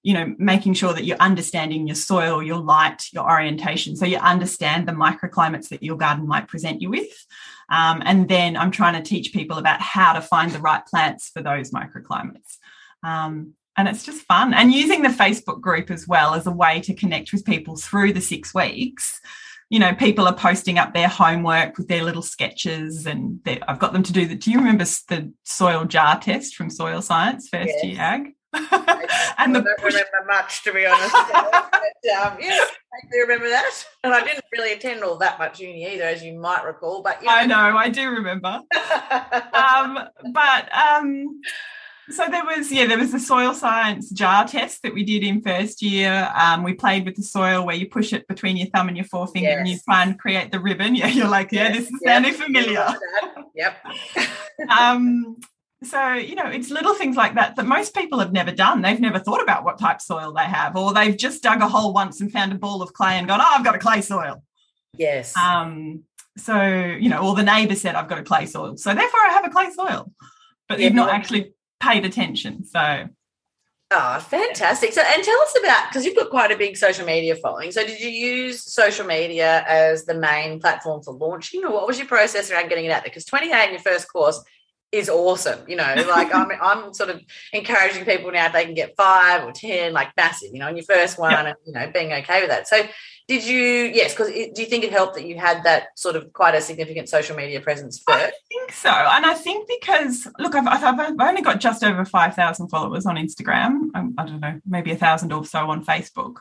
you 0.02 0.14
know, 0.14 0.34
making 0.38 0.74
sure 0.74 0.92
that 0.92 1.04
you're 1.04 1.18
understanding 1.18 1.86
your 1.86 1.94
soil, 1.94 2.42
your 2.42 2.58
light, 2.58 3.02
your 3.12 3.28
orientation. 3.28 3.96
So 3.96 4.06
you 4.06 4.16
understand 4.18 4.86
the 4.86 4.92
microclimates 4.92 5.68
that 5.68 5.82
your 5.82 5.96
garden 5.96 6.26
might 6.26 6.48
present 6.48 6.80
you 6.80 6.90
with. 6.90 7.26
Um, 7.68 8.02
and 8.04 8.28
then 8.28 8.56
I'm 8.56 8.70
trying 8.70 8.94
to 8.94 9.06
teach 9.06 9.32
people 9.32 9.58
about 9.58 9.80
how 9.80 10.12
to 10.14 10.22
find 10.22 10.52
the 10.52 10.60
right 10.60 10.84
plants 10.86 11.28
for 11.28 11.42
those 11.42 11.72
microclimates. 11.72 12.56
Um, 13.02 13.54
and 13.78 13.86
it's 13.86 14.04
just 14.04 14.26
fun. 14.26 14.52
And 14.52 14.72
using 14.72 15.02
the 15.02 15.08
Facebook 15.08 15.60
group 15.60 15.90
as 15.90 16.06
well 16.08 16.34
as 16.34 16.46
a 16.46 16.50
way 16.50 16.80
to 16.80 16.92
connect 16.92 17.32
with 17.32 17.46
people 17.46 17.76
through 17.76 18.12
the 18.12 18.20
six 18.20 18.52
weeks. 18.52 19.20
You 19.70 19.78
know, 19.78 19.94
people 19.94 20.26
are 20.26 20.34
posting 20.34 20.78
up 20.78 20.94
their 20.94 21.08
homework 21.08 21.78
with 21.78 21.88
their 21.88 22.02
little 22.02 22.22
sketches, 22.22 23.06
and 23.06 23.40
I've 23.68 23.78
got 23.78 23.92
them 23.92 24.02
to 24.02 24.12
do 24.12 24.26
the. 24.26 24.34
Do 24.34 24.50
you 24.50 24.58
remember 24.58 24.84
the 24.84 25.32
soil 25.44 25.84
jar 25.84 26.18
test 26.18 26.56
from 26.56 26.70
Soil 26.70 27.02
Science 27.02 27.48
first 27.48 27.68
yes. 27.68 27.84
year 27.84 28.00
ag? 28.00 28.34
and 28.54 28.66
I 29.38 29.46
don't 29.46 29.66
push- 29.78 29.92
remember 29.92 30.24
much 30.26 30.64
to 30.64 30.72
be 30.72 30.86
honest. 30.86 31.12
but, 31.12 31.44
um, 31.44 32.38
yeah, 32.40 32.64
I 32.94 33.06
do 33.12 33.20
remember 33.20 33.50
that, 33.50 33.70
and 34.02 34.14
I 34.14 34.24
didn't 34.24 34.44
really 34.52 34.72
attend 34.72 35.04
all 35.04 35.18
that 35.18 35.38
much 35.38 35.60
uni 35.60 35.86
either, 35.92 36.04
as 36.04 36.24
you 36.24 36.40
might 36.40 36.64
recall. 36.64 37.02
But 37.02 37.22
yeah. 37.22 37.30
I 37.30 37.46
know 37.46 37.76
I 37.76 37.90
do 37.90 38.08
remember. 38.08 38.62
um, 39.52 39.98
but 40.32 40.74
um, 40.74 41.42
so 42.10 42.26
there 42.30 42.44
was 42.44 42.72
yeah 42.72 42.86
there 42.86 42.98
was 42.98 43.12
the 43.12 43.20
soil 43.20 43.52
science 43.52 44.10
jar 44.10 44.46
test 44.46 44.82
that 44.82 44.94
we 44.94 45.04
did 45.04 45.22
in 45.22 45.42
first 45.42 45.82
year. 45.82 46.30
Um, 46.34 46.62
we 46.62 46.74
played 46.74 47.04
with 47.04 47.16
the 47.16 47.22
soil 47.22 47.66
where 47.66 47.76
you 47.76 47.88
push 47.88 48.12
it 48.12 48.26
between 48.28 48.56
your 48.56 48.68
thumb 48.68 48.88
and 48.88 48.96
your 48.96 49.06
forefinger 49.06 49.48
yes. 49.48 49.58
and 49.58 49.68
you 49.68 49.78
try 49.84 50.02
and 50.02 50.18
create 50.18 50.50
the 50.50 50.60
ribbon. 50.60 50.94
Yeah 50.98 51.08
you're 51.08 51.28
like 51.28 51.52
yeah 51.52 51.68
yes. 51.68 51.76
this 51.76 51.86
is 51.86 52.00
yep. 52.02 52.12
sounding 52.12 52.34
familiar. 52.34 52.94
yep. 53.54 53.76
Um, 54.68 55.36
so 55.84 56.14
you 56.14 56.34
know 56.34 56.46
it's 56.46 56.70
little 56.70 56.94
things 56.94 57.16
like 57.16 57.34
that 57.34 57.54
that 57.54 57.66
most 57.66 57.94
people 57.94 58.18
have 58.18 58.32
never 58.32 58.50
done. 58.50 58.82
They've 58.82 59.00
never 59.00 59.18
thought 59.18 59.42
about 59.42 59.64
what 59.64 59.78
type 59.78 60.00
soil 60.00 60.32
they 60.32 60.44
have 60.44 60.76
or 60.76 60.92
they've 60.92 61.16
just 61.16 61.42
dug 61.42 61.60
a 61.60 61.68
hole 61.68 61.92
once 61.92 62.20
and 62.20 62.32
found 62.32 62.52
a 62.52 62.56
ball 62.56 62.82
of 62.82 62.92
clay 62.92 63.18
and 63.18 63.28
gone 63.28 63.40
oh 63.40 63.54
i've 63.56 63.64
got 63.64 63.76
a 63.76 63.78
clay 63.78 64.00
soil. 64.00 64.42
Yes. 64.96 65.36
Um 65.36 66.02
so 66.36 66.60
you 66.60 67.08
know 67.08 67.18
or 67.18 67.34
the 67.34 67.42
neighbor 67.42 67.74
said 67.74 67.94
i've 67.94 68.08
got 68.08 68.18
a 68.18 68.24
clay 68.24 68.46
soil. 68.46 68.76
So 68.76 68.94
therefore 68.94 69.20
i 69.20 69.32
have 69.32 69.44
a 69.44 69.50
clay 69.50 69.70
soil. 69.70 70.10
But 70.68 70.78
yeah, 70.78 70.86
you've 70.86 70.94
not 70.94 71.10
actually 71.10 71.52
paid 71.80 72.04
attention. 72.04 72.64
So 72.64 73.08
Oh, 73.90 74.18
fantastic. 74.20 74.92
So, 74.92 75.00
and 75.00 75.24
tell 75.24 75.40
us 75.40 75.56
about 75.58 75.88
because 75.88 76.04
you've 76.04 76.16
got 76.16 76.28
quite 76.28 76.50
a 76.50 76.58
big 76.58 76.76
social 76.76 77.06
media 77.06 77.34
following. 77.36 77.72
So, 77.72 77.86
did 77.86 78.00
you 78.00 78.10
use 78.10 78.70
social 78.70 79.06
media 79.06 79.64
as 79.66 80.04
the 80.04 80.12
main 80.12 80.60
platform 80.60 81.02
for 81.02 81.14
launching, 81.14 81.64
or 81.64 81.72
what 81.72 81.86
was 81.86 81.96
your 81.96 82.06
process 82.06 82.50
around 82.50 82.68
getting 82.68 82.84
it 82.84 82.90
out 82.90 83.02
there? 83.02 83.10
Because 83.10 83.24
28 83.24 83.64
in 83.64 83.70
your 83.70 83.80
first 83.80 84.12
course 84.12 84.44
is 84.92 85.08
awesome. 85.08 85.60
You 85.66 85.76
know, 85.76 85.94
like 86.06 86.34
I'm, 86.34 86.50
I'm 86.62 86.92
sort 86.92 87.08
of 87.08 87.22
encouraging 87.54 88.04
people 88.04 88.30
now 88.30 88.46
if 88.46 88.52
they 88.52 88.66
can 88.66 88.74
get 88.74 88.94
five 88.94 89.42
or 89.44 89.52
10, 89.52 89.94
like 89.94 90.14
massive, 90.18 90.50
you 90.52 90.58
know, 90.58 90.68
in 90.68 90.76
your 90.76 90.84
first 90.84 91.18
one 91.18 91.30
yep. 91.30 91.46
and, 91.46 91.56
you 91.64 91.72
know, 91.72 91.90
being 91.90 92.12
okay 92.12 92.42
with 92.42 92.50
that. 92.50 92.68
So, 92.68 92.82
did 93.28 93.46
you, 93.46 93.60
yes, 93.92 94.14
because 94.14 94.32
do 94.32 94.62
you 94.62 94.66
think 94.66 94.84
it 94.84 94.90
helped 94.90 95.14
that 95.14 95.26
you 95.26 95.36
had 95.36 95.62
that 95.64 95.88
sort 95.98 96.16
of 96.16 96.32
quite 96.32 96.54
a 96.54 96.62
significant 96.62 97.10
social 97.10 97.36
media 97.36 97.60
presence 97.60 97.98
first? 97.98 98.24
I 98.24 98.32
think 98.48 98.72
so. 98.72 98.88
And 98.88 99.26
I 99.26 99.34
think 99.34 99.68
because, 99.68 100.26
look, 100.38 100.54
I've, 100.54 100.66
I've 100.66 101.20
only 101.20 101.42
got 101.42 101.60
just 101.60 101.84
over 101.84 102.06
5,000 102.06 102.68
followers 102.68 103.04
on 103.04 103.16
Instagram. 103.16 103.90
I, 103.94 104.08
I 104.16 104.24
don't 104.24 104.40
know, 104.40 104.58
maybe 104.66 104.92
a 104.92 104.96
thousand 104.96 105.34
or 105.34 105.44
so 105.44 105.68
on 105.70 105.84
Facebook. 105.84 106.36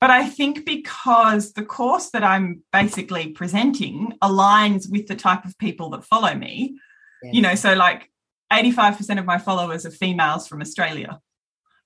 But 0.00 0.10
I 0.10 0.28
think 0.28 0.66
because 0.66 1.52
the 1.52 1.64
course 1.64 2.10
that 2.10 2.24
I'm 2.24 2.62
basically 2.72 3.28
presenting 3.28 4.14
aligns 4.20 4.90
with 4.90 5.06
the 5.06 5.14
type 5.14 5.44
of 5.44 5.56
people 5.58 5.90
that 5.90 6.04
follow 6.04 6.34
me, 6.34 6.76
you 7.22 7.40
know, 7.40 7.54
so 7.54 7.74
like 7.74 8.10
85% 8.52 9.20
of 9.20 9.24
my 9.24 9.38
followers 9.38 9.86
are 9.86 9.92
females 9.92 10.48
from 10.48 10.60
Australia. 10.60 11.20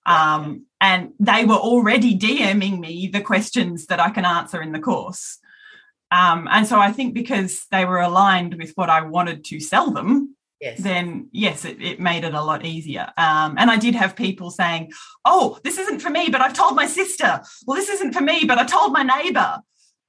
Um, 0.06 0.66
and 0.80 1.10
they 1.18 1.44
were 1.44 1.54
already 1.54 2.16
DMing 2.16 2.78
me 2.78 3.08
the 3.08 3.20
questions 3.20 3.86
that 3.86 4.00
I 4.00 4.10
can 4.10 4.24
answer 4.24 4.62
in 4.62 4.72
the 4.72 4.78
course. 4.78 5.38
Um, 6.10 6.46
and 6.50 6.66
so 6.66 6.78
I 6.78 6.92
think 6.92 7.14
because 7.14 7.66
they 7.72 7.84
were 7.84 8.00
aligned 8.00 8.54
with 8.54 8.72
what 8.76 8.88
I 8.88 9.02
wanted 9.02 9.44
to 9.46 9.58
sell 9.58 9.90
them, 9.90 10.36
yes. 10.60 10.78
then 10.78 11.28
yes, 11.32 11.64
it, 11.64 11.82
it, 11.82 12.00
made 12.00 12.22
it 12.22 12.34
a 12.34 12.42
lot 12.42 12.64
easier. 12.64 13.12
Um, 13.16 13.56
and 13.58 13.70
I 13.70 13.76
did 13.76 13.96
have 13.96 14.14
people 14.14 14.50
saying, 14.50 14.92
oh, 15.24 15.58
this 15.64 15.78
isn't 15.78 16.00
for 16.00 16.10
me, 16.10 16.28
but 16.30 16.40
I've 16.40 16.54
told 16.54 16.76
my 16.76 16.86
sister. 16.86 17.40
Well, 17.66 17.76
this 17.76 17.88
isn't 17.88 18.12
for 18.12 18.22
me, 18.22 18.44
but 18.46 18.58
I 18.58 18.64
told 18.64 18.92
my 18.92 19.02
neighbor. 19.02 19.58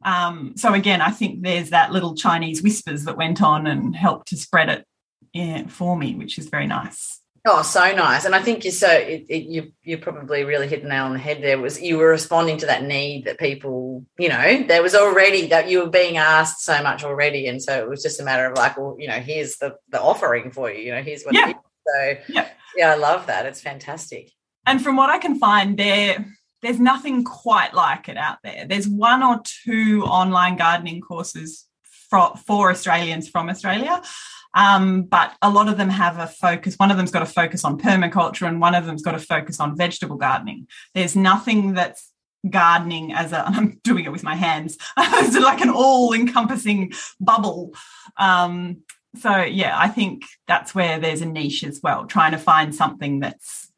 Um, 0.06 0.54
so 0.56 0.76
again, 0.76 1.02
I 1.02 1.10
think 1.10 1.42
there's 1.42 1.72
that 1.72 1.92
little 1.92 2.14
Chinese 2.14 2.62
whispers 2.62 3.06
that 3.06 3.18
went 3.18 3.42
on 3.42 3.66
and 3.66 3.96
helped 3.96 4.28
to 4.28 4.38
spread 4.38 4.70
it 4.70 4.86
yeah, 5.34 5.68
for 5.68 5.98
me, 5.98 6.14
which 6.14 6.38
is 6.38 6.50
very 6.50 6.68
nice. 6.68 7.20
Oh, 7.50 7.62
so 7.62 7.94
nice. 7.94 8.26
And 8.26 8.36
I 8.36 8.42
think 8.42 8.66
you're 8.66 8.74
so 8.74 8.92
it, 8.92 9.26
it, 9.30 9.44
you 9.44 9.72
you 9.82 9.98
probably 9.98 10.44
really 10.44 10.68
hit 10.68 10.84
the 10.84 10.90
nail 10.90 11.06
on 11.06 11.14
the 11.14 11.20
head. 11.20 11.42
There 11.42 11.58
was 11.58 11.82
you 11.82 11.98
were 11.98 12.10
responding 12.10 12.58
to 12.58 12.66
that 12.66 12.84
need 12.84 13.24
that 13.24 13.40
people, 13.40 14.06
you 14.20 14.28
know, 14.28 14.64
there 14.68 14.84
was 14.84 14.94
already 14.94 15.48
that 15.48 15.70
you 15.70 15.80
were 15.80 15.90
being 15.90 16.18
asked 16.18 16.66
so 16.66 16.84
much 16.84 17.06
already, 17.06 17.48
and 17.48 17.64
so 17.64 17.80
it 17.80 17.88
was 17.88 18.04
just 18.04 18.20
a 18.20 18.24
matter 18.24 18.46
of 18.46 18.58
like, 18.58 18.78
well, 18.78 18.98
you 19.00 19.08
know, 19.08 19.20
here's 19.20 19.58
the 19.58 19.76
the 19.90 20.02
offering 20.02 20.52
for 20.52 20.70
you. 20.70 20.82
You 20.82 20.92
know, 20.92 21.02
here's 21.02 21.24
what. 21.24 21.36
Yeah. 21.36 21.54
So 21.86 22.16
yeah. 22.28 22.50
yeah, 22.76 22.92
I 22.92 22.96
love 22.96 23.28
that. 23.28 23.46
It's 23.46 23.62
fantastic. 23.62 24.32
And 24.66 24.84
from 24.84 24.98
what 24.98 25.10
I 25.10 25.18
can 25.18 25.40
find, 25.40 25.78
there 25.78 26.26
there's 26.62 26.82
nothing 26.82 27.24
quite 27.24 27.74
like 27.74 28.10
it 28.10 28.18
out 28.18 28.40
there. 28.44 28.66
There's 28.68 28.90
one 28.90 29.24
or 29.24 29.42
two 29.64 30.04
online 30.04 30.58
gardening 30.58 31.00
courses 31.00 31.66
for, 32.10 32.34
for 32.46 32.72
Australians 32.72 33.30
from 33.30 33.50
Australia. 33.50 34.02
Um, 34.58 35.04
but 35.04 35.36
a 35.44 35.52
lot 35.52 35.70
of 35.70 35.78
them 35.78 35.90
have 35.90 36.18
a 36.18 36.26
focus. 36.26 36.76
One 36.78 36.90
of 36.90 36.98
them's 36.98 37.12
got 37.12 37.22
a 37.22 37.28
focus 37.28 37.64
on 37.64 37.78
permaculture, 37.78 38.48
and 38.48 38.60
one 38.60 38.74
of 38.74 38.88
them's 38.88 39.04
got 39.04 39.14
a 39.14 39.20
focus 39.20 39.60
on 39.60 39.78
vegetable 39.78 40.18
gardening. 40.18 40.68
There's 40.96 41.16
nothing 41.16 41.76
that's 41.76 42.12
gardening 42.50 43.14
as 43.14 43.34
a 43.34 43.46
I'm 43.48 43.80
doing 43.84 44.06
it 44.06 44.12
with 44.12 44.24
my 44.24 44.36
hands 44.36 44.78
as 44.98 45.36
like 45.36 45.62
an 45.62 45.70
all-encompassing 45.70 46.94
bubble. 47.20 47.76
Um, 48.18 48.82
so 49.20 49.44
yeah, 49.44 49.78
I 49.78 49.90
think 49.90 50.24
that's 50.48 50.74
where 50.74 51.00
there's 51.00 51.22
a 51.22 51.26
niche 51.28 51.64
as 51.64 51.80
well, 51.84 52.06
trying 52.06 52.32
to 52.32 52.40
find 52.40 52.74
something 52.74 53.20
that's 53.20 53.72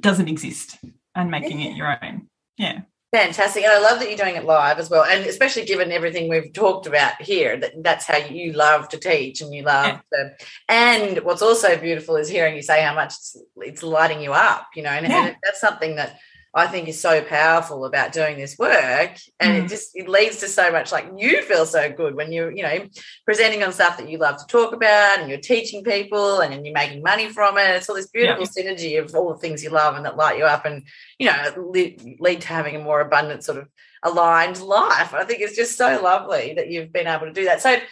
doesn't 0.00 0.28
exist 0.28 0.78
and 1.14 1.30
making 1.30 1.60
it 1.60 1.76
your 1.76 1.98
own. 2.02 2.28
Yeah. 2.56 2.80
Fantastic. 3.14 3.62
And 3.62 3.72
I 3.72 3.78
love 3.78 4.00
that 4.00 4.08
you're 4.08 4.18
doing 4.18 4.34
it 4.34 4.44
live 4.44 4.80
as 4.80 4.90
well. 4.90 5.04
And 5.04 5.24
especially 5.24 5.64
given 5.64 5.92
everything 5.92 6.28
we've 6.28 6.52
talked 6.52 6.88
about 6.88 7.22
here, 7.22 7.56
that 7.56 7.80
that's 7.80 8.06
how 8.06 8.16
you 8.16 8.52
love 8.54 8.88
to 8.88 8.98
teach 8.98 9.40
and 9.40 9.54
you 9.54 9.62
love 9.62 10.00
yeah. 10.12 10.18
to. 10.18 10.30
And 10.68 11.18
what's 11.18 11.40
also 11.40 11.76
beautiful 11.76 12.16
is 12.16 12.28
hearing 12.28 12.56
you 12.56 12.62
say 12.62 12.82
how 12.82 12.92
much 12.92 13.12
it's, 13.12 13.36
it's 13.58 13.82
lighting 13.84 14.20
you 14.20 14.32
up, 14.32 14.66
you 14.74 14.82
know, 14.82 14.90
and, 14.90 15.06
yeah. 15.06 15.26
and 15.26 15.36
that's 15.44 15.60
something 15.60 15.94
that 15.94 16.18
I 16.56 16.68
think 16.68 16.86
is 16.86 17.00
so 17.00 17.20
powerful 17.22 17.84
about 17.84 18.12
doing 18.12 18.38
this 18.38 18.56
work. 18.56 19.18
And 19.40 19.54
mm. 19.54 19.64
it 19.64 19.68
just 19.68 19.90
it 19.96 20.08
leads 20.08 20.38
to 20.38 20.48
so 20.48 20.70
much 20.70 20.92
like 20.92 21.10
you 21.16 21.42
feel 21.42 21.66
so 21.66 21.90
good 21.90 22.14
when 22.14 22.30
you're, 22.30 22.52
you 22.52 22.62
know, 22.62 22.86
presenting 23.24 23.64
on 23.64 23.72
stuff 23.72 23.96
that 23.98 24.08
you 24.08 24.18
love 24.18 24.36
to 24.38 24.46
talk 24.46 24.72
about 24.72 25.18
and 25.18 25.28
you're 25.28 25.40
teaching 25.40 25.82
people 25.82 26.40
and 26.40 26.52
then 26.52 26.64
you're 26.64 26.72
making 26.72 27.02
money 27.02 27.28
from 27.28 27.58
it. 27.58 27.70
It's 27.70 27.88
all 27.88 27.96
this 27.96 28.06
beautiful 28.06 28.44
yeah. 28.44 28.62
synergy 28.62 29.02
of 29.02 29.12
all 29.16 29.32
the 29.32 29.38
things 29.38 29.64
you 29.64 29.70
love 29.70 29.96
and 29.96 30.06
that 30.06 30.16
light 30.16 30.38
you 30.38 30.44
up 30.44 30.64
and, 30.64 30.84
you 31.18 31.26
know, 31.26 31.70
lead, 31.70 32.20
lead 32.20 32.40
to 32.42 32.48
having 32.48 32.76
a 32.76 32.80
more 32.80 33.00
abundant 33.00 33.42
sort 33.42 33.58
of 33.58 33.68
aligned 34.04 34.60
life. 34.60 35.12
I 35.12 35.24
think 35.24 35.40
it's 35.40 35.56
just 35.56 35.76
so 35.76 36.00
lovely 36.00 36.54
that 36.54 36.70
you've 36.70 36.92
been 36.92 37.08
able 37.08 37.26
to 37.26 37.32
do 37.32 37.46
that. 37.46 37.62
So 37.62 37.70
a 37.70 37.82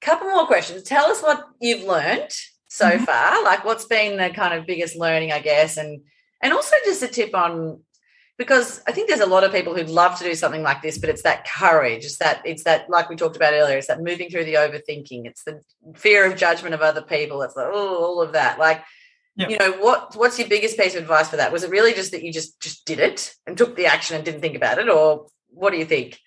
couple 0.00 0.28
more 0.28 0.46
questions. 0.46 0.84
Tell 0.84 1.06
us 1.06 1.22
what 1.22 1.44
you've 1.60 1.84
learned 1.84 2.30
so 2.68 2.88
mm-hmm. 2.88 3.04
far. 3.04 3.42
Like 3.42 3.64
what's 3.64 3.86
been 3.86 4.16
the 4.16 4.30
kind 4.30 4.54
of 4.54 4.66
biggest 4.66 4.94
learning, 4.94 5.32
I 5.32 5.40
guess, 5.40 5.76
and 5.76 6.02
and 6.42 6.52
also 6.52 6.76
just 6.84 7.02
a 7.02 7.08
tip 7.08 7.34
on 7.34 7.80
because 8.40 8.80
I 8.88 8.92
think 8.92 9.06
there's 9.06 9.20
a 9.20 9.26
lot 9.26 9.44
of 9.44 9.52
people 9.52 9.74
who'd 9.74 9.90
love 9.90 10.16
to 10.16 10.24
do 10.24 10.34
something 10.34 10.62
like 10.62 10.80
this, 10.80 10.96
but 10.96 11.10
it's 11.10 11.24
that 11.24 11.46
courage. 11.46 12.06
It's 12.06 12.16
that 12.18 12.40
it's 12.46 12.64
that 12.64 12.88
like 12.88 13.10
we 13.10 13.16
talked 13.16 13.36
about 13.36 13.52
earlier. 13.52 13.76
It's 13.76 13.88
that 13.88 14.00
moving 14.00 14.30
through 14.30 14.46
the 14.46 14.54
overthinking. 14.54 15.26
It's 15.26 15.44
the 15.44 15.60
fear 15.94 16.24
of 16.24 16.38
judgment 16.38 16.74
of 16.74 16.80
other 16.80 17.02
people. 17.02 17.42
It's 17.42 17.54
like 17.54 17.68
oh, 17.70 18.02
all 18.02 18.22
of 18.22 18.32
that. 18.32 18.58
Like, 18.58 18.82
yep. 19.36 19.50
you 19.50 19.58
know, 19.58 19.72
what 19.72 20.16
what's 20.16 20.38
your 20.38 20.48
biggest 20.48 20.78
piece 20.78 20.94
of 20.94 21.02
advice 21.02 21.28
for 21.28 21.36
that? 21.36 21.52
Was 21.52 21.64
it 21.64 21.70
really 21.70 21.92
just 21.92 22.12
that 22.12 22.22
you 22.22 22.32
just 22.32 22.58
just 22.60 22.86
did 22.86 22.98
it 22.98 23.34
and 23.46 23.58
took 23.58 23.76
the 23.76 23.84
action 23.84 24.16
and 24.16 24.24
didn't 24.24 24.40
think 24.40 24.56
about 24.56 24.78
it, 24.78 24.88
or 24.88 25.26
what 25.50 25.70
do 25.70 25.78
you 25.78 25.84
think? 25.84 26.18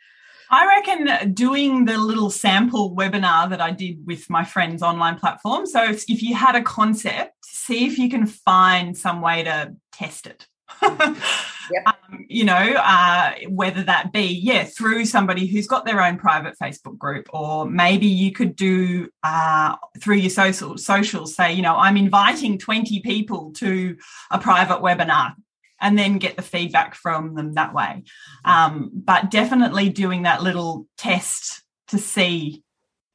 I 0.52 0.68
reckon 0.68 1.34
doing 1.34 1.86
the 1.86 1.98
little 1.98 2.30
sample 2.30 2.96
webinar 2.96 3.50
that 3.50 3.60
I 3.60 3.72
did 3.72 4.06
with 4.06 4.30
my 4.30 4.44
friend's 4.44 4.84
online 4.84 5.18
platform. 5.18 5.66
So 5.66 5.84
if, 5.84 6.04
if 6.08 6.22
you 6.22 6.36
had 6.36 6.56
a 6.56 6.62
concept, 6.62 7.34
see 7.44 7.88
if 7.88 7.98
you 7.98 8.08
can 8.08 8.28
find 8.28 8.96
some 8.96 9.20
way 9.20 9.44
to 9.46 9.76
test 9.94 10.28
it. 10.28 10.48
yep. 10.82 11.86
um, 11.86 12.26
you 12.28 12.44
know, 12.44 12.54
uh, 12.54 13.34
whether 13.50 13.84
that 13.84 14.12
be, 14.12 14.26
yeah, 14.26 14.64
through 14.64 15.06
somebody 15.06 15.46
who's 15.46 15.68
got 15.68 15.86
their 15.86 16.02
own 16.02 16.18
private 16.18 16.56
Facebook 16.62 16.98
group, 16.98 17.28
or 17.34 17.66
maybe 17.66 18.08
you 18.08 18.32
could 18.32 18.56
do 18.56 19.10
uh, 19.24 19.76
through 20.02 20.18
your 20.18 20.30
social 20.30 20.78
socials, 20.78 21.36
say, 21.36 21.54
you 21.54 21.62
know, 21.62 21.76
I'm 21.76 21.98
inviting 21.98 22.58
20 22.58 23.02
people 23.02 23.52
to 23.54 23.96
a 24.32 24.40
private 24.40 24.82
webinar 24.82 25.34
and 25.80 25.98
then 25.98 26.18
get 26.18 26.36
the 26.36 26.42
feedback 26.42 26.96
from 26.96 27.36
them 27.36 27.54
that 27.54 27.74
way. 27.74 28.04
Um, 28.46 28.90
but 28.94 29.30
definitely 29.30 29.90
doing 29.90 30.24
that 30.24 30.42
little 30.42 30.88
test 30.98 31.62
to 31.90 31.98
see 31.98 32.64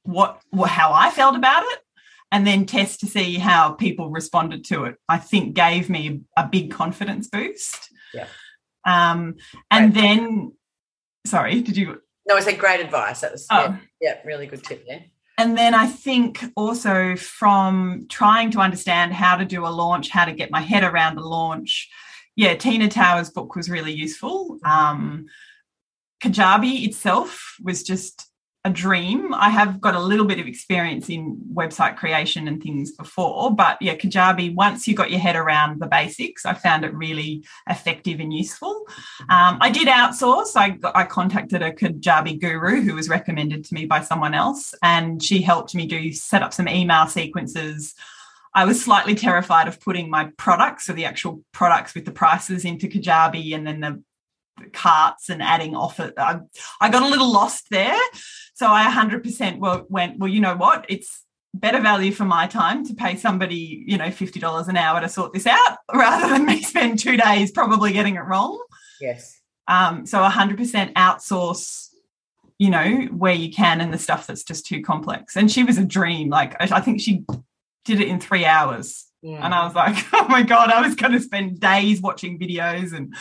what, 0.02 0.40
what 0.50 0.70
how 0.70 0.92
I 0.92 1.10
felt 1.10 1.34
about 1.34 1.64
it 1.64 1.78
and 2.30 2.46
then 2.46 2.66
test 2.66 3.00
to 3.00 3.06
see 3.06 3.34
how 3.34 3.72
people 3.72 4.10
responded 4.10 4.64
to 4.66 4.84
it, 4.84 4.96
I 5.08 5.18
think 5.18 5.54
gave 5.54 5.88
me 5.88 6.22
a 6.36 6.46
big 6.46 6.70
confidence 6.70 7.28
boost. 7.28 7.90
Yeah. 8.12 8.26
Um, 8.84 9.36
and 9.70 9.94
right. 9.94 10.02
then, 10.02 10.52
sorry, 11.26 11.60
did 11.62 11.76
you? 11.76 12.00
No, 12.26 12.36
I 12.36 12.40
said 12.40 12.58
great 12.58 12.80
advice. 12.80 13.20
That 13.20 13.32
was 13.32 13.46
oh. 13.50 13.60
yeah, 13.60 13.76
yeah, 14.00 14.16
really 14.24 14.46
good 14.46 14.62
tip 14.62 14.86
there. 14.86 15.04
And 15.38 15.56
then 15.56 15.72
I 15.72 15.86
think 15.86 16.44
also 16.56 17.14
from 17.14 18.06
trying 18.08 18.50
to 18.50 18.58
understand 18.58 19.12
how 19.12 19.36
to 19.36 19.44
do 19.44 19.64
a 19.64 19.68
launch, 19.68 20.10
how 20.10 20.24
to 20.24 20.32
get 20.32 20.50
my 20.50 20.60
head 20.60 20.82
around 20.82 21.14
the 21.14 21.22
launch. 21.22 21.88
Yeah, 22.34 22.54
Tina 22.56 22.88
Tower's 22.88 23.30
book 23.30 23.54
was 23.54 23.70
really 23.70 23.92
useful. 23.92 24.58
Um, 24.64 25.26
Kajabi 26.20 26.86
itself 26.86 27.56
was 27.62 27.84
just 27.84 28.27
a 28.68 28.72
dream. 28.72 29.32
I 29.32 29.48
have 29.48 29.80
got 29.80 29.94
a 29.94 30.00
little 30.00 30.26
bit 30.26 30.38
of 30.38 30.46
experience 30.46 31.08
in 31.08 31.40
website 31.52 31.96
creation 31.96 32.46
and 32.46 32.62
things 32.62 32.92
before, 32.92 33.54
but 33.54 33.78
yeah, 33.80 33.96
Kajabi, 33.96 34.54
once 34.54 34.86
you 34.86 34.94
got 34.94 35.10
your 35.10 35.20
head 35.20 35.36
around 35.36 35.80
the 35.80 35.86
basics, 35.86 36.44
I 36.44 36.52
found 36.52 36.84
it 36.84 36.94
really 36.94 37.44
effective 37.68 38.20
and 38.20 38.32
useful. 38.32 38.84
Um, 39.30 39.56
I 39.60 39.70
did 39.70 39.88
outsource. 39.88 40.52
I, 40.54 40.78
I 40.94 41.04
contacted 41.04 41.62
a 41.62 41.72
Kajabi 41.72 42.40
guru 42.40 42.82
who 42.82 42.94
was 42.94 43.08
recommended 43.08 43.64
to 43.64 43.74
me 43.74 43.86
by 43.86 44.02
someone 44.02 44.34
else, 44.34 44.74
and 44.82 45.22
she 45.22 45.40
helped 45.40 45.74
me 45.74 45.86
do 45.86 46.12
set 46.12 46.42
up 46.42 46.52
some 46.52 46.68
email 46.68 47.06
sequences. 47.06 47.94
I 48.54 48.66
was 48.66 48.82
slightly 48.82 49.14
terrified 49.14 49.68
of 49.68 49.80
putting 49.80 50.10
my 50.10 50.30
products, 50.36 50.86
so 50.86 50.92
the 50.92 51.06
actual 51.06 51.42
products 51.52 51.94
with 51.94 52.04
the 52.04 52.12
prices 52.12 52.66
into 52.66 52.86
Kajabi 52.86 53.54
and 53.54 53.66
then 53.66 53.80
the 53.80 54.02
carts 54.72 55.28
and 55.28 55.42
adding 55.42 55.74
off 55.74 56.00
it. 56.00 56.14
I, 56.16 56.40
I 56.80 56.90
got 56.90 57.02
a 57.02 57.08
little 57.08 57.32
lost 57.32 57.66
there. 57.70 57.98
So 58.54 58.66
I 58.66 58.90
100% 58.90 59.88
went, 59.88 60.18
well, 60.18 60.30
you 60.30 60.40
know 60.40 60.56
what? 60.56 60.86
It's 60.88 61.24
better 61.54 61.80
value 61.80 62.12
for 62.12 62.24
my 62.24 62.46
time 62.46 62.84
to 62.86 62.94
pay 62.94 63.16
somebody, 63.16 63.84
you 63.86 63.96
know, 63.96 64.06
$50 64.08 64.68
an 64.68 64.76
hour 64.76 65.00
to 65.00 65.08
sort 65.08 65.32
this 65.32 65.46
out 65.46 65.78
rather 65.94 66.28
than 66.28 66.44
me 66.44 66.62
spend 66.62 66.98
two 66.98 67.16
days 67.16 67.52
probably 67.52 67.92
getting 67.92 68.16
it 68.16 68.20
wrong. 68.20 68.62
Yes. 69.00 69.40
Um, 69.66 70.06
so 70.06 70.18
100% 70.18 70.92
outsource, 70.94 71.88
you 72.58 72.70
know, 72.70 73.08
where 73.12 73.34
you 73.34 73.52
can 73.52 73.80
and 73.80 73.92
the 73.92 73.98
stuff 73.98 74.26
that's 74.26 74.42
just 74.42 74.66
too 74.66 74.82
complex. 74.82 75.36
And 75.36 75.50
she 75.50 75.62
was 75.62 75.78
a 75.78 75.84
dream. 75.84 76.30
Like, 76.30 76.56
I 76.60 76.80
think 76.80 77.00
she 77.00 77.24
did 77.84 78.00
it 78.00 78.08
in 78.08 78.20
three 78.20 78.44
hours. 78.44 79.06
Yeah. 79.22 79.44
And 79.44 79.54
I 79.54 79.64
was 79.64 79.74
like, 79.74 79.96
oh 80.12 80.26
my 80.28 80.42
God, 80.42 80.70
I 80.70 80.80
was 80.80 80.94
going 80.94 81.12
to 81.12 81.20
spend 81.20 81.60
days 81.60 82.00
watching 82.00 82.38
videos 82.38 82.92
and 82.92 83.14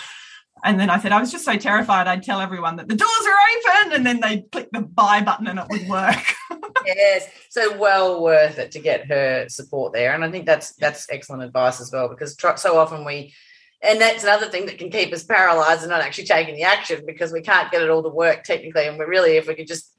and 0.63 0.79
then 0.79 0.89
I 0.89 0.99
said, 0.99 1.11
I 1.11 1.19
was 1.19 1.31
just 1.31 1.45
so 1.45 1.55
terrified, 1.55 2.07
I'd 2.07 2.23
tell 2.23 2.39
everyone 2.39 2.75
that 2.77 2.87
the 2.87 2.95
doors 2.95 3.09
are 3.09 3.81
open, 3.81 3.93
and 3.93 4.05
then 4.05 4.19
they'd 4.19 4.51
click 4.51 4.69
the 4.71 4.81
buy 4.81 5.21
button 5.21 5.47
and 5.47 5.59
it 5.59 5.65
would 5.69 5.87
work. 5.87 6.23
yes, 6.85 7.29
so 7.49 7.77
well 7.77 8.21
worth 8.21 8.57
it 8.57 8.71
to 8.71 8.79
get 8.79 9.07
her 9.07 9.47
support 9.49 9.93
there, 9.93 10.13
and 10.13 10.23
I 10.23 10.31
think 10.31 10.45
that's 10.45 10.73
that's 10.75 11.07
excellent 11.09 11.43
advice 11.43 11.79
as 11.81 11.91
well 11.91 12.09
because 12.09 12.35
so 12.61 12.77
often 12.77 13.05
we, 13.05 13.33
and 13.81 13.99
that's 14.01 14.23
another 14.23 14.47
thing 14.47 14.65
that 14.67 14.77
can 14.77 14.89
keep 14.89 15.13
us 15.13 15.23
paralyzed 15.23 15.81
and 15.81 15.91
not 15.91 16.01
actually 16.01 16.25
taking 16.25 16.55
the 16.55 16.63
action 16.63 17.03
because 17.05 17.31
we 17.31 17.41
can't 17.41 17.71
get 17.71 17.81
it 17.81 17.89
all 17.89 18.03
to 18.03 18.09
work 18.09 18.43
technically, 18.43 18.87
and 18.87 18.97
we're 18.97 19.09
really 19.09 19.37
if 19.37 19.47
we 19.47 19.55
could 19.55 19.67
just 19.67 19.93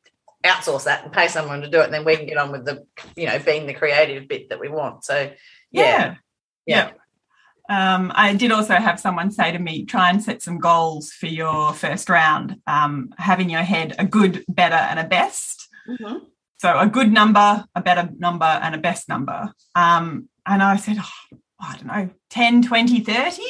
outsource 0.44 0.84
that 0.84 1.04
and 1.04 1.12
pay 1.12 1.28
someone 1.28 1.60
to 1.62 1.70
do 1.70 1.80
it, 1.80 1.84
and 1.84 1.94
then 1.94 2.04
we 2.04 2.16
can 2.16 2.26
get 2.26 2.38
on 2.38 2.52
with 2.52 2.64
the 2.64 2.84
you 3.16 3.26
know 3.26 3.38
being 3.38 3.66
the 3.66 3.74
creative 3.74 4.28
bit 4.28 4.48
that 4.50 4.60
we 4.60 4.68
want. 4.68 5.04
So 5.04 5.30
yeah. 5.70 5.82
yeah. 5.82 6.14
yeah. 6.66 6.90
Um, 7.68 8.12
I 8.14 8.34
did 8.34 8.50
also 8.50 8.74
have 8.74 8.98
someone 8.98 9.30
say 9.30 9.52
to 9.52 9.58
me, 9.58 9.84
try 9.84 10.10
and 10.10 10.22
set 10.22 10.42
some 10.42 10.58
goals 10.58 11.12
for 11.12 11.26
your 11.26 11.74
first 11.74 12.08
round, 12.08 12.56
um, 12.66 13.10
having 13.18 13.50
your 13.50 13.62
head 13.62 13.94
a 13.98 14.06
good, 14.06 14.44
better, 14.48 14.74
and 14.74 14.98
a 14.98 15.04
best. 15.04 15.68
Mm-hmm. 15.88 16.24
So 16.58 16.78
a 16.78 16.88
good 16.88 17.12
number, 17.12 17.64
a 17.74 17.82
better 17.82 18.08
number, 18.18 18.46
and 18.46 18.74
a 18.74 18.78
best 18.78 19.08
number. 19.08 19.52
Um, 19.74 20.28
and 20.46 20.62
I 20.62 20.76
said, 20.76 20.96
oh, 20.98 21.38
I 21.60 21.76
don't 21.76 21.86
know, 21.86 22.10
10, 22.30 22.62
20, 22.62 23.00
30. 23.00 23.42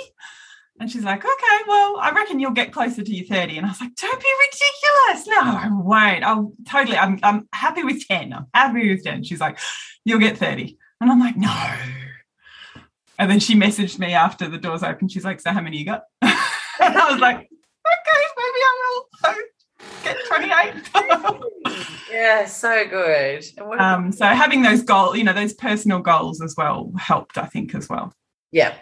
And 0.80 0.90
she's 0.90 1.04
like, 1.04 1.24
okay, 1.24 1.64
well, 1.66 1.96
I 2.00 2.12
reckon 2.14 2.38
you'll 2.38 2.52
get 2.52 2.72
closer 2.72 3.02
to 3.02 3.14
your 3.14 3.26
30. 3.26 3.56
And 3.56 3.66
I 3.66 3.70
was 3.70 3.80
like, 3.80 3.94
don't 3.94 4.20
be 4.20 4.28
ridiculous. 4.46 5.26
No, 5.26 5.40
I 5.40 5.68
won't. 5.70 6.24
I'll 6.24 6.52
totally, 6.68 6.96
I'm, 6.96 7.18
I'm 7.22 7.48
happy 7.52 7.82
with 7.82 8.06
10. 8.06 8.32
I'm 8.32 8.46
happy 8.54 8.88
with 8.88 9.04
10. 9.04 9.24
She's 9.24 9.40
like, 9.40 9.58
you'll 10.04 10.20
get 10.20 10.38
30. 10.38 10.76
And 11.00 11.10
I'm 11.10 11.20
like, 11.20 11.36
no, 11.36 11.74
and 13.18 13.30
then 13.30 13.40
she 13.40 13.54
messaged 13.54 13.98
me 13.98 14.14
after 14.14 14.48
the 14.48 14.58
doors 14.58 14.82
open. 14.82 15.08
She's 15.08 15.24
like, 15.24 15.40
"So 15.40 15.50
how 15.50 15.60
many 15.60 15.78
you 15.78 15.84
got?" 15.84 16.02
and 16.22 16.32
I 16.80 17.10
was 17.10 17.20
like, 17.20 17.36
"Okay, 17.36 18.22
maybe 18.36 18.60
I 18.64 18.94
will 19.24 19.34
get 20.04 20.16
28." 20.26 21.98
yeah, 22.12 22.46
so 22.46 22.86
good. 22.88 23.44
Um, 23.78 24.12
so 24.12 24.26
having 24.26 24.62
those 24.62 24.82
goals, 24.82 25.16
you 25.16 25.24
know, 25.24 25.32
those 25.32 25.54
personal 25.54 26.00
goals 26.00 26.40
as 26.40 26.54
well 26.56 26.92
helped, 26.98 27.38
I 27.38 27.46
think, 27.46 27.74
as 27.74 27.88
well. 27.88 28.12
Yeah, 28.52 28.74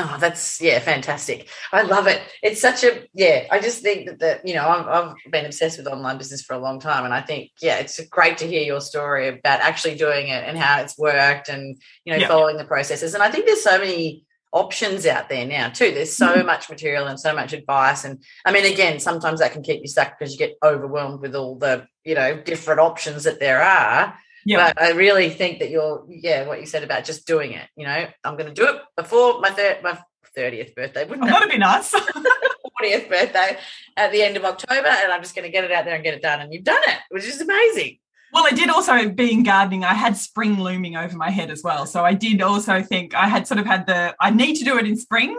Oh, 0.00 0.16
that's 0.20 0.60
yeah, 0.60 0.78
fantastic. 0.78 1.48
I 1.72 1.82
love 1.82 2.06
it. 2.06 2.22
It's 2.40 2.60
such 2.60 2.84
a 2.84 3.04
yeah. 3.14 3.48
I 3.50 3.58
just 3.58 3.82
think 3.82 4.06
that, 4.06 4.20
that 4.20 4.46
you 4.46 4.54
know 4.54 4.66
I've, 4.66 4.86
I've 4.86 5.32
been 5.32 5.44
obsessed 5.44 5.76
with 5.76 5.88
online 5.88 6.18
business 6.18 6.42
for 6.42 6.54
a 6.54 6.58
long 6.60 6.78
time, 6.78 7.04
and 7.04 7.12
I 7.12 7.20
think 7.20 7.50
yeah, 7.60 7.78
it's 7.78 7.98
great 8.06 8.38
to 8.38 8.46
hear 8.46 8.62
your 8.62 8.80
story 8.80 9.26
about 9.26 9.60
actually 9.60 9.96
doing 9.96 10.28
it 10.28 10.44
and 10.46 10.56
how 10.56 10.80
it's 10.80 10.96
worked, 10.96 11.48
and 11.48 11.76
you 12.04 12.16
know 12.16 12.28
following 12.28 12.58
the 12.58 12.64
processes. 12.64 13.14
And 13.14 13.24
I 13.24 13.30
think 13.30 13.46
there's 13.46 13.64
so 13.64 13.76
many 13.76 14.24
options 14.52 15.04
out 15.04 15.28
there 15.28 15.44
now 15.44 15.68
too. 15.68 15.90
There's 15.90 16.14
so 16.14 16.28
mm-hmm. 16.28 16.46
much 16.46 16.70
material 16.70 17.08
and 17.08 17.18
so 17.18 17.34
much 17.34 17.52
advice, 17.52 18.04
and 18.04 18.22
I 18.46 18.52
mean, 18.52 18.72
again, 18.72 19.00
sometimes 19.00 19.40
that 19.40 19.50
can 19.50 19.62
keep 19.62 19.80
you 19.80 19.88
stuck 19.88 20.16
because 20.16 20.32
you 20.32 20.38
get 20.38 20.56
overwhelmed 20.64 21.22
with 21.22 21.34
all 21.34 21.56
the 21.56 21.88
you 22.04 22.14
know 22.14 22.40
different 22.40 22.78
options 22.78 23.24
that 23.24 23.40
there 23.40 23.60
are. 23.60 24.16
Yeah. 24.48 24.72
But 24.72 24.82
I 24.82 24.92
really 24.92 25.28
think 25.28 25.58
that 25.58 25.68
you're, 25.68 26.06
yeah, 26.08 26.46
what 26.46 26.58
you 26.58 26.64
said 26.64 26.82
about 26.82 27.04
just 27.04 27.26
doing 27.26 27.52
it. 27.52 27.68
You 27.76 27.86
know, 27.86 28.06
I'm 28.24 28.36
going 28.38 28.46
to 28.46 28.54
do 28.54 28.66
it 28.66 28.80
before 28.96 29.40
my 29.40 29.50
third, 29.50 29.82
my 29.82 29.98
thirtieth 30.34 30.74
birthday. 30.74 31.04
Wouldn't 31.04 31.28
oh, 31.28 31.30
that'd 31.30 31.50
be 31.50 31.58
nice. 31.58 31.90
Fortieth 32.78 33.10
birthday 33.10 33.58
at 33.98 34.10
the 34.10 34.22
end 34.22 34.38
of 34.38 34.46
October, 34.46 34.88
and 34.88 35.12
I'm 35.12 35.20
just 35.20 35.34
going 35.34 35.44
to 35.44 35.52
get 35.52 35.64
it 35.64 35.70
out 35.70 35.84
there 35.84 35.94
and 35.94 36.02
get 36.02 36.14
it 36.14 36.22
done. 36.22 36.40
And 36.40 36.54
you've 36.54 36.64
done 36.64 36.80
it, 36.86 36.98
which 37.10 37.24
is 37.24 37.42
amazing. 37.42 37.98
Well, 38.32 38.46
I 38.46 38.52
did 38.52 38.70
also 38.70 39.10
being 39.10 39.42
gardening, 39.42 39.84
I 39.84 39.92
had 39.92 40.16
spring 40.16 40.58
looming 40.58 40.96
over 40.96 41.14
my 41.14 41.28
head 41.28 41.50
as 41.50 41.62
well. 41.62 41.84
So 41.84 42.02
I 42.02 42.14
did 42.14 42.40
also 42.40 42.82
think 42.82 43.14
I 43.14 43.28
had 43.28 43.46
sort 43.46 43.60
of 43.60 43.66
had 43.66 43.86
the 43.86 44.14
I 44.18 44.30
need 44.30 44.56
to 44.56 44.64
do 44.64 44.78
it 44.78 44.86
in 44.86 44.96
spring 44.96 45.38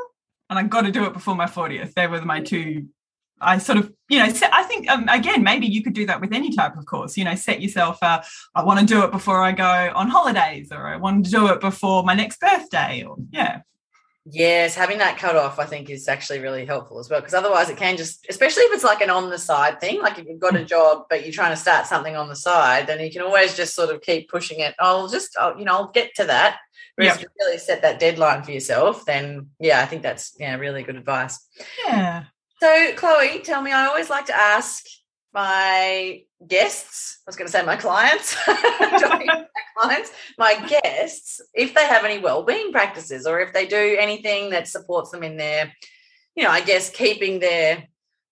and 0.52 0.60
I 0.60 0.64
got 0.64 0.82
to 0.82 0.92
do 0.92 1.06
it 1.06 1.14
before 1.14 1.36
my 1.36 1.46
40th. 1.46 1.94
They 1.94 2.08
were 2.08 2.22
my 2.22 2.42
two 2.42 2.88
I 3.42 3.58
sort 3.58 3.78
of, 3.78 3.94
you 4.10 4.20
know, 4.20 4.30
set, 4.30 4.54
I 4.54 4.64
think 4.64 4.90
um, 4.90 5.08
again, 5.10 5.44
maybe 5.44 5.68
you 5.68 5.84
could 5.84 5.94
do 5.94 6.06
that 6.08 6.22
with 6.22 6.34
any 6.34 6.56
type 6.56 6.76
of 6.78 6.86
course. 6.86 7.18
You 7.18 7.26
know, 7.26 7.36
set 7.36 7.62
yourself. 7.62 7.98
Uh, 8.02 8.22
I 8.56 8.64
want 8.64 8.80
to 8.80 8.86
do 8.86 9.04
it 9.04 9.12
before 9.12 9.42
I 9.42 9.52
go 9.52 9.92
on 9.96 10.08
holidays, 10.10 10.72
or 10.72 10.88
I 10.88 10.98
want 10.98 11.26
to 11.26 11.32
do 11.32 11.48
it 11.48 11.62
before 11.62 12.04
my 12.04 12.14
next 12.14 12.40
birthday, 12.40 13.04
or 13.04 13.18
yeah. 13.32 13.62
Yes, 14.32 14.76
having 14.76 15.00
that 15.00 15.18
cut 15.18 15.36
off, 15.36 15.58
I 15.58 15.66
think, 15.66 15.90
is 15.90 16.08
actually 16.08 16.40
really 16.40 16.64
helpful 16.66 17.00
as 17.00 17.10
well. 17.10 17.20
Because 17.20 17.34
otherwise, 17.34 17.70
it 17.70 17.78
can 17.78 17.98
just, 17.98 18.28
especially 18.30 18.64
if 18.64 18.74
it's 18.74 18.84
like 18.84 19.02
an 19.02 19.10
on 19.10 19.30
the 19.30 19.40
side 19.40 19.80
thing, 19.80 20.02
like 20.02 20.20
if 20.20 20.28
you've 20.28 20.40
got 20.40 20.56
a 20.56 20.60
mm. 20.60 20.68
job 20.68 21.06
but 21.10 21.24
you're 21.24 21.34
trying 21.34 21.54
to 21.54 21.58
start 21.58 21.88
something 21.88 22.16
on 22.16 22.30
the 22.30 22.36
side, 22.36 22.86
then 22.86 23.00
you 23.00 23.12
can 23.12 23.22
always 23.22 23.56
just 23.56 23.74
sort 23.74 23.90
of 23.90 24.02
keep 24.02 24.30
pushing 24.30 24.60
it. 24.60 24.76
I'll 24.78 25.08
just, 25.08 25.36
I'll, 25.38 25.58
you 25.58 25.66
know, 25.66 25.74
I'll 25.74 25.92
get 25.92 26.14
to 26.16 26.26
that. 26.26 26.60
Whereas 26.96 27.16
yep. 27.16 27.18
if 27.18 27.22
you 27.24 27.46
really 27.46 27.58
set 27.58 27.82
that 27.82 28.00
deadline 28.00 28.44
for 28.44 28.52
yourself, 28.52 29.06
then 29.06 29.48
yeah, 29.60 29.82
I 29.82 29.86
think 29.86 30.04
that's 30.04 30.36
yeah, 30.38 30.56
really 30.58 30.84
good 30.84 30.98
advice. 30.98 31.40
Yeah. 31.88 32.26
So, 32.62 32.94
Chloe, 32.96 33.40
tell 33.40 33.62
me, 33.62 33.72
I 33.72 33.86
always 33.86 34.10
like 34.10 34.26
to 34.26 34.36
ask 34.36 34.84
my 35.34 36.24
guests, 36.46 37.20
I 37.26 37.30
was 37.30 37.36
going 37.36 37.48
to 37.48 37.52
say 37.52 37.64
my 37.64 37.76
clients, 37.76 38.36
my 38.48 39.46
clients, 39.78 40.12
my 40.38 40.68
guests, 40.68 41.40
if 41.54 41.74
they 41.74 41.86
have 41.86 42.04
any 42.04 42.20
well-being 42.20 42.72
practices 42.72 43.26
or 43.26 43.40
if 43.40 43.54
they 43.54 43.66
do 43.66 43.98
anything 44.00 44.50
that 44.50 44.68
supports 44.68 45.12
them 45.12 45.24
in 45.24 45.38
their, 45.38 45.74
you 46.36 46.44
know, 46.44 46.50
I 46.50 46.62
guess 46.62 46.90
keeping 46.90 47.40
their 47.40 47.88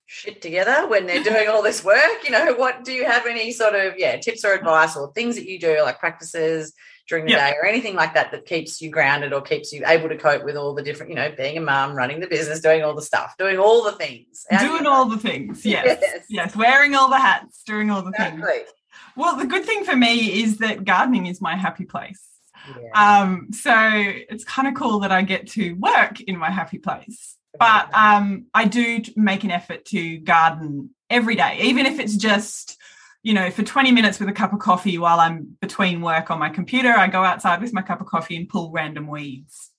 shit 0.08 0.42
together 0.42 0.88
when 0.88 1.06
they're 1.06 1.24
doing 1.24 1.48
all 1.48 1.62
this 1.62 1.84
work. 1.84 2.24
You 2.24 2.32
know, 2.32 2.54
what 2.56 2.84
do 2.84 2.94
you 2.94 3.06
have 3.06 3.28
any 3.28 3.52
sort 3.52 3.76
of 3.76 3.94
yeah 3.98 4.18
tips 4.18 4.44
or 4.44 4.54
advice 4.54 4.96
or 4.96 5.14
things 5.14 5.36
that 5.36 5.48
you 5.48 5.60
do 5.60 5.82
like 5.82 6.00
practices 6.00 6.74
during 7.08 7.26
the 7.26 7.32
yeah. 7.32 7.52
day 7.52 7.58
or 7.58 7.66
anything 7.66 7.96
like 7.96 8.14
that 8.14 8.32
that 8.32 8.46
keeps 8.46 8.82
you 8.82 8.90
grounded 8.90 9.34
or 9.34 9.42
keeps 9.42 9.72
you 9.72 9.84
able 9.86 10.10
to 10.10 10.18
cope 10.18 10.44
with 10.44 10.56
all 10.56 10.74
the 10.74 10.84
different, 10.84 11.10
you 11.10 11.16
know, 11.16 11.32
being 11.36 11.58
a 11.58 11.62
mum, 11.62 11.94
running 11.96 12.20
the 12.20 12.28
business, 12.28 12.60
doing 12.60 12.84
all 12.84 12.94
the 12.94 13.02
stuff, 13.02 13.36
doing 13.38 13.58
all 13.58 13.84
the 13.84 13.94
things. 13.94 14.46
doing 14.60 14.86
all 14.86 15.06
the 15.06 15.18
things. 15.18 15.66
Yes. 15.66 16.00
yes. 16.02 16.26
Yes. 16.30 16.56
Wearing 16.56 16.96
all 16.96 17.10
the 17.10 17.20
hats, 17.20 17.64
doing 17.64 17.90
all 17.90 18.02
the 18.02 18.10
exactly. 18.10 18.42
things. 18.42 18.70
Well, 19.16 19.36
the 19.36 19.46
good 19.46 19.66
thing 19.66 19.84
for 19.84 19.96
me 19.96 20.44
is 20.44 20.58
that 20.58 20.86
gardening 20.86 21.26
is 21.26 21.42
my 21.42 21.56
happy 21.56 21.86
place. 21.86 22.24
Yeah. 22.70 23.22
Um, 23.22 23.48
so 23.52 23.74
it's 23.74 24.44
kind 24.44 24.68
of 24.68 24.76
cool 24.76 25.00
that 25.00 25.12
I 25.12 25.22
get 25.22 25.48
to 25.52 25.74
work 25.74 26.20
in 26.22 26.38
my 26.38 26.52
happy 26.52 26.78
place. 26.78 27.36
But 27.58 27.90
um, 27.94 28.46
I 28.54 28.66
do 28.66 29.02
make 29.16 29.44
an 29.44 29.52
effort 29.52 29.86
to 29.86 30.18
garden 30.20 30.92
every 31.10 31.36
day, 31.36 31.60
even 31.64 31.86
if 31.86 32.00
it's 32.00 32.16
just 32.16 32.77
you 33.28 33.34
know, 33.34 33.52
for 33.52 33.62
20 33.62 33.92
minutes 33.92 34.22
with 34.22 34.30
a 34.30 34.32
cup 34.32 34.54
of 34.54 34.60
coffee 34.60 34.98
while 34.98 35.20
I'm 35.20 35.58
between 35.60 36.00
work 36.00 36.32
on 36.32 36.40
my 36.40 36.48
computer, 36.48 36.92
I 36.92 37.08
go 37.08 37.26
outside 37.26 37.60
with 37.60 37.74
my 37.74 37.82
cup 37.82 38.00
of 38.00 38.08
coffee 38.08 38.38
and 38.38 38.48
pull 38.48 38.72
random 38.72 39.06
weeds. 39.06 39.72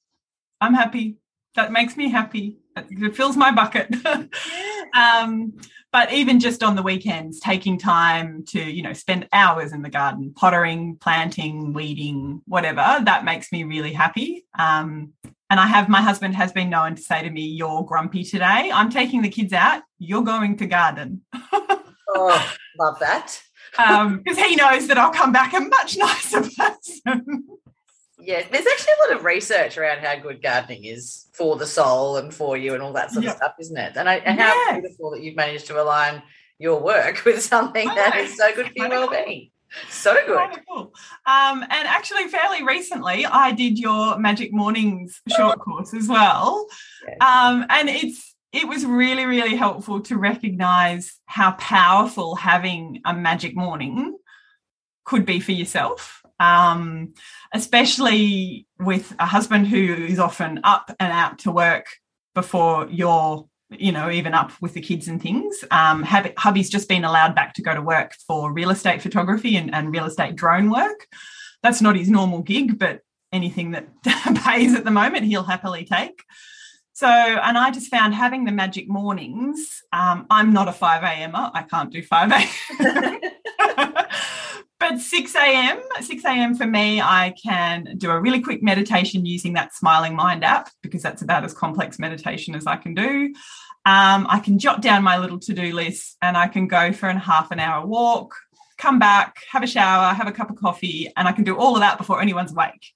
I'm 0.61 0.75
happy. 0.75 1.17
That 1.55 1.73
makes 1.73 1.97
me 1.97 2.11
happy. 2.11 2.59
It 2.77 3.17
fills 3.17 3.39
my 3.39 3.51
bucket. 3.51 3.89
um, 4.95 5.55
but 5.91 6.13
even 6.13 6.41
just 6.41 6.63
on 6.63 6.77
the 6.77 6.83
weekends, 6.83 7.41
taking 7.41 7.79
time 7.79 8.45
to, 8.49 8.61
you 8.61 8.83
know, 8.83 8.93
spend 8.93 9.27
hours 9.33 9.73
in 9.73 9.81
the 9.81 9.89
garden, 9.89 10.35
pottering, 10.37 10.99
planting, 11.01 11.73
weeding, 11.73 12.43
whatever, 12.47 13.01
that 13.03 13.25
makes 13.25 13.51
me 13.51 13.65
really 13.65 13.95
happy. 13.95 14.45
Um, 14.59 15.15
And 15.49 15.59
I 15.59 15.67
have 15.69 15.89
my 15.89 16.03
husband 16.03 16.37
has 16.37 16.53
been 16.53 16.69
known 16.69 16.97
to 16.97 17.01
say 17.01 17.23
to 17.23 17.31
me, 17.31 17.47
You're 17.47 17.83
grumpy 17.83 18.25
today. 18.25 18.71
I'm 18.71 18.91
taking 18.91 19.23
the 19.23 19.31
kids 19.31 19.55
out. 19.55 19.81
You're 19.99 20.23
going 20.23 20.59
to 20.59 20.67
garden. 20.67 21.23
oh, 22.19 22.55
love 22.79 22.99
that. 23.01 23.41
Because 23.73 23.99
um, 23.99 24.25
he 24.25 24.57
knows 24.57 24.89
that 24.89 24.99
I'll 24.99 25.12
come 25.12 25.33
back 25.33 25.53
a 25.55 25.61
much 25.61 25.97
nicer 25.97 26.43
person. 26.59 27.47
yeah, 28.19 28.43
there's 28.51 28.66
actually 28.66 28.93
a 28.93 29.09
lot 29.09 29.19
of 29.19 29.25
research 29.25 29.79
around 29.79 29.99
how 29.99 30.16
good 30.16 30.43
gardening 30.43 30.85
is 30.85 31.27
for 31.33 31.57
the 31.57 31.66
soul 31.66 32.16
and 32.16 32.35
for 32.35 32.57
you 32.57 32.75
and 32.75 32.83
all 32.83 32.93
that 32.95 33.11
sort 33.11 33.27
of 33.27 33.33
stuff, 33.33 33.55
isn't 33.61 33.77
it? 33.77 33.93
And, 33.97 34.09
I, 34.09 34.16
and 34.16 34.39
how 34.41 34.49
yes. 34.49 34.81
beautiful 34.81 35.11
that 35.12 35.23
you've 35.23 35.37
managed 35.37 35.66
to 35.69 35.81
align 35.81 36.23
your 36.59 36.81
work 36.81 37.23
with 37.25 37.43
something 37.43 37.87
that 37.87 38.16
is 38.16 38.37
so 38.37 38.55
good 38.55 38.69
for 38.69 38.73
your 38.75 38.89
well-being. 38.89 39.51
So 39.91 40.16
good. 40.27 40.51
Um, 41.27 41.62
and 41.62 41.89
actually, 41.89 42.27
fairly 42.29 42.64
recently, 42.64 43.27
I 43.27 43.53
did 43.53 43.79
your 43.79 44.19
Magic 44.19 44.51
Mornings 44.51 45.21
short 45.37 45.59
course 45.59 45.93
as 45.93 46.09
well. 46.09 46.66
Um, 47.21 47.66
and 47.69 47.91
it's 47.91 48.35
it 48.53 48.67
was 48.67 48.85
really, 48.87 49.27
really 49.27 49.57
helpful 49.57 50.01
to 50.03 50.17
recognize 50.17 51.19
how 51.27 51.53
powerful 51.53 52.35
having 52.35 53.01
a 53.05 53.15
magic 53.15 53.55
morning 53.55 54.17
could 55.05 55.27
be 55.27 55.41
for 55.41 55.53
yourself. 55.53 56.23
Um, 56.41 57.15
especially 57.53 58.67
with 58.79 59.13
a 59.19 59.27
husband 59.27 59.67
who 59.67 59.79
is 59.79 60.21
often 60.21 60.61
up 60.63 60.95
and 61.01 61.13
out 61.13 61.41
to 61.41 61.51
work 61.51 61.87
before 62.35 62.87
you're 62.91 63.49
you 63.71 63.93
know, 63.93 64.11
even 64.11 64.35
up 64.35 64.53
with 64.63 64.73
the 64.75 64.81
kids 64.81 65.09
and 65.09 65.21
things. 65.21 65.63
Um, 65.71 66.03
hubby's 66.03 66.71
just 66.71 66.89
been 66.89 67.05
allowed 67.05 67.35
back 67.35 67.55
to 67.55 67.63
go 67.63 67.75
to 67.75 67.83
work 67.83 68.15
for 68.27 68.53
real 68.53 68.71
estate 68.71 69.03
photography 69.03 69.57
and, 69.57 69.75
and 69.75 69.93
real 69.93 70.07
estate 70.07 70.37
drone 70.37 70.71
work. 70.71 71.07
That's 71.63 71.83
not 71.83 71.97
his 71.97 72.09
normal 72.09 72.43
gig, 72.43 72.79
but 72.79 73.01
anything 73.33 73.73
that 73.73 73.89
pays 74.45 74.75
at 74.75 74.85
the 74.85 74.91
moment, 74.91 75.27
he'll 75.27 75.43
happily 75.43 75.85
take. 75.85 76.23
So, 76.99 77.07
and 77.07 77.57
I 77.57 77.71
just 77.71 77.93
found 77.93 78.13
having 78.13 78.45
the 78.45 78.51
magic 78.51 78.89
mornings, 78.89 79.85
um, 79.93 80.27
I'm 80.31 80.53
not 80.53 80.67
a 80.67 80.73
5 80.73 81.05
a.m. 81.05 81.31
I 81.37 81.63
can't 81.63 81.93
do 81.93 82.03
5 82.03 82.33
a.m. 82.33 83.21
but 84.81 84.99
6 84.99 85.35
a.m., 85.37 85.81
6 86.01 86.25
a.m. 86.25 86.57
for 86.57 86.67
me, 86.67 87.01
I 87.01 87.35
can 87.41 87.95
do 87.99 88.11
a 88.11 88.21
really 88.21 88.41
quick 88.41 88.65
meditation 88.65 89.25
using 89.25 89.53
that 89.53 89.77
Smiling 89.77 90.17
Mind 90.17 90.43
app 90.43 90.71
because 90.83 91.01
that's 91.01 91.23
about 91.23 91.45
as 91.45 91.55
complex 91.55 92.01
meditation 92.01 92.57
as 92.57 92.67
I 92.67 92.75
can 92.75 92.95
do. 92.95 93.33
Um, 93.87 94.27
I 94.29 94.41
can 94.43 94.59
jot 94.59 94.83
down 94.83 95.05
my 95.05 95.19
little 95.19 95.39
to 95.39 95.55
do 95.55 95.73
list 95.73 96.17
and 96.21 96.37
I 96.37 96.49
can 96.49 96.67
go 96.67 96.93
for 96.93 97.09
a 97.09 97.17
half 97.17 97.53
an 97.53 97.61
hour 97.61 97.87
walk, 97.87 98.35
come 98.77 98.99
back, 98.99 99.37
have 99.53 99.63
a 99.63 99.69
shower, 99.69 100.13
have 100.15 100.27
a 100.27 100.33
cup 100.33 100.51
of 100.51 100.57
coffee, 100.57 101.13
and 101.17 101.29
I 101.29 101.33
can 101.33 101.45
do 101.45 101.57
all 101.57 101.77
of 101.77 101.81
that 101.81 101.97
before 101.97 102.21
anyone's 102.21 102.51
awake. 102.51 102.93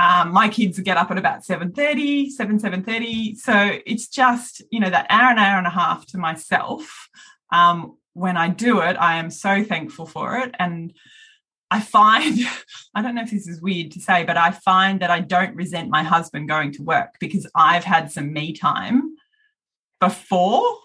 Um, 0.00 0.32
my 0.32 0.48
kids 0.48 0.78
get 0.80 0.96
up 0.96 1.10
at 1.10 1.18
about 1.18 1.44
7.30, 1.44 2.30
7, 2.30 2.58
7.30. 2.58 3.36
So 3.36 3.78
it's 3.86 4.08
just, 4.08 4.62
you 4.70 4.80
know, 4.80 4.90
that 4.90 5.06
hour, 5.08 5.30
and 5.30 5.38
hour 5.38 5.58
and 5.58 5.66
a 5.66 5.70
half 5.70 6.06
to 6.06 6.18
myself 6.18 7.08
um, 7.52 7.96
when 8.14 8.36
I 8.36 8.48
do 8.48 8.80
it, 8.80 8.96
I 8.98 9.16
am 9.16 9.30
so 9.30 9.62
thankful 9.62 10.06
for 10.06 10.38
it. 10.38 10.54
And 10.58 10.92
I 11.70 11.80
find, 11.80 12.38
I 12.94 13.02
don't 13.02 13.14
know 13.14 13.22
if 13.22 13.30
this 13.30 13.48
is 13.48 13.60
weird 13.60 13.92
to 13.92 14.00
say, 14.00 14.24
but 14.24 14.36
I 14.36 14.50
find 14.50 15.00
that 15.00 15.10
I 15.10 15.20
don't 15.20 15.56
resent 15.56 15.90
my 15.90 16.02
husband 16.02 16.48
going 16.48 16.72
to 16.72 16.82
work 16.82 17.14
because 17.20 17.46
I've 17.54 17.84
had 17.84 18.10
some 18.10 18.32
me 18.32 18.52
time 18.52 19.16
before 20.00 20.78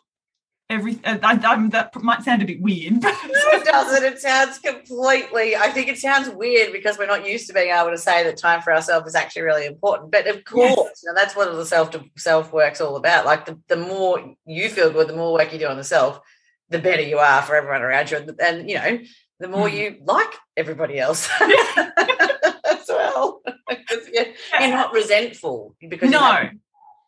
every 0.69 0.99
uh, 1.03 1.17
I, 1.23 1.39
I, 1.43 1.67
that 1.69 1.95
might 2.03 2.23
sound 2.23 2.41
a 2.41 2.45
bit 2.45 2.61
weird 2.61 3.01
but 3.01 3.15
it 3.23 3.65
doesn't 3.65 4.03
it 4.03 4.19
sounds 4.19 4.59
completely 4.59 5.55
i 5.55 5.69
think 5.69 5.87
it 5.87 5.97
sounds 5.97 6.29
weird 6.29 6.71
because 6.71 6.97
we're 6.97 7.07
not 7.07 7.27
used 7.27 7.47
to 7.47 7.53
being 7.53 7.71
able 7.71 7.89
to 7.89 7.97
say 7.97 8.23
that 8.23 8.37
time 8.37 8.61
for 8.61 8.73
ourselves 8.73 9.07
is 9.07 9.15
actually 9.15 9.41
really 9.41 9.65
important 9.65 10.11
but 10.11 10.27
of 10.27 10.43
course 10.45 10.69
yes. 10.69 11.01
you 11.03 11.09
know, 11.09 11.15
that's 11.15 11.35
what 11.35 11.51
the 11.51 11.65
self 11.65 11.95
self 12.17 12.53
work's 12.53 12.81
all 12.81 12.95
about 12.95 13.25
like 13.25 13.45
the, 13.45 13.59
the 13.67 13.77
more 13.77 14.35
you 14.45 14.69
feel 14.69 14.91
good 14.91 15.07
the 15.07 15.15
more 15.15 15.33
work 15.33 15.51
you 15.51 15.59
do 15.59 15.67
on 15.67 15.77
the 15.77 15.83
self 15.83 16.21
the 16.69 16.79
better 16.79 17.01
you 17.01 17.17
are 17.17 17.41
for 17.41 17.55
everyone 17.55 17.81
around 17.81 18.11
you. 18.11 18.17
And, 18.17 18.39
and 18.39 18.69
you 18.69 18.75
know, 18.75 18.99
the 19.39 19.47
more 19.47 19.67
mm. 19.67 19.73
you 19.73 19.97
like 20.03 20.33
everybody 20.55 20.99
else 20.99 21.29
as 21.41 22.85
well. 22.87 23.41
you're, 24.13 24.25
you're, 24.59 24.69
not 24.69 24.93
resentful 24.93 25.75
because 25.87 26.09
no. 26.09 26.49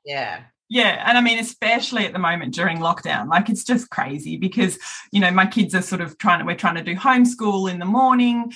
yeah. 0.05 0.43
Yeah. 0.71 1.03
And 1.05 1.17
I 1.17 1.21
mean, 1.21 1.37
especially 1.37 2.05
at 2.05 2.13
the 2.13 2.19
moment 2.19 2.53
during 2.53 2.77
lockdown, 2.77 3.27
like 3.27 3.49
it's 3.49 3.65
just 3.65 3.89
crazy 3.89 4.37
because, 4.37 4.79
you 5.11 5.19
know, 5.19 5.29
my 5.29 5.45
kids 5.45 5.75
are 5.75 5.81
sort 5.81 5.99
of 5.99 6.17
trying 6.17 6.39
to, 6.39 6.45
we're 6.45 6.55
trying 6.55 6.75
to 6.75 6.81
do 6.81 6.95
homeschool 6.95 7.69
in 7.69 7.77
the 7.77 7.85
morning. 7.85 8.53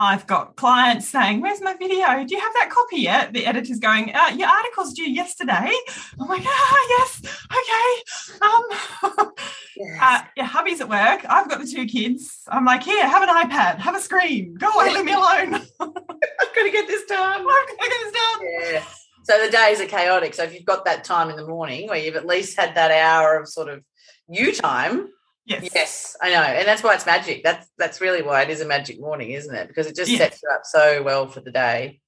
I've 0.00 0.26
got 0.26 0.56
clients 0.56 1.06
saying, 1.06 1.42
Where's 1.42 1.60
my 1.60 1.74
video? 1.74 2.24
Do 2.24 2.34
you 2.34 2.40
have 2.40 2.54
that 2.54 2.70
copy 2.70 3.02
yet? 3.02 3.34
The 3.34 3.44
editor's 3.44 3.78
going, 3.78 4.14
uh, 4.14 4.30
Your 4.34 4.48
article's 4.48 4.94
due 4.94 5.10
yesterday. 5.10 5.70
I'm 6.18 6.28
like, 6.28 6.44
Ah, 6.46 6.86
yes, 6.88 7.22
okay. 7.52 9.20
Um, 9.20 9.30
yes. 9.76 9.98
Uh, 10.00 10.22
yeah, 10.38 10.46
hubby's 10.46 10.80
at 10.80 10.88
work. 10.88 11.26
I've 11.28 11.50
got 11.50 11.60
the 11.60 11.66
two 11.66 11.84
kids. 11.84 12.40
I'm 12.48 12.64
like, 12.64 12.84
Here, 12.84 13.06
have 13.06 13.22
an 13.22 13.28
iPad, 13.28 13.76
have 13.80 13.94
a 13.94 14.00
screen. 14.00 14.54
Go 14.54 14.70
away, 14.70 14.94
leave 14.94 15.04
me 15.04 15.12
alone. 15.12 15.54
I've 15.56 16.54
got 16.54 16.62
to 16.62 16.70
get 16.70 16.88
this 16.88 17.04
done. 17.04 17.42
I've 17.42 17.46
got 17.46 17.68
to 17.68 17.76
get 17.78 17.90
this 18.02 18.12
done. 18.12 18.40
Yeah. 18.72 18.84
So 19.30 19.44
the 19.44 19.52
days 19.52 19.80
are 19.80 19.86
chaotic. 19.86 20.34
So 20.34 20.42
if 20.42 20.52
you've 20.52 20.64
got 20.64 20.84
that 20.86 21.04
time 21.04 21.30
in 21.30 21.36
the 21.36 21.46
morning 21.46 21.86
where 21.86 21.98
you've 21.98 22.16
at 22.16 22.26
least 22.26 22.58
had 22.58 22.74
that 22.74 22.90
hour 22.90 23.38
of 23.38 23.48
sort 23.48 23.68
of 23.68 23.84
you 24.28 24.52
time, 24.52 25.08
Yes. 25.46 25.68
Yes, 25.74 26.16
I 26.22 26.30
know. 26.30 26.42
And 26.42 26.68
that's 26.68 26.82
why 26.82 26.94
it's 26.94 27.06
magic. 27.06 27.42
That's 27.42 27.66
that's 27.76 28.00
really 28.00 28.22
why 28.22 28.42
it 28.42 28.50
is 28.50 28.60
a 28.60 28.66
magic 28.66 29.00
morning, 29.00 29.30
isn't 29.32 29.52
it? 29.52 29.66
Because 29.66 29.88
it 29.88 29.96
just 29.96 30.10
yes. 30.10 30.18
sets 30.20 30.40
you 30.42 30.48
up 30.52 30.60
so 30.64 31.02
well 31.02 31.26
for 31.26 31.40
the 31.40 31.50
day. 31.50 32.00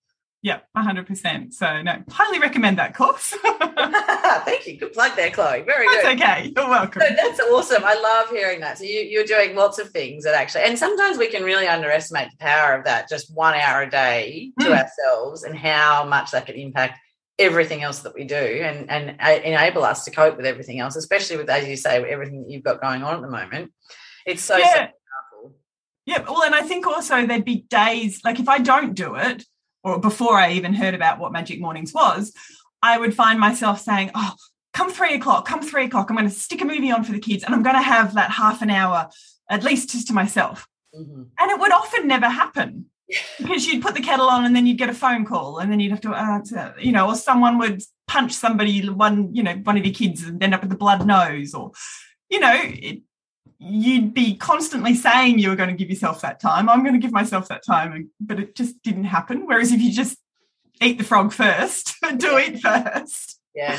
Yeah, 0.42 0.58
100%. 0.76 1.52
So, 1.52 1.82
no, 1.82 2.02
highly 2.10 2.40
recommend 2.40 2.78
that 2.78 2.94
course. 2.94 3.30
Thank 4.44 4.66
you. 4.66 4.76
Good 4.76 4.92
plug 4.92 5.14
there, 5.14 5.30
Chloe. 5.30 5.62
Very 5.62 5.86
that's 5.86 6.02
good. 6.02 6.20
okay. 6.20 6.52
You're 6.54 6.68
welcome. 6.68 7.00
So 7.00 7.14
that's 7.14 7.40
awesome. 7.40 7.82
I 7.84 7.94
love 7.94 8.28
hearing 8.28 8.60
that. 8.60 8.78
So, 8.78 8.84
you, 8.84 9.00
you're 9.00 9.24
doing 9.24 9.54
lots 9.54 9.78
of 9.78 9.90
things 9.90 10.24
that 10.24 10.34
actually, 10.34 10.64
and 10.64 10.76
sometimes 10.76 11.16
we 11.16 11.28
can 11.28 11.44
really 11.44 11.68
underestimate 11.68 12.30
the 12.32 12.38
power 12.38 12.74
of 12.74 12.84
that 12.84 13.08
just 13.08 13.32
one 13.34 13.54
hour 13.54 13.82
a 13.82 13.90
day 13.90 14.52
to 14.58 14.66
mm. 14.66 14.78
ourselves 14.78 15.44
and 15.44 15.56
how 15.56 16.04
much 16.04 16.32
that 16.32 16.46
can 16.46 16.56
impact 16.56 16.98
everything 17.38 17.82
else 17.82 18.00
that 18.00 18.14
we 18.14 18.24
do 18.24 18.34
and 18.34 18.90
and 18.90 19.16
uh, 19.20 19.40
enable 19.42 19.84
us 19.84 20.04
to 20.04 20.10
cope 20.10 20.36
with 20.36 20.46
everything 20.46 20.80
else 20.80 20.96
especially 20.96 21.36
with 21.36 21.48
as 21.48 21.66
you 21.66 21.76
say 21.76 22.02
everything 22.04 22.42
that 22.42 22.50
you've 22.50 22.62
got 22.62 22.80
going 22.80 23.02
on 23.02 23.14
at 23.14 23.22
the 23.22 23.30
moment 23.30 23.72
it's 24.26 24.42
so, 24.42 24.56
yeah. 24.56 24.72
so 24.72 24.78
powerful 24.80 25.56
yeah 26.04 26.22
well 26.28 26.42
and 26.42 26.54
i 26.54 26.60
think 26.60 26.86
also 26.86 27.26
there'd 27.26 27.44
be 27.44 27.64
days 27.70 28.20
like 28.24 28.38
if 28.38 28.48
i 28.48 28.58
don't 28.58 28.94
do 28.94 29.14
it 29.14 29.44
or 29.82 29.98
before 29.98 30.34
i 30.38 30.52
even 30.52 30.74
heard 30.74 30.94
about 30.94 31.18
what 31.18 31.32
magic 31.32 31.58
mornings 31.58 31.94
was 31.94 32.34
i 32.82 32.98
would 32.98 33.14
find 33.14 33.40
myself 33.40 33.80
saying 33.80 34.10
oh 34.14 34.34
come 34.74 34.90
three 34.90 35.14
o'clock 35.14 35.46
come 35.46 35.62
three 35.62 35.86
o'clock 35.86 36.10
i'm 36.10 36.16
going 36.16 36.28
to 36.28 36.34
stick 36.34 36.60
a 36.60 36.66
movie 36.66 36.90
on 36.90 37.02
for 37.02 37.12
the 37.12 37.18
kids 37.18 37.42
and 37.44 37.54
i'm 37.54 37.62
going 37.62 37.76
to 37.76 37.82
have 37.82 38.14
that 38.14 38.30
half 38.30 38.60
an 38.60 38.70
hour 38.70 39.08
at 39.48 39.64
least 39.64 39.90
just 39.90 40.06
to 40.06 40.12
myself 40.12 40.68
mm-hmm. 40.94 41.22
and 41.38 41.50
it 41.50 41.58
would 41.58 41.72
often 41.72 42.06
never 42.06 42.28
happen 42.28 42.86
because 43.38 43.66
you'd 43.66 43.82
put 43.82 43.94
the 43.94 44.00
kettle 44.00 44.28
on 44.28 44.44
and 44.44 44.54
then 44.54 44.66
you'd 44.66 44.78
get 44.78 44.88
a 44.88 44.94
phone 44.94 45.24
call 45.24 45.58
and 45.58 45.70
then 45.70 45.80
you'd 45.80 45.90
have 45.90 46.00
to, 46.00 46.10
uh, 46.10 46.72
you 46.78 46.92
know, 46.92 47.08
or 47.08 47.14
someone 47.14 47.58
would 47.58 47.82
punch 48.06 48.32
somebody, 48.32 48.88
one, 48.88 49.34
you 49.34 49.42
know, 49.42 49.54
one 49.54 49.76
of 49.76 49.84
your 49.84 49.94
kids 49.94 50.24
and 50.24 50.42
end 50.42 50.54
up 50.54 50.60
with 50.60 50.70
the 50.70 50.76
blood 50.76 51.06
nose 51.06 51.54
or, 51.54 51.72
you 52.28 52.40
know, 52.40 52.54
it, 52.54 53.02
you'd 53.58 54.12
be 54.12 54.36
constantly 54.36 54.94
saying 54.94 55.38
you 55.38 55.48
were 55.48 55.56
going 55.56 55.68
to 55.68 55.76
give 55.76 55.88
yourself 55.88 56.20
that 56.22 56.40
time. 56.40 56.68
I'm 56.68 56.82
going 56.82 56.94
to 56.94 57.00
give 57.00 57.12
myself 57.12 57.48
that 57.48 57.64
time, 57.64 58.10
but 58.20 58.40
it 58.40 58.56
just 58.56 58.82
didn't 58.82 59.04
happen. 59.04 59.46
Whereas 59.46 59.72
if 59.72 59.80
you 59.80 59.92
just 59.92 60.18
eat 60.80 60.98
the 60.98 61.04
frog 61.04 61.32
first, 61.32 61.94
do 62.16 62.36
it 62.36 62.60
first. 62.60 63.40
Yeah. 63.54 63.78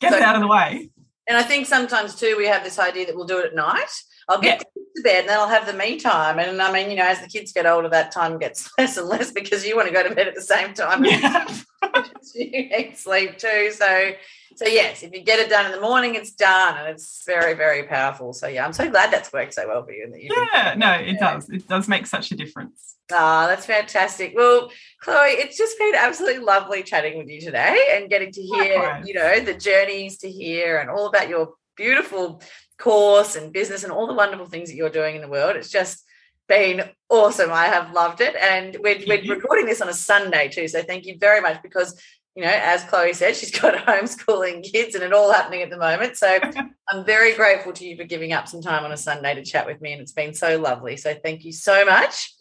Get 0.00 0.12
so, 0.12 0.16
it 0.16 0.22
out 0.22 0.34
of 0.34 0.40
the 0.40 0.48
way. 0.48 0.90
And 1.28 1.36
I 1.36 1.42
think 1.42 1.66
sometimes 1.66 2.14
too, 2.14 2.36
we 2.36 2.46
have 2.46 2.64
this 2.64 2.78
idea 2.78 3.06
that 3.06 3.14
we'll 3.14 3.26
do 3.26 3.38
it 3.38 3.46
at 3.46 3.54
night. 3.54 3.90
I'll 4.28 4.40
get 4.40 4.58
yeah. 4.58 4.82
to 4.96 5.02
bed 5.02 5.20
and 5.20 5.28
then 5.28 5.38
I'll 5.38 5.48
have 5.48 5.66
the 5.66 5.72
me 5.72 5.98
time. 5.98 6.38
And 6.38 6.60
I 6.60 6.72
mean, 6.72 6.90
you 6.90 6.96
know, 6.96 7.06
as 7.06 7.20
the 7.20 7.28
kids 7.28 7.52
get 7.52 7.66
older, 7.66 7.88
that 7.88 8.12
time 8.12 8.38
gets 8.38 8.70
less 8.78 8.96
and 8.96 9.08
less 9.08 9.32
because 9.32 9.66
you 9.66 9.76
want 9.76 9.88
to 9.88 9.94
go 9.94 10.06
to 10.06 10.14
bed 10.14 10.28
at 10.28 10.34
the 10.34 10.42
same 10.42 10.74
time. 10.74 11.04
Yeah. 11.04 11.46
you 12.34 12.50
need 12.50 12.94
sleep 12.96 13.38
too. 13.38 13.70
So, 13.72 14.12
so 14.56 14.66
yes, 14.66 15.02
if 15.02 15.12
you 15.12 15.20
get 15.20 15.38
it 15.38 15.48
done 15.48 15.66
in 15.66 15.72
the 15.72 15.80
morning, 15.80 16.14
it's 16.14 16.30
done, 16.30 16.76
and 16.76 16.88
it's 16.88 17.24
very, 17.26 17.54
very 17.54 17.84
powerful. 17.84 18.32
So 18.32 18.46
yeah, 18.46 18.64
I'm 18.64 18.72
so 18.72 18.88
glad 18.90 19.10
that's 19.10 19.32
worked 19.32 19.54
so 19.54 19.66
well 19.66 19.84
for 19.84 19.92
you. 19.92 20.12
yeah, 20.14 20.74
no, 20.76 20.92
it 20.92 21.18
does. 21.18 21.48
It 21.48 21.66
does 21.66 21.88
make 21.88 22.06
such 22.06 22.30
a 22.32 22.36
difference. 22.36 22.96
Ah, 23.10 23.44
oh, 23.44 23.48
that's 23.48 23.66
fantastic. 23.66 24.32
Well, 24.34 24.70
Chloe, 25.00 25.30
it's 25.30 25.56
just 25.56 25.78
been 25.78 25.94
absolutely 25.94 26.42
lovely 26.42 26.82
chatting 26.82 27.18
with 27.18 27.28
you 27.28 27.40
today 27.40 27.76
and 27.92 28.08
getting 28.08 28.32
to 28.32 28.42
hear, 28.42 28.78
Likewise. 28.78 29.06
you 29.06 29.14
know, 29.14 29.40
the 29.40 29.54
journeys 29.54 30.18
to 30.18 30.30
hear 30.30 30.78
and 30.78 30.88
all 30.88 31.06
about 31.06 31.28
your 31.28 31.54
beautiful 31.76 32.42
course 32.82 33.36
and 33.36 33.52
business 33.52 33.84
and 33.84 33.92
all 33.92 34.08
the 34.08 34.14
wonderful 34.14 34.46
things 34.46 34.68
that 34.68 34.74
you're 34.74 34.90
doing 34.90 35.14
in 35.14 35.22
the 35.22 35.28
world. 35.28 35.54
It's 35.54 35.70
just 35.70 36.04
been 36.48 36.82
awesome. 37.08 37.52
I 37.52 37.66
have 37.66 37.92
loved 37.92 38.20
it. 38.20 38.34
And 38.34 38.76
we're, 38.80 38.98
we're 39.06 39.34
recording 39.34 39.66
this 39.66 39.80
on 39.80 39.88
a 39.88 39.94
Sunday 39.94 40.48
too. 40.48 40.66
So 40.66 40.82
thank 40.82 41.06
you 41.06 41.16
very 41.16 41.40
much 41.40 41.62
because, 41.62 42.00
you 42.34 42.42
know, 42.42 42.50
as 42.50 42.82
Chloe 42.84 43.12
said, 43.12 43.36
she's 43.36 43.56
got 43.60 43.74
homeschooling 43.86 44.64
kids 44.64 44.96
and 44.96 45.04
it 45.04 45.12
all 45.12 45.32
happening 45.32 45.62
at 45.62 45.70
the 45.70 45.78
moment. 45.78 46.16
So 46.16 46.40
I'm 46.90 47.04
very 47.04 47.34
grateful 47.36 47.72
to 47.74 47.86
you 47.86 47.96
for 47.96 48.04
giving 48.04 48.32
up 48.32 48.48
some 48.48 48.60
time 48.60 48.84
on 48.84 48.90
a 48.90 48.96
Sunday 48.96 49.36
to 49.36 49.44
chat 49.44 49.64
with 49.64 49.80
me. 49.80 49.92
And 49.92 50.02
it's 50.02 50.12
been 50.12 50.34
so 50.34 50.58
lovely. 50.58 50.96
So 50.96 51.14
thank 51.14 51.44
you 51.44 51.52
so 51.52 51.84
much. 51.84 52.34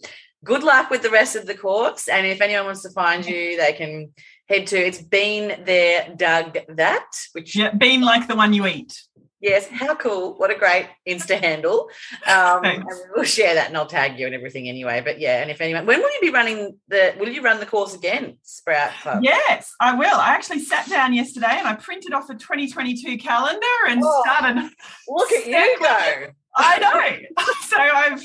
Good 0.44 0.64
luck 0.64 0.90
with 0.90 1.04
the 1.04 1.12
rest 1.12 1.36
of 1.36 1.46
the 1.46 1.54
course. 1.54 2.08
And 2.08 2.26
if 2.26 2.42
anyone 2.42 2.66
wants 2.66 2.82
to 2.82 2.90
find 2.90 3.24
you, 3.24 3.58
they 3.58 3.74
can 3.74 4.12
head 4.50 4.66
to 4.68 4.78
it's 4.78 5.02
bean 5.02 5.64
there, 5.66 6.14
dug 6.18 6.58
that, 6.70 7.06
which 7.34 7.56
yeah, 7.56 7.72
bean 7.72 8.02
like 8.02 8.28
the 8.28 8.36
one 8.36 8.54
you 8.54 8.66
eat. 8.66 9.02
Yes, 9.42 9.68
how 9.68 9.96
cool. 9.96 10.36
What 10.38 10.52
a 10.52 10.56
great 10.56 10.88
Insta 11.08 11.40
handle. 11.40 11.90
Um, 12.28 12.64
and 12.64 12.84
we'll 13.16 13.26
share 13.26 13.56
that 13.56 13.70
and 13.70 13.78
I'll 13.78 13.88
tag 13.88 14.20
you 14.20 14.28
and 14.28 14.36
everything 14.36 14.70
anyway. 14.70 15.02
But 15.04 15.20
yeah, 15.20 15.42
and 15.42 15.50
if 15.50 15.60
anyone, 15.62 15.88
when 15.88 16.00
will 16.00 16.14
you 16.14 16.22
be 16.22 16.30
running 16.30 16.78
the, 16.90 17.16
will 17.20 17.30
you 17.30 17.42
run 17.42 17.60
the 17.60 17.66
course 17.66 17.96
again, 17.96 18.38
Sprout 18.44 18.92
Club? 19.02 19.24
Yes, 19.24 19.74
I 19.80 19.96
will. 19.96 20.16
I 20.16 20.30
actually 20.30 20.60
sat 20.60 20.88
down 20.88 21.14
yesterday 21.14 21.56
and 21.58 21.68
I 21.68 21.74
printed 21.74 22.14
off 22.14 22.30
a 22.30 22.36
2022 22.36 23.18
calendar 23.18 23.66
and 23.88 24.02
oh, 24.04 24.24
started. 24.24 24.70
Look 25.08 25.32
at 25.32 25.48
you 25.48 25.78
go. 25.80 26.28
I 26.56 26.78
know. 26.80 27.44
so 27.68 27.78
I've 27.78 28.22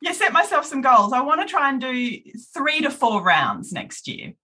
yeah, 0.00 0.12
set 0.12 0.32
myself 0.32 0.64
some 0.64 0.80
goals. 0.80 1.12
I 1.12 1.20
want 1.20 1.40
to 1.40 1.46
try 1.46 1.68
and 1.68 1.80
do 1.80 2.18
three 2.54 2.80
to 2.80 2.90
four 2.90 3.22
rounds 3.22 3.72
next 3.72 4.08
year 4.08 4.34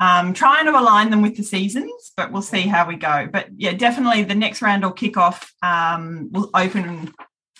um, 0.00 0.32
trying 0.32 0.66
to 0.66 0.72
align 0.72 1.10
them 1.10 1.22
with 1.22 1.36
the 1.36 1.42
seasons, 1.42 2.12
but 2.16 2.32
we'll 2.32 2.42
see 2.42 2.62
how 2.62 2.86
we 2.86 2.96
go. 2.96 3.28
But 3.30 3.48
yeah, 3.56 3.72
definitely 3.72 4.24
the 4.24 4.34
next 4.34 4.62
round 4.62 4.82
will 4.82 4.92
kick 4.92 5.16
off, 5.16 5.52
um, 5.62 6.30
will 6.32 6.50
open 6.54 7.12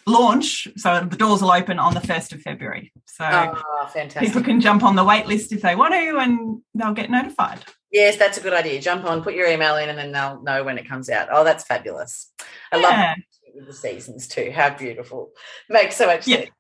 launch. 0.07 0.69
So 0.77 1.01
the 1.01 1.17
doors 1.17 1.43
will 1.43 1.53
open 1.53 1.79
on 1.79 1.95
the 1.95 2.01
1st 2.01 2.35
of 2.35 2.43
February. 2.43 2.93
So 3.07 3.25
oh, 3.25 3.91
people 4.19 4.43
can 4.43 4.61
jump 4.61 4.83
on 4.83 4.97
the 4.97 5.05
wait 5.05 5.27
list 5.27 5.53
if 5.53 5.63
they 5.63 5.77
want 5.77 5.95
to 5.95 6.19
and 6.19 6.61
they'll 6.75 6.93
get 6.93 7.11
notified. 7.11 7.61
Yes, 7.93 8.17
that's 8.17 8.39
a 8.39 8.41
good 8.41 8.53
idea. 8.55 8.81
Jump 8.81 9.05
on, 9.05 9.23
put 9.23 9.35
your 9.35 9.47
email 9.47 9.77
in, 9.77 9.89
and 9.89 9.97
then 9.97 10.11
they'll 10.11 10.43
know 10.43 10.65
when 10.65 10.79
it 10.79 10.89
comes 10.89 11.09
out. 11.09 11.29
Oh, 11.31 11.45
that's 11.45 11.63
fabulous. 11.63 12.33
I 12.73 12.79
yeah. 12.79 13.15
love 13.55 13.67
the 13.69 13.73
seasons 13.73 14.27
too. 14.27 14.51
How 14.53 14.71
beautiful. 14.71 15.31
Makes 15.69 15.97
so 15.97 16.07
much 16.07 16.27
yeah. 16.27 16.39
sense. 16.39 16.51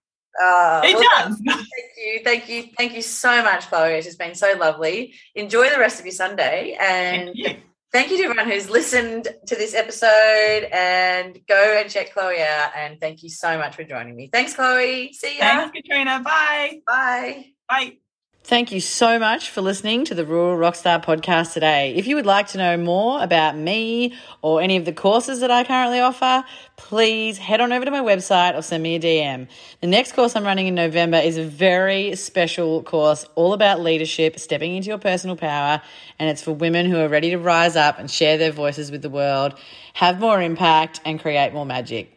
Uh, 0.40 0.80
it 0.84 0.94
well, 0.94 1.28
does. 1.28 1.40
Thank 1.44 1.66
you, 1.96 2.20
thank 2.24 2.48
you, 2.48 2.62
thank 2.76 2.94
you 2.94 3.02
so 3.02 3.42
much, 3.42 3.68
Chloe. 3.68 3.94
It 3.94 4.04
has 4.04 4.16
been 4.16 4.34
so 4.34 4.54
lovely. 4.58 5.14
Enjoy 5.34 5.70
the 5.70 5.78
rest 5.78 6.00
of 6.00 6.06
your 6.06 6.12
Sunday, 6.12 6.76
and 6.80 7.26
thank 7.26 7.36
you. 7.36 7.56
thank 7.92 8.10
you 8.10 8.16
to 8.18 8.24
everyone 8.24 8.50
who's 8.50 8.68
listened 8.68 9.28
to 9.46 9.54
this 9.54 9.74
episode. 9.74 10.68
And 10.72 11.38
go 11.46 11.78
and 11.78 11.88
check 11.88 12.12
Chloe 12.12 12.40
out. 12.40 12.72
And 12.76 13.00
thank 13.00 13.22
you 13.22 13.28
so 13.28 13.56
much 13.58 13.76
for 13.76 13.84
joining 13.84 14.16
me. 14.16 14.28
Thanks, 14.32 14.54
Chloe. 14.54 15.12
See 15.12 15.38
ya. 15.38 15.44
Thanks, 15.44 15.76
Katrina. 15.76 16.20
Bye. 16.20 16.80
Bye. 16.86 17.46
Bye. 17.68 17.98
Thank 18.46 18.72
you 18.72 18.80
so 18.80 19.18
much 19.18 19.48
for 19.48 19.62
listening 19.62 20.04
to 20.04 20.14
the 20.14 20.26
Rural 20.26 20.58
Rockstar 20.58 21.02
podcast 21.02 21.54
today. 21.54 21.94
If 21.96 22.06
you 22.06 22.14
would 22.16 22.26
like 22.26 22.48
to 22.48 22.58
know 22.58 22.76
more 22.76 23.22
about 23.22 23.56
me 23.56 24.12
or 24.42 24.60
any 24.60 24.76
of 24.76 24.84
the 24.84 24.92
courses 24.92 25.40
that 25.40 25.50
I 25.50 25.64
currently 25.64 26.00
offer, 26.00 26.44
please 26.76 27.38
head 27.38 27.62
on 27.62 27.72
over 27.72 27.86
to 27.86 27.90
my 27.90 28.02
website 28.02 28.54
or 28.54 28.60
send 28.60 28.82
me 28.82 28.96
a 28.96 29.00
DM. 29.00 29.48
The 29.80 29.86
next 29.86 30.12
course 30.12 30.36
I'm 30.36 30.44
running 30.44 30.66
in 30.66 30.74
November 30.74 31.16
is 31.16 31.38
a 31.38 31.42
very 31.42 32.14
special 32.16 32.82
course 32.82 33.24
all 33.34 33.54
about 33.54 33.80
leadership, 33.80 34.38
stepping 34.38 34.76
into 34.76 34.88
your 34.90 34.98
personal 34.98 35.36
power, 35.36 35.80
and 36.18 36.28
it's 36.28 36.42
for 36.42 36.52
women 36.52 36.84
who 36.84 36.98
are 36.98 37.08
ready 37.08 37.30
to 37.30 37.38
rise 37.38 37.76
up 37.76 37.98
and 37.98 38.10
share 38.10 38.36
their 38.36 38.52
voices 38.52 38.90
with 38.90 39.00
the 39.00 39.08
world, 39.08 39.54
have 39.94 40.20
more 40.20 40.42
impact, 40.42 41.00
and 41.06 41.18
create 41.18 41.54
more 41.54 41.64
magic. 41.64 42.12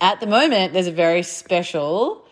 At 0.00 0.20
the 0.20 0.28
moment, 0.28 0.74
there's 0.74 0.86
a 0.86 0.92
very 0.92 1.24
special 1.24 2.25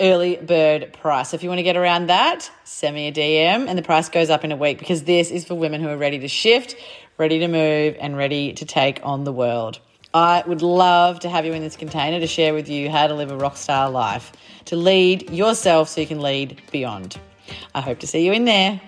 early 0.00 0.36
bird 0.36 0.92
price. 0.92 1.34
If 1.34 1.42
you 1.42 1.48
want 1.48 1.58
to 1.58 1.62
get 1.62 1.76
around 1.76 2.08
that, 2.08 2.50
send 2.64 2.94
me 2.94 3.08
a 3.08 3.12
DM 3.12 3.68
and 3.68 3.78
the 3.78 3.82
price 3.82 4.08
goes 4.08 4.30
up 4.30 4.44
in 4.44 4.52
a 4.52 4.56
week 4.56 4.78
because 4.78 5.04
this 5.04 5.30
is 5.30 5.44
for 5.44 5.54
women 5.54 5.80
who 5.80 5.88
are 5.88 5.96
ready 5.96 6.18
to 6.20 6.28
shift, 6.28 6.76
ready 7.16 7.38
to 7.38 7.48
move, 7.48 7.96
and 8.00 8.16
ready 8.16 8.52
to 8.54 8.64
take 8.64 9.00
on 9.04 9.24
the 9.24 9.32
world. 9.32 9.78
I 10.12 10.44
would 10.46 10.62
love 10.62 11.20
to 11.20 11.28
have 11.28 11.44
you 11.44 11.52
in 11.52 11.62
this 11.62 11.76
container 11.76 12.20
to 12.20 12.26
share 12.26 12.54
with 12.54 12.68
you 12.68 12.88
how 12.90 13.06
to 13.06 13.14
live 13.14 13.30
a 13.30 13.36
rock 13.36 13.56
star 13.56 13.90
life, 13.90 14.32
to 14.66 14.76
lead 14.76 15.30
yourself 15.30 15.88
so 15.88 16.00
you 16.00 16.06
can 16.06 16.20
lead 16.20 16.60
beyond. 16.70 17.18
I 17.74 17.80
hope 17.80 17.98
to 18.00 18.06
see 18.06 18.24
you 18.24 18.32
in 18.32 18.44
there. 18.44 18.80